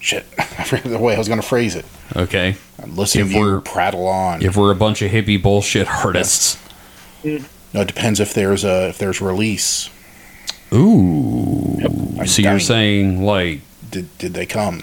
shit. 0.00 0.24
I 0.38 0.44
forget 0.64 0.84
the 0.84 0.98
way 0.98 1.14
I 1.14 1.18
was 1.18 1.28
gonna 1.28 1.42
phrase 1.42 1.74
it. 1.74 1.84
Okay. 2.16 2.56
I'm 2.82 2.96
listening 2.96 3.26
If 3.26 3.32
to 3.32 3.38
you 3.38 3.44
we're- 3.44 3.60
prattle 3.62 4.06
on. 4.06 4.42
If 4.42 4.56
we're 4.56 4.70
a 4.70 4.76
bunch 4.76 5.02
of 5.02 5.10
hippie 5.10 5.42
bullshit 5.42 5.88
artists. 5.88 6.56
no, 7.24 7.80
it 7.82 7.88
depends 7.88 8.20
if 8.20 8.32
there's 8.32 8.64
a 8.64 8.88
if 8.90 8.98
there's 8.98 9.20
release. 9.20 9.90
Ooh. 10.72 11.78
I'm 12.20 12.26
so 12.26 12.42
you're 12.42 12.52
dying. 12.52 12.60
saying 12.60 13.22
like 13.24 13.60
Did 13.90 14.16
did 14.18 14.34
they 14.34 14.46
come? 14.46 14.82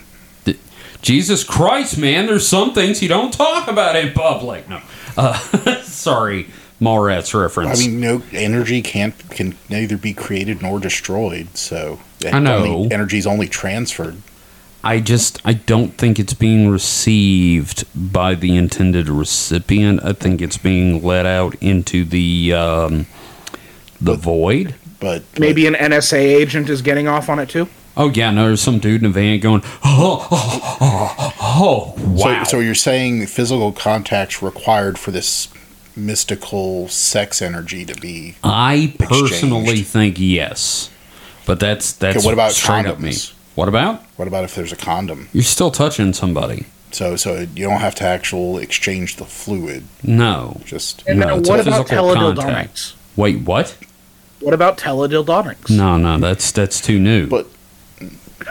Jesus 1.06 1.44
Christ, 1.44 2.00
man? 2.00 2.26
There's 2.26 2.48
some 2.48 2.74
things 2.74 3.00
you 3.04 3.08
don't 3.08 3.32
talk 3.32 3.68
about 3.68 3.96
in 3.96 4.12
public. 4.14 4.68
No. 4.68 4.82
Uh, 5.16 5.38
sorry, 5.84 6.48
Mallrats 6.82 7.40
reference. 7.40 7.80
I 7.80 7.88
mean, 7.88 8.02
no 8.02 8.24
energy 8.34 8.82
can't 8.82 9.16
can 9.30 9.56
neither 9.70 9.98
be 9.98 10.14
created 10.16 10.64
nor 10.64 10.80
destroyed. 10.80 11.56
So 11.56 12.00
I 12.26 12.40
know. 12.40 12.58
only, 12.58 12.92
energy's 12.92 13.28
only 13.28 13.48
transferred. 13.48 14.18
I 14.84 15.00
just 15.00 15.40
I 15.46 15.54
don't 15.54 15.96
think 15.96 16.18
it's 16.18 16.34
being 16.34 16.70
received 16.70 17.86
by 17.94 18.34
the 18.34 18.58
intended 18.58 19.08
recipient. 19.08 20.04
I 20.04 20.14
think 20.14 20.42
it's 20.42 20.58
being 20.58 21.04
let 21.04 21.28
out 21.28 21.54
into 21.62 22.04
the 22.04 22.52
um, 22.54 23.06
the 24.02 24.14
But- 24.14 24.20
void. 24.22 24.76
But 25.00 25.22
Maybe 25.38 25.68
an 25.68 25.76
NSA 25.76 26.18
agent 26.18 26.68
is 26.68 26.82
getting 26.82 27.08
off 27.08 27.30
on 27.30 27.38
it 27.38 27.50
too. 27.50 27.68
Oh 27.98 28.10
yeah, 28.10 28.32
no, 28.32 28.48
there's 28.48 28.62
some 28.62 28.80
dude 28.80 29.02
in 29.02 29.08
a 29.08 29.10
van 29.10 29.40
going, 29.40 29.62
oh, 29.84 30.28
oh, 30.32 30.78
oh, 30.82 31.34
oh, 31.42 31.94
wow. 32.14 32.44
So, 32.44 32.52
so 32.52 32.60
you're 32.60 32.76
saying 32.76 33.26
physical 33.28 33.72
contact's 33.72 34.42
required 34.42 34.98
for 35.00 35.12
this 35.12 35.48
mystical 35.96 36.88
sex 36.90 37.42
energy 37.42 37.86
to 37.86 37.96
be? 37.96 38.36
I 38.44 38.94
personally 39.00 39.62
exchanged. 39.62 39.88
think 39.88 40.16
yes, 40.20 40.90
but 41.46 41.60
that's 41.60 41.94
that's 41.94 42.18
Okay, 42.18 42.26
what 42.26 42.34
about 42.34 42.52
straight 42.52 42.86
up 42.86 43.00
me. 43.00 43.16
What 43.56 43.70
about? 43.70 44.04
What 44.18 44.28
about 44.28 44.44
if 44.44 44.56
there's 44.56 44.74
a 44.74 44.76
condom? 44.76 45.30
You're 45.32 45.44
still 45.44 45.72
touching 45.72 46.12
somebody. 46.12 46.66
So 46.92 47.16
so 47.16 47.48
you 47.56 47.68
don't 47.70 47.80
have 47.80 47.96
to 47.96 48.04
actual 48.04 48.58
exchange 48.58 49.16
the 49.16 49.26
fluid. 49.26 49.86
No. 50.04 50.60
Just 50.66 51.04
And 51.08 51.20
No, 51.20 51.38
it's 51.38 51.48
what 51.50 51.60
a 51.60 51.62
about 51.62 51.88
physical 51.88 52.10
teledildonics? 52.10 52.36
contact. 52.36 52.94
Wait, 53.16 53.40
what? 53.42 53.78
What 54.42 54.54
about 54.54 54.78
teledildonics? 54.78 55.70
No, 55.70 55.98
no, 55.98 56.20
that's 56.20 56.52
that's 56.52 56.82
too 56.82 57.00
new. 57.00 57.28
but 57.28 57.48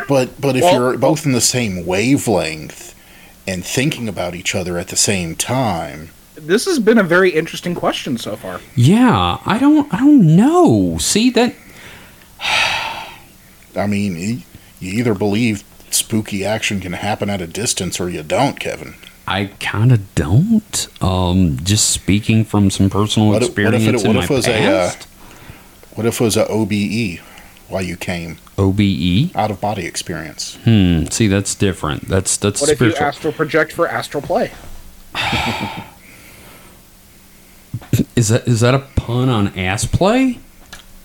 but 0.08 0.40
but 0.40 0.56
if 0.56 0.62
Well- 0.62 0.74
you're 0.74 0.96
both 0.98 1.24
in 1.26 1.32
the 1.32 1.40
same 1.40 1.84
wavelength 1.86 2.94
and 3.46 3.64
thinking 3.64 4.08
about 4.08 4.34
each 4.34 4.54
other 4.54 4.78
at 4.78 4.88
the 4.88 4.96
same 4.96 5.36
time, 5.36 6.10
This 6.36 6.64
has 6.64 6.78
been 6.78 6.98
a 6.98 7.02
very 7.04 7.30
interesting 7.30 7.74
question 7.74 8.16
so 8.18 8.36
far. 8.36 8.60
yeah, 8.74 9.38
I 9.46 9.58
don't 9.58 9.92
I 9.92 9.98
don't 9.98 10.36
know. 10.36 10.96
See 10.98 11.30
that 11.30 11.54
I 13.76 13.86
mean, 13.86 14.16
you 14.80 14.90
either 15.00 15.14
believe 15.14 15.64
spooky 15.90 16.44
action 16.44 16.80
can 16.80 16.92
happen 16.92 17.28
at 17.30 17.40
a 17.40 17.46
distance 17.46 18.00
or 18.00 18.08
you 18.08 18.22
don't, 18.22 18.58
Kevin. 18.60 18.94
I 19.26 19.46
kind 19.58 19.90
of 19.92 20.14
don't. 20.14 20.86
Um, 21.00 21.58
just 21.62 21.88
speaking 21.90 22.44
from 22.44 22.70
some 22.70 22.90
personal 22.90 23.28
What 23.30 23.42
if- 23.42 23.48
what 23.56 23.58
if 23.74 23.82
it- 23.82 23.94
experience 23.94 24.02
what 24.04 24.16
in 24.16 24.22
if 24.22 24.28
my 24.30 24.34
it 24.34 24.36
was 24.38 24.46
a, 24.48 24.76
uh. 24.76 24.92
What 25.94 26.06
if 26.06 26.20
it 26.20 26.24
was 26.24 26.36
a 26.36 26.46
OBE 26.48 27.20
while 27.74 27.82
you 27.82 27.96
came 27.96 28.38
OBE. 28.56 29.34
out 29.34 29.50
of 29.50 29.60
body 29.60 29.84
experience? 29.84 30.56
Hmm. 30.62 31.06
See, 31.06 31.26
that's 31.26 31.56
different. 31.56 32.08
That's 32.08 32.36
that's 32.36 32.60
What 32.60 32.70
if 32.70 32.80
you 32.80 32.94
astral 32.94 33.32
project 33.32 33.72
for 33.72 33.88
astral 33.88 34.22
play? 34.22 34.52
is 38.14 38.28
that 38.28 38.46
is 38.46 38.60
that 38.60 38.74
a 38.74 38.78
pun 38.78 39.28
on 39.28 39.48
ass 39.58 39.86
play? 39.86 40.38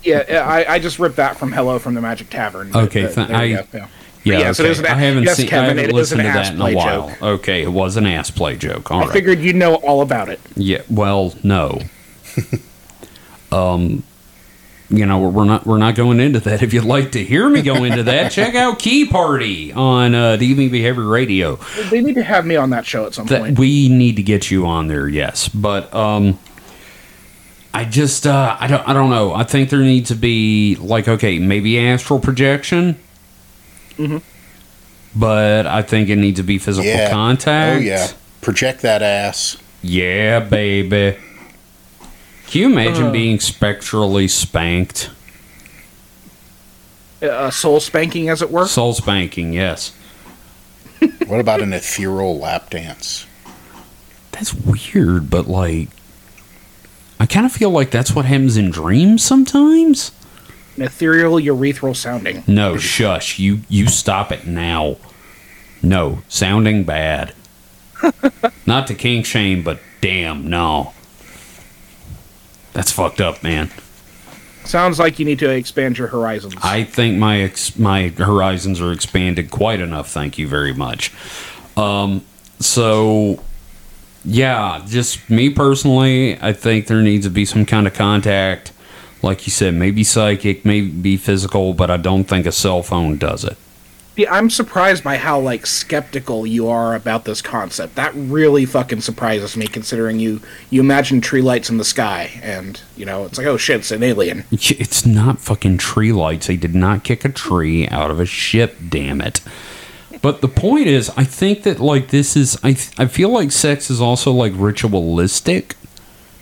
Yeah, 0.04 0.46
I, 0.48 0.74
I 0.74 0.78
just 0.78 0.98
ripped 1.00 1.16
that 1.16 1.36
from 1.36 1.52
Hello 1.52 1.78
from 1.78 1.94
the 1.94 2.00
Magic 2.00 2.30
Tavern. 2.30 2.74
Okay, 2.74 3.02
But, 3.02 3.14
th- 3.26 3.30
I- 3.30 3.44
yeah. 3.44 3.88
Yeah. 4.22 4.50
It 4.50 4.60
okay. 4.60 4.70
is 4.70 4.78
an- 4.78 4.86
I 4.86 4.94
haven't 4.94 5.24
yes, 5.24 5.36
seen. 5.38 5.48
Kevin, 5.48 5.78
I 5.78 5.82
haven't 5.82 5.96
listened 5.96 6.20
to 6.20 6.26
that 6.28 6.54
in 6.54 6.60
a 6.60 6.74
while. 6.74 7.08
joke. 7.08 7.22
Okay, 7.22 7.62
it 7.62 7.72
was 7.72 7.96
an 7.96 8.06
ass 8.06 8.30
play 8.30 8.56
joke. 8.56 8.90
All 8.90 9.00
I 9.00 9.04
right. 9.04 9.12
figured 9.12 9.40
you'd 9.40 9.56
know 9.56 9.74
all 9.76 10.02
about 10.02 10.28
it. 10.28 10.40
Yeah. 10.56 10.82
Well, 10.88 11.34
no. 11.42 11.80
um, 13.52 14.02
you 14.90 15.06
know, 15.06 15.20
we're 15.20 15.44
not 15.44 15.64
we're 15.66 15.78
not 15.78 15.94
going 15.94 16.18
into 16.20 16.40
that. 16.40 16.62
If 16.70 16.74
you'd 16.74 16.84
like 16.84 17.12
to 17.12 17.22
hear 17.24 17.48
me 17.48 17.62
go 17.62 17.84
into 17.84 18.02
that, 18.02 18.32
check 18.32 18.54
out 18.54 18.78
Key 18.80 19.06
Party 19.06 19.72
on 19.72 20.14
uh, 20.14 20.36
DV 20.38 20.70
Behavior 20.70 21.06
Radio. 21.06 21.56
They 21.90 22.00
need 22.00 22.14
to 22.16 22.22
have 22.24 22.44
me 22.44 22.56
on 22.56 22.70
that 22.70 22.84
show 22.86 23.06
at 23.06 23.14
some 23.14 23.26
That 23.26 23.40
point. 23.40 23.58
we 23.58 23.88
need 23.88 24.16
to 24.16 24.22
get 24.22 24.50
you 24.50 24.66
on 24.66 24.88
there. 24.88 25.06
Yes, 25.08 25.48
but 25.48 25.92
um, 25.94 26.38
I 27.72 27.84
just 27.84 28.26
uh, 28.26 28.56
I 28.58 28.66
don't 28.66 28.86
I 28.88 28.92
don't 28.92 29.10
know. 29.10 29.32
I 29.32 29.44
think 29.44 29.70
there 29.70 29.78
needs 29.80 30.08
to 30.08 30.16
be 30.16 30.76
like 30.80 31.06
okay, 31.08 31.38
maybe 31.38 31.78
astral 31.78 32.18
projection. 32.18 32.98
Mhm. 33.96 34.22
But 35.14 35.66
I 35.66 35.82
think 35.82 36.08
it 36.08 36.16
needs 36.16 36.38
to 36.38 36.44
be 36.44 36.58
physical 36.58 36.88
Yeah. 36.90 37.10
contact. 37.10 37.76
Oh 37.78 37.80
yeah, 37.80 38.08
project 38.40 38.82
that 38.82 39.02
ass. 39.02 39.56
Yeah, 39.82 40.40
baby. 40.40 41.16
Can 42.50 42.60
you 42.62 42.66
imagine 42.66 43.06
Uh. 43.06 43.10
being 43.12 43.38
spectrally 43.40 44.26
spanked? 44.28 45.10
uh, 47.22 47.50
soul 47.50 47.80
spanking, 47.80 48.28
as 48.30 48.40
it 48.42 48.50
were. 48.50 48.66
Soul 48.66 48.92
spanking, 48.94 49.52
yes. 49.52 49.92
What 51.26 51.38
about 51.40 51.60
an 51.60 51.72
ethereal 51.72 52.38
lap 52.38 52.70
dance? 52.70 53.26
That's 54.32 54.52
weird, 54.54 55.28
but 55.30 55.46
like, 55.48 55.88
I 57.20 57.26
kind 57.26 57.44
of 57.46 57.52
feel 57.52 57.70
like 57.70 57.90
that's 57.90 58.14
what 58.14 58.24
happens 58.24 58.56
in 58.56 58.70
dreams 58.70 59.22
sometimes. 59.22 60.12
An 60.76 60.82
ethereal 60.84 61.34
urethral 61.34 61.94
sounding. 61.94 62.42
No, 62.46 62.78
shush. 62.78 63.38
You 63.38 63.60
you 63.68 63.86
stop 63.88 64.32
it 64.32 64.46
now. 64.46 64.96
No, 65.82 66.22
sounding 66.28 66.84
bad. 66.84 67.34
Not 68.66 68.86
to 68.86 68.94
king 68.94 69.22
shame, 69.22 69.62
but 69.62 69.78
damn, 70.00 70.48
no. 70.48 70.94
That's 72.72 72.92
fucked 72.92 73.20
up, 73.20 73.42
man. 73.42 73.70
Sounds 74.64 74.98
like 74.98 75.18
you 75.18 75.24
need 75.24 75.38
to 75.40 75.50
expand 75.50 75.98
your 75.98 76.08
horizons. 76.08 76.54
I 76.62 76.84
think 76.84 77.18
my 77.18 77.40
ex- 77.40 77.78
my 77.78 78.08
horizons 78.08 78.80
are 78.80 78.92
expanded 78.92 79.50
quite 79.50 79.80
enough. 79.80 80.10
Thank 80.10 80.38
you 80.38 80.46
very 80.46 80.72
much. 80.74 81.12
Um, 81.76 82.24
so 82.60 83.42
yeah, 84.24 84.84
just 84.86 85.30
me 85.30 85.50
personally, 85.50 86.40
I 86.40 86.52
think 86.52 86.86
there 86.86 87.02
needs 87.02 87.26
to 87.26 87.30
be 87.30 87.44
some 87.44 87.64
kind 87.64 87.86
of 87.86 87.94
contact. 87.94 88.72
Like 89.22 89.46
you 89.46 89.50
said, 89.50 89.74
maybe 89.74 90.04
psychic, 90.04 90.64
maybe 90.64 91.16
physical, 91.16 91.74
but 91.74 91.90
I 91.90 91.96
don't 91.96 92.24
think 92.24 92.46
a 92.46 92.52
cell 92.52 92.82
phone 92.82 93.18
does 93.18 93.44
it. 93.44 93.56
Yeah, 94.16 94.34
I'm 94.34 94.50
surprised 94.50 95.02
by 95.04 95.16
how 95.16 95.38
like 95.40 95.66
skeptical 95.66 96.46
you 96.46 96.68
are 96.68 96.94
about 96.94 97.24
this 97.24 97.40
concept. 97.40 97.94
That 97.94 98.12
really 98.14 98.66
fucking 98.66 99.00
surprises 99.00 99.56
me, 99.56 99.66
considering 99.66 100.18
you 100.18 100.40
you 100.68 100.80
imagine 100.80 101.20
tree 101.20 101.40
lights 101.42 101.70
in 101.70 101.78
the 101.78 101.84
sky, 101.84 102.38
and 102.42 102.80
you 102.96 103.06
know 103.06 103.24
it's 103.24 103.38
like, 103.38 103.46
oh 103.46 103.56
shit, 103.56 103.80
it's 103.80 103.90
an 103.90 104.02
alien. 104.02 104.44
It's 104.52 105.06
not 105.06 105.38
fucking 105.38 105.78
tree 105.78 106.12
lights. 106.12 106.48
They 106.48 106.56
did 106.56 106.74
not 106.74 107.04
kick 107.04 107.24
a 107.24 107.28
tree 107.30 107.88
out 107.88 108.10
of 108.10 108.20
a 108.20 108.26
ship, 108.26 108.76
damn 108.88 109.20
it. 109.20 109.40
But 110.22 110.42
the 110.42 110.48
point 110.48 110.86
is, 110.86 111.08
I 111.16 111.24
think 111.24 111.62
that 111.62 111.80
like 111.80 112.08
this 112.08 112.36
is, 112.36 112.58
I 112.62 112.70
I 112.98 113.06
feel 113.06 113.30
like 113.30 113.52
sex 113.52 113.90
is 113.90 114.00
also 114.00 114.32
like 114.32 114.52
ritualistic. 114.56 115.76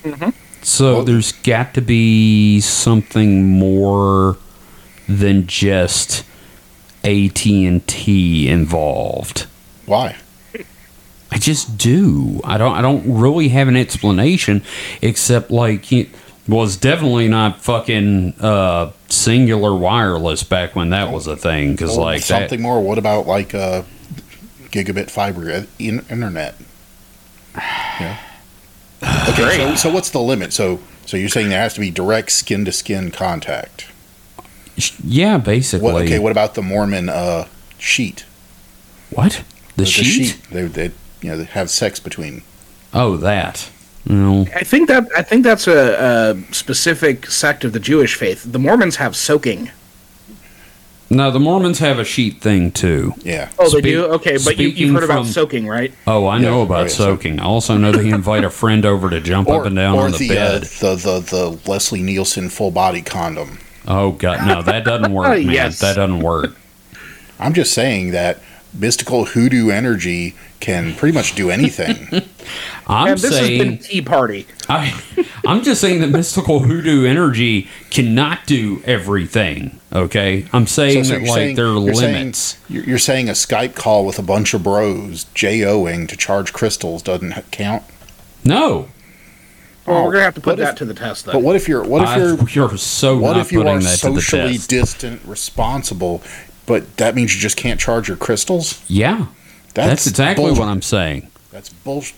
Mm-hmm. 0.02 0.30
So 0.62 0.94
Well- 0.94 1.04
there's 1.04 1.32
got 1.32 1.74
to 1.74 1.80
be 1.82 2.60
something 2.60 3.46
more 3.46 4.36
than 5.08 5.46
just 5.46 6.24
AT 7.08 7.46
and 7.46 7.86
T 7.86 8.48
involved. 8.48 9.46
Why? 9.86 10.16
I 11.30 11.38
just 11.38 11.76
do. 11.76 12.40
I 12.44 12.56
don't. 12.58 12.74
I 12.74 12.82
don't 12.82 13.20
really 13.20 13.48
have 13.48 13.68
an 13.68 13.76
explanation, 13.76 14.62
except 15.02 15.50
like 15.50 15.92
it 15.92 16.08
was 16.46 16.76
definitely 16.76 17.28
not 17.28 17.60
fucking 17.60 18.34
uh, 18.40 18.92
Cingular 19.08 19.78
Wireless 19.78 20.42
back 20.42 20.74
when 20.74 20.90
that 20.90 21.12
was 21.12 21.26
a 21.26 21.36
thing. 21.36 21.72
Because 21.72 21.96
Or 21.96 22.04
like 22.04 22.22
something 22.22 22.58
that, 22.58 22.62
more. 22.62 22.80
What 22.80 22.98
about 22.98 23.26
like 23.26 23.54
uh, 23.54 23.82
gigabit 24.70 25.10
fiber 25.10 25.50
uh, 25.50 25.64
in- 25.78 26.04
internet? 26.10 26.54
Yeah. 27.54 28.18
Okay, 29.28 29.56
so, 29.56 29.74
so 29.74 29.92
what's 29.92 30.10
the 30.10 30.20
limit? 30.20 30.52
So 30.52 30.80
so 31.06 31.16
you're 31.16 31.28
saying 31.28 31.50
there 31.50 31.60
has 31.60 31.74
to 31.74 31.80
be 31.80 31.90
direct 31.90 32.32
skin 32.32 32.64
to 32.64 32.72
skin 32.72 33.10
contact? 33.10 33.86
Yeah, 35.04 35.38
basically. 35.38 35.92
What, 35.92 36.02
okay, 36.02 36.18
what 36.18 36.32
about 36.32 36.54
the 36.54 36.62
Mormon 36.62 37.08
uh, 37.08 37.46
sheet? 37.78 38.24
What? 39.10 39.42
The, 39.76 39.86
sheet? 39.86 40.40
They 40.50 40.66
they 40.66 40.90
you 41.20 41.30
know 41.30 41.36
they 41.38 41.44
have 41.44 41.70
sex 41.70 42.00
between. 42.00 42.42
Oh, 42.92 43.16
that. 43.18 43.70
No. 44.06 44.46
I 44.54 44.64
think 44.64 44.88
that 44.88 45.08
I 45.16 45.22
think 45.22 45.44
that's 45.44 45.66
a, 45.68 46.36
a 46.38 46.52
specific 46.54 47.26
sect 47.26 47.64
of 47.64 47.72
the 47.72 47.80
Jewish 47.80 48.14
faith. 48.14 48.44
The 48.50 48.58
Mormons 48.58 48.96
have 48.96 49.14
soaking. 49.14 49.70
No, 51.10 51.30
the 51.30 51.40
Mormons 51.40 51.78
have 51.78 51.98
a 51.98 52.04
sheet 52.04 52.40
thing 52.40 52.70
too. 52.70 53.14
Yeah. 53.22 53.50
Oh, 53.58 53.64
they 53.64 53.78
Speak- 53.80 53.84
do. 53.84 54.04
Okay, 54.06 54.38
but 54.44 54.58
you, 54.58 54.68
you've 54.68 54.94
heard 54.94 55.04
about 55.04 55.24
soaking, 55.26 55.66
right? 55.66 55.92
Oh, 56.06 56.26
I 56.26 56.38
know 56.38 56.58
Yeah, 56.58 56.64
about 56.64 56.78
oh, 56.78 56.82
yeah, 56.82 56.88
so- 56.88 57.04
soaking. 57.04 57.40
I 57.40 57.44
also 57.44 57.76
know 57.78 57.92
they 57.92 58.10
invite 58.10 58.44
a 58.44 58.50
friend 58.50 58.84
over 58.84 59.08
to 59.10 59.20
jump 59.20 59.48
up 59.48 59.64
and 59.64 59.76
down 59.76 59.96
or 59.96 60.04
on 60.04 60.12
the, 60.12 60.18
the, 60.18 60.28
bed. 60.28 60.62
Uh, 60.62 60.66
the 60.80 60.96
the 60.96 61.20
the 61.20 61.70
Leslie 61.70 62.02
Nielsen 62.02 62.50
full 62.50 62.70
body 62.70 63.02
condom. 63.02 63.58
Oh 63.88 64.12
God, 64.12 64.46
no, 64.46 64.62
that 64.62 64.84
doesn't 64.84 65.12
work, 65.12 65.26
oh, 65.26 65.30
man. 65.42 65.50
Yes. 65.50 65.80
That 65.80 65.96
doesn't 65.96 66.20
work. 66.20 66.56
I'm 67.40 67.54
just 67.54 67.72
saying 67.72 68.12
that 68.12 68.38
mystical 68.74 69.24
hoodoo 69.24 69.70
energy 69.70 70.34
can 70.60 70.94
pretty 70.94 71.14
much 71.14 71.34
do 71.34 71.50
anything. 71.50 71.96
I'm 72.88 73.12
and 73.12 73.18
this 73.20 73.30
saying 73.30 73.58
has 73.60 73.68
been 73.68 73.78
Tea 73.78 74.02
Party. 74.02 74.46
I, 74.68 75.00
I'm 75.46 75.62
just 75.62 75.80
saying 75.80 76.00
that 76.00 76.08
mystical 76.08 76.60
hoodoo 76.60 77.04
energy 77.06 77.68
cannot 77.90 78.46
do 78.46 78.82
everything. 78.84 79.78
Okay, 79.92 80.46
I'm 80.52 80.66
saying 80.66 81.04
So- 81.04 81.10
so 81.14 81.18
that 81.18 81.26
like 81.28 81.34
saying- 81.34 81.56
there 81.56 81.66
are 81.68 81.80
you're 81.80 81.94
saying- 81.94 82.14
limits. 82.14 82.58
You're, 82.68 82.84
you're 82.84 82.98
saying 82.98 83.28
a 83.28 83.32
Skype 83.32 83.74
call 83.74 84.04
with 84.04 84.18
a 84.18 84.22
bunch 84.22 84.52
of 84.54 84.62
bros 84.62 85.26
JOing 85.34 86.08
to 86.08 86.16
charge 86.16 86.52
crystals 86.52 87.02
doesn't 87.02 87.50
count? 87.52 87.84
No, 88.44 88.88
Oh, 89.88 90.04
we're 90.04 90.12
gonna 90.12 90.24
have 90.24 90.34
to 90.34 90.40
put 90.40 90.52
What 90.52 90.60
if- 90.60 90.66
that 90.66 90.76
to 90.78 90.84
the 90.84 90.94
test, 90.94 91.24
though. 91.26 91.32
But 91.32 91.42
what 91.42 91.56
if 91.56 91.68
you're 91.68 91.82
what 91.84 92.02
if 92.08 92.54
you're 92.54 92.68
you're 92.68 92.76
so 92.78 93.18
what 93.18 93.32
not 93.32 93.40
if 93.40 93.52
you 93.52 93.60
putting 93.60 93.74
are 93.78 93.80
that 93.80 93.98
socially 93.98 94.58
distant, 94.58 95.22
responsible, 95.24 96.22
but 96.66 96.96
that 96.98 97.14
means 97.14 97.34
you 97.34 97.40
just 97.40 97.56
can't 97.56 97.80
charge 97.80 98.08
your 98.08 98.16
crystals? 98.16 98.82
yeah, 98.88 99.26
that's, 99.74 100.06
exactly 100.06 100.44
bullshit. 100.46 100.60
what 100.60 100.68
I'm 100.68 100.82
saying. 100.82 101.30
That's 101.52 101.68
bullshit. 101.70 102.16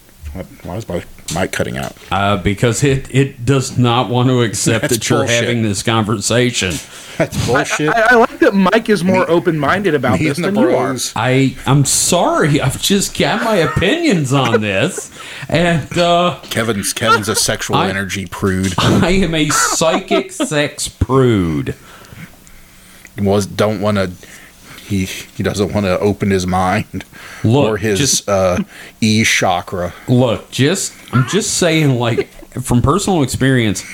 Why 0.62 0.76
is 0.76 0.88
my 0.88 1.02
mic 1.34 1.52
cutting 1.52 1.76
out? 1.76 1.96
Uh, 2.10 2.36
because 2.36 2.82
it 2.84 3.12
it 3.14 3.44
does 3.44 3.78
not 3.78 4.08
want 4.10 4.28
to 4.28 4.42
accept 4.42 4.82
That's 4.82 4.94
that 4.94 5.08
you're 5.10 5.20
bullshit. 5.20 5.42
having 5.44 5.62
this 5.62 5.82
conversation. 5.82 6.74
That's 7.18 7.46
bullshit. 7.46 7.90
I, 7.90 8.00
I 8.10 8.14
like 8.16 8.38
that 8.40 8.54
Mike 8.54 8.88
is 8.88 9.04
more 9.04 9.28
open-minded 9.30 9.94
about 9.94 10.18
Me 10.20 10.26
this 10.28 10.38
and 10.38 10.46
the 10.46 10.50
than 10.52 10.60
you 10.70 10.76
are. 10.76 10.86
bros. 10.88 11.12
I 11.16 11.56
I'm 11.66 11.84
sorry. 11.84 12.60
I've 12.60 12.80
just 12.80 13.18
got 13.18 13.42
my 13.44 13.56
opinions 13.56 14.32
on 14.32 14.60
this, 14.62 15.10
and 15.48 15.96
uh, 15.98 16.40
Kevin's 16.50 16.92
Kevin's 16.92 17.28
a 17.28 17.34
sexual 17.34 17.76
I- 17.76 17.88
energy 17.88 18.26
prude. 18.26 18.72
I 18.78 19.10
am 19.10 19.34
a 19.34 19.48
psychic 19.50 20.32
sex 20.32 20.88
prude. 20.88 21.74
Was 23.18 23.44
don't 23.46 23.80
want 23.82 23.96
to. 23.98 24.10
He 24.90 25.04
he 25.04 25.42
doesn't 25.44 25.72
want 25.72 25.86
to 25.86 25.98
open 26.00 26.30
his 26.30 26.46
mind 26.48 27.04
Look, 27.44 27.68
or 27.70 27.76
his 27.76 27.98
just- 27.98 28.28
uh, 28.28 28.58
e 29.00 29.22
chakra. 29.24 29.94
Look, 30.08 30.50
just 30.50 30.92
I'm 31.14 31.28
just 31.28 31.54
saying, 31.58 31.94
like 31.98 32.28
from 32.60 32.82
personal 32.82 33.22
experience, 33.22 33.84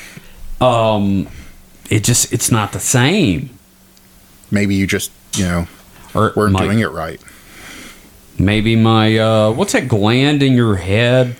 um, 0.60 1.28
it 1.90 2.02
just 2.02 2.32
it's 2.32 2.50
not 2.50 2.72
the 2.72 2.80
same. 2.80 3.50
Maybe 4.50 4.74
you 4.74 4.86
just 4.86 5.10
you 5.34 5.44
know 5.44 5.68
Or 6.14 6.32
weren't 6.34 6.52
my- 6.54 6.64
doing 6.64 6.80
it 6.80 6.90
right. 6.90 7.20
Maybe 8.38 8.74
my 8.74 9.18
uh, 9.18 9.50
what's 9.52 9.72
that 9.74 9.88
gland 9.88 10.42
in 10.42 10.54
your 10.54 10.76
head 10.76 11.36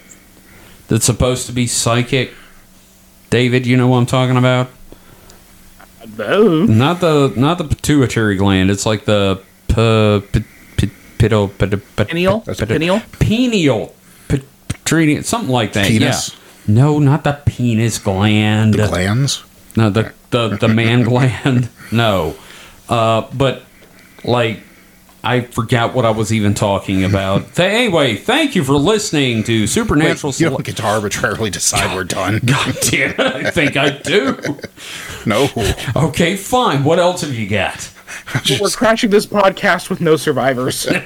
that's 0.89 1.07
supposed 1.07 1.47
to 1.47 1.53
be 1.53 1.67
psychic? 1.67 2.33
David, 3.31 3.67
you 3.67 3.77
know 3.77 3.89
what 3.89 3.99
I'm 3.99 4.07
talking 4.07 4.37
about? 4.37 4.69
No. 6.19 6.65
Not 6.65 7.01
the 7.01 7.33
not 7.37 7.59
the 7.59 7.65
pituitary 7.65 8.37
gland. 8.37 8.71
It's 8.71 8.87
like 8.87 9.05
the 9.05 9.41
p- 9.69 10.23
p- 10.33 10.45
p- 10.77 10.93
pito- 11.19 11.51
pito- 11.51 11.81
pit- 11.97 12.09
Pineal? 12.09 12.41
pit- 12.41 12.59
pit- 12.59 12.69
Pineal? 12.69 13.01
Pineal. 13.21 13.95
P- 14.29 14.43
Pineal, 14.85 15.23
something 15.23 15.51
like 15.51 15.73
that. 15.75 15.87
Penis? 15.89 16.31
Yeah. 16.31 16.75
No, 16.75 16.99
not 16.99 17.25
the 17.25 17.41
penis 17.47 17.99
gland. 17.99 18.75
The 18.75 18.89
glands. 18.89 19.45
No, 19.77 19.91
the 19.91 20.13
the 20.31 20.57
the 20.57 20.69
man 20.69 21.03
gland. 21.05 21.69
No, 21.93 22.35
uh, 22.89 23.23
but 23.33 23.63
like 24.25 24.61
I 25.23 25.41
forgot 25.43 25.95
what 25.95 26.05
I 26.05 26.11
was 26.11 26.33
even 26.33 26.55
talking 26.55 27.05
about. 27.05 27.55
Th- 27.55 27.71
anyway, 27.73 28.17
thank 28.17 28.55
you 28.57 28.65
for 28.65 28.73
listening 28.75 29.43
to 29.45 29.61
Wait, 29.63 29.67
Supernatural. 29.69 30.31
you 30.31 30.33
Sele- 30.35 30.51
don't 30.51 30.65
get 30.65 30.77
to 30.79 30.85
arbitrarily 30.87 31.51
decide 31.51 31.95
we're 31.95 32.05
done. 32.05 32.41
God 32.45 32.77
damn 32.83 33.11
it! 33.11 33.21
I 33.21 33.51
think 33.51 33.77
I 33.77 33.91
do. 33.91 34.39
No. 35.29 35.49
Okay, 35.97 36.37
fine. 36.37 36.85
What 36.85 37.01
else 37.01 37.22
have 37.22 37.35
you 37.35 37.49
got? 37.49 37.91
We're 38.61 38.70
crashing 38.70 39.11
this 39.11 39.27
podcast 39.27 39.91
with 39.91 40.01
no 40.01 40.14
survivors. 40.16 40.87
I'm 40.91 40.97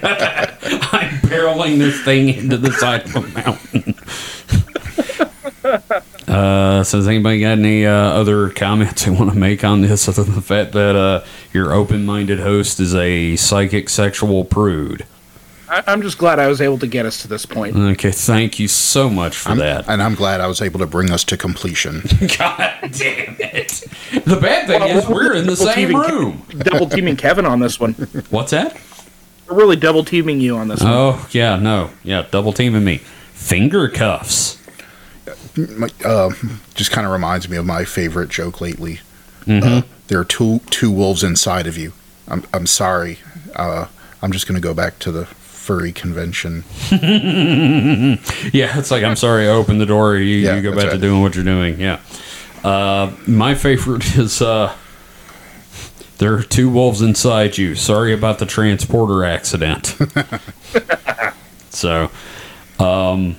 barreling 1.23 1.79
this 1.79 2.03
thing 2.05 2.29
into 2.29 2.59
the 2.59 2.71
side 2.73 3.07
of 3.07 3.17
a 3.17 3.21
mountain. 3.23 3.95
Uh, 6.31 6.85
so 6.85 6.97
has 6.99 7.09
anybody 7.09 7.41
got 7.41 7.59
any 7.59 7.85
uh, 7.85 7.93
other 7.93 8.51
comments 8.51 9.05
they 9.05 9.11
want 9.11 9.33
to 9.33 9.37
make 9.37 9.65
on 9.65 9.81
this 9.81 10.09
other 10.09 10.23
than 10.23 10.37
the 10.37 10.41
fact 10.41 10.71
that 10.73 10.95
uh, 10.95 11.25
your 11.53 11.73
open-minded 11.73 12.39
host 12.39 12.79
is 12.79 12.95
a 12.95 13.35
psychic 13.35 13.89
sexual 13.89 14.45
prude? 14.45 15.05
I, 15.71 15.85
I'm 15.87 16.03
just 16.03 16.19
glad 16.19 16.39
I 16.41 16.49
was 16.49 16.61
able 16.61 16.79
to 16.79 16.87
get 16.89 17.07
us 17.07 17.23
to 17.23 17.29
this 17.29 17.47
point. 17.47 17.77
Okay, 17.77 18.11
thank 18.11 18.59
you 18.59 18.67
so 18.67 19.09
much 19.09 19.37
for 19.37 19.55
that. 19.55 19.89
And 19.89 20.03
I'm 20.03 20.15
glad 20.17 20.41
I 20.41 20.49
was 20.49 20.61
able 20.61 20.81
to 20.81 20.87
bring 20.87 21.11
us 21.13 21.23
to 21.25 21.37
completion. 21.37 22.01
God 22.39 22.79
damn 22.93 23.37
it! 23.39 23.85
The 24.25 24.39
bad 24.41 24.67
thing 24.67 24.81
Well, 24.81 24.99
is 24.99 25.09
we're 25.09 25.35
in 25.35 25.47
the 25.47 25.57
same 25.57 25.75
teaming 25.91 26.03
Ke- 26.03 26.09
room. 26.09 26.43
double 26.59 26.89
teaming 26.89 27.17
Kevin 27.17 27.47
on 27.47 27.61
this 27.61 27.79
one. 27.79 27.93
What's 28.31 28.51
that? 28.51 28.77
We're 29.49 29.57
really 29.57 29.77
double 29.77 30.05
teaming 30.05 30.41
you 30.41 30.57
on 30.57 30.69
this 30.69 30.83
one. 30.83 30.93
Oh 30.93 31.29
yeah, 31.31 31.57
no, 31.57 31.91
yeah, 32.03 32.27
double 32.31 32.53
teaming 32.53 32.85
me. 32.85 32.99
Finger 33.33 33.89
cuffs. 33.89 34.59
My- 35.57 35.89
uh, 36.05 36.31
just 36.75 36.91
kind 36.91 37.07
of 37.07 37.13
reminds 37.13 37.49
me 37.49 37.57
of 37.57 37.65
my 37.67 37.85
favorite 37.85 38.29
joke 38.31 38.61
lately. 38.61 39.01
Mm-hmm. 39.47 39.69
Uh, 39.79 39.83
there 40.09 40.19
are 40.19 40.25
two 40.25 40.61
two 40.71 40.91
wolves 40.91 41.23
inside 41.23 41.67
of 41.69 41.79
you. 41.79 41.93
I'm 42.27 42.45
I'm 42.53 42.67
sorry. 42.67 43.19
Uh, 43.55 43.87
I'm 44.23 44.33
just 44.33 44.47
going 44.47 44.61
to 44.61 44.61
go 44.61 44.75
back 44.75 44.99
to 45.01 45.11
the 45.13 45.27
furry 45.71 45.93
convention. 45.93 46.65
Yeah, 48.53 48.77
it's 48.79 48.91
like 48.91 49.05
I'm 49.05 49.15
sorry 49.15 49.47
I 49.47 49.51
opened 49.51 49.81
the 49.81 49.87
door. 49.87 50.17
You, 50.17 50.37
Yeah, 50.37 50.57
you 50.57 50.63
go 50.63 50.71
that's 50.73 50.85
back 50.85 50.93
to 50.93 50.99
doing 50.99 51.23
what 51.23 51.37
you're 51.37 51.45
doing. 51.45 51.79
Yeah. 51.79 52.01
Uh, 52.65 53.13
my 53.29 53.55
favorite 53.55 54.05
is 54.17 54.43
uh, 54.43 54.75
there 56.19 56.35
are 56.35 56.43
two 56.43 56.69
wolves 56.69 57.03
inside 57.03 57.57
you. 57.57 57.77
Sorry 57.77 58.13
about 58.13 58.41
the 58.41 58.47
transporter 58.47 59.25
accident. 59.25 59.97
so, 61.71 62.11
um, 62.81 63.37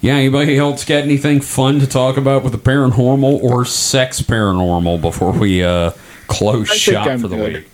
yeah. 0.00 0.14
Anybody 0.14 0.56
else 0.56 0.86
got 0.86 1.02
anything 1.02 1.42
fun 1.42 1.80
to 1.80 1.86
talk 1.86 2.16
about 2.16 2.42
with 2.44 2.52
the 2.52 2.58
paranormal 2.58 3.42
or 3.42 3.66
sex 3.66 4.22
paranormal 4.22 5.02
before 5.02 5.32
we 5.32 5.62
uh, 5.62 5.90
close 6.28 6.70
I 6.70 6.76
shop 6.76 7.20
for 7.20 7.28
the 7.28 7.36
good. 7.36 7.52
week? 7.52 7.68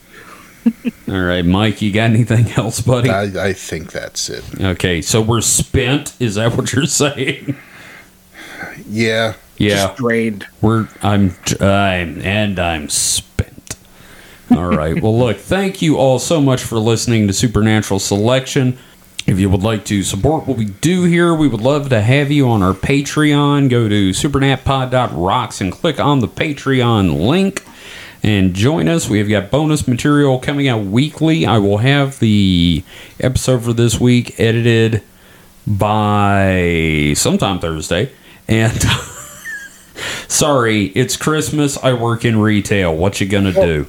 All 1.08 1.20
right, 1.20 1.44
Mike. 1.44 1.82
You 1.82 1.92
got 1.92 2.10
anything 2.10 2.50
else, 2.52 2.80
buddy? 2.80 3.10
I, 3.10 3.48
I 3.48 3.52
think 3.52 3.92
that's 3.92 4.28
it. 4.30 4.44
Okay, 4.60 5.02
so 5.02 5.20
we're 5.20 5.40
spent. 5.42 6.14
Is 6.20 6.36
that 6.36 6.56
what 6.56 6.72
you're 6.72 6.86
saying? 6.86 7.56
Yeah. 8.88 9.34
Yeah, 9.56 9.86
Just 9.86 9.96
drained. 9.98 10.46
we're. 10.60 10.88
I'm. 11.02 11.36
I'm 11.60 12.20
and 12.22 12.58
I'm 12.58 12.88
spent. 12.88 13.76
All 14.50 14.66
right. 14.66 15.00
Well, 15.00 15.16
look, 15.16 15.36
thank 15.36 15.80
you 15.80 15.96
all 15.96 16.18
so 16.18 16.40
much 16.40 16.62
for 16.62 16.78
listening 16.78 17.28
to 17.28 17.32
Supernatural 17.32 18.00
Selection. 18.00 18.76
If 19.26 19.38
you 19.38 19.48
would 19.48 19.62
like 19.62 19.84
to 19.86 20.02
support 20.02 20.46
what 20.46 20.58
we 20.58 20.64
do 20.66 21.04
here, 21.04 21.32
we 21.34 21.46
would 21.48 21.60
love 21.60 21.88
to 21.90 22.00
have 22.02 22.30
you 22.32 22.48
on 22.48 22.62
our 22.62 22.74
Patreon. 22.74 23.70
Go 23.70 23.88
to 23.88 24.10
supernatpod.rocks 24.10 25.60
and 25.60 25.72
click 25.72 25.98
on 26.00 26.18
the 26.18 26.28
Patreon 26.28 27.26
link 27.26 27.64
and 28.24 28.54
join 28.54 28.88
us. 28.88 29.08
We 29.08 29.18
have 29.18 29.28
got 29.28 29.50
bonus 29.50 29.86
material 29.86 30.38
coming 30.38 30.66
out 30.66 30.84
weekly. 30.84 31.44
I 31.44 31.58
will 31.58 31.78
have 31.78 32.18
the 32.20 32.82
episode 33.20 33.62
for 33.62 33.74
this 33.74 34.00
week 34.00 34.40
edited 34.40 35.02
by 35.66 37.12
sometime 37.16 37.58
Thursday. 37.58 38.10
And 38.48 38.72
sorry, 40.28 40.86
it's 40.86 41.18
Christmas. 41.18 41.76
I 41.76 41.92
work 41.92 42.24
in 42.24 42.40
retail. 42.40 42.96
What 42.96 43.20
you 43.20 43.28
gonna 43.28 43.52
do? 43.52 43.86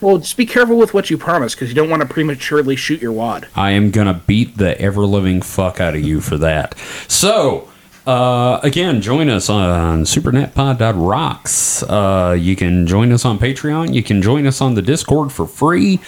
Well, 0.00 0.18
just 0.18 0.36
be 0.36 0.46
careful 0.46 0.76
with 0.76 0.92
what 0.92 1.08
you 1.08 1.16
promise 1.16 1.54
because 1.54 1.68
you 1.68 1.74
don't 1.74 1.88
want 1.88 2.02
to 2.02 2.08
prematurely 2.08 2.74
shoot 2.74 3.00
your 3.00 3.12
wad. 3.12 3.46
I 3.54 3.70
am 3.70 3.92
gonna 3.92 4.20
beat 4.26 4.58
the 4.58 4.78
ever 4.80 5.06
living 5.06 5.42
fuck 5.42 5.80
out 5.80 5.94
of 5.94 6.02
you 6.02 6.20
for 6.20 6.36
that. 6.38 6.76
So, 7.06 7.70
uh, 8.06 8.60
again, 8.62 9.00
join 9.00 9.28
us 9.28 9.50
on 9.50 10.04
supernatpod.rocks. 10.04 11.82
Uh, 11.82 12.36
you 12.38 12.54
can 12.54 12.86
join 12.86 13.10
us 13.12 13.24
on 13.24 13.38
Patreon. 13.38 13.92
You 13.94 14.02
can 14.02 14.22
join 14.22 14.46
us 14.46 14.60
on 14.60 14.74
the 14.74 14.82
Discord 14.82 15.32
for 15.32 15.46
free. 15.46 16.00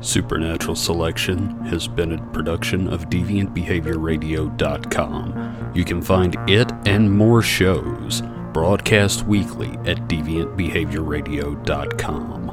Supernatural 0.00 0.76
Selection 0.76 1.50
has 1.66 1.86
been 1.86 2.12
a 2.12 2.22
production 2.32 2.88
of 2.88 3.10
DeviantBehaviorRadio.com. 3.10 5.72
You 5.74 5.84
can 5.84 6.00
find 6.00 6.38
it 6.48 6.72
and 6.86 7.12
more 7.12 7.42
shows 7.42 8.22
broadcast 8.52 9.26
weekly 9.26 9.72
at 9.84 9.98
DeviantBehaviorRadio.com. 10.08 12.50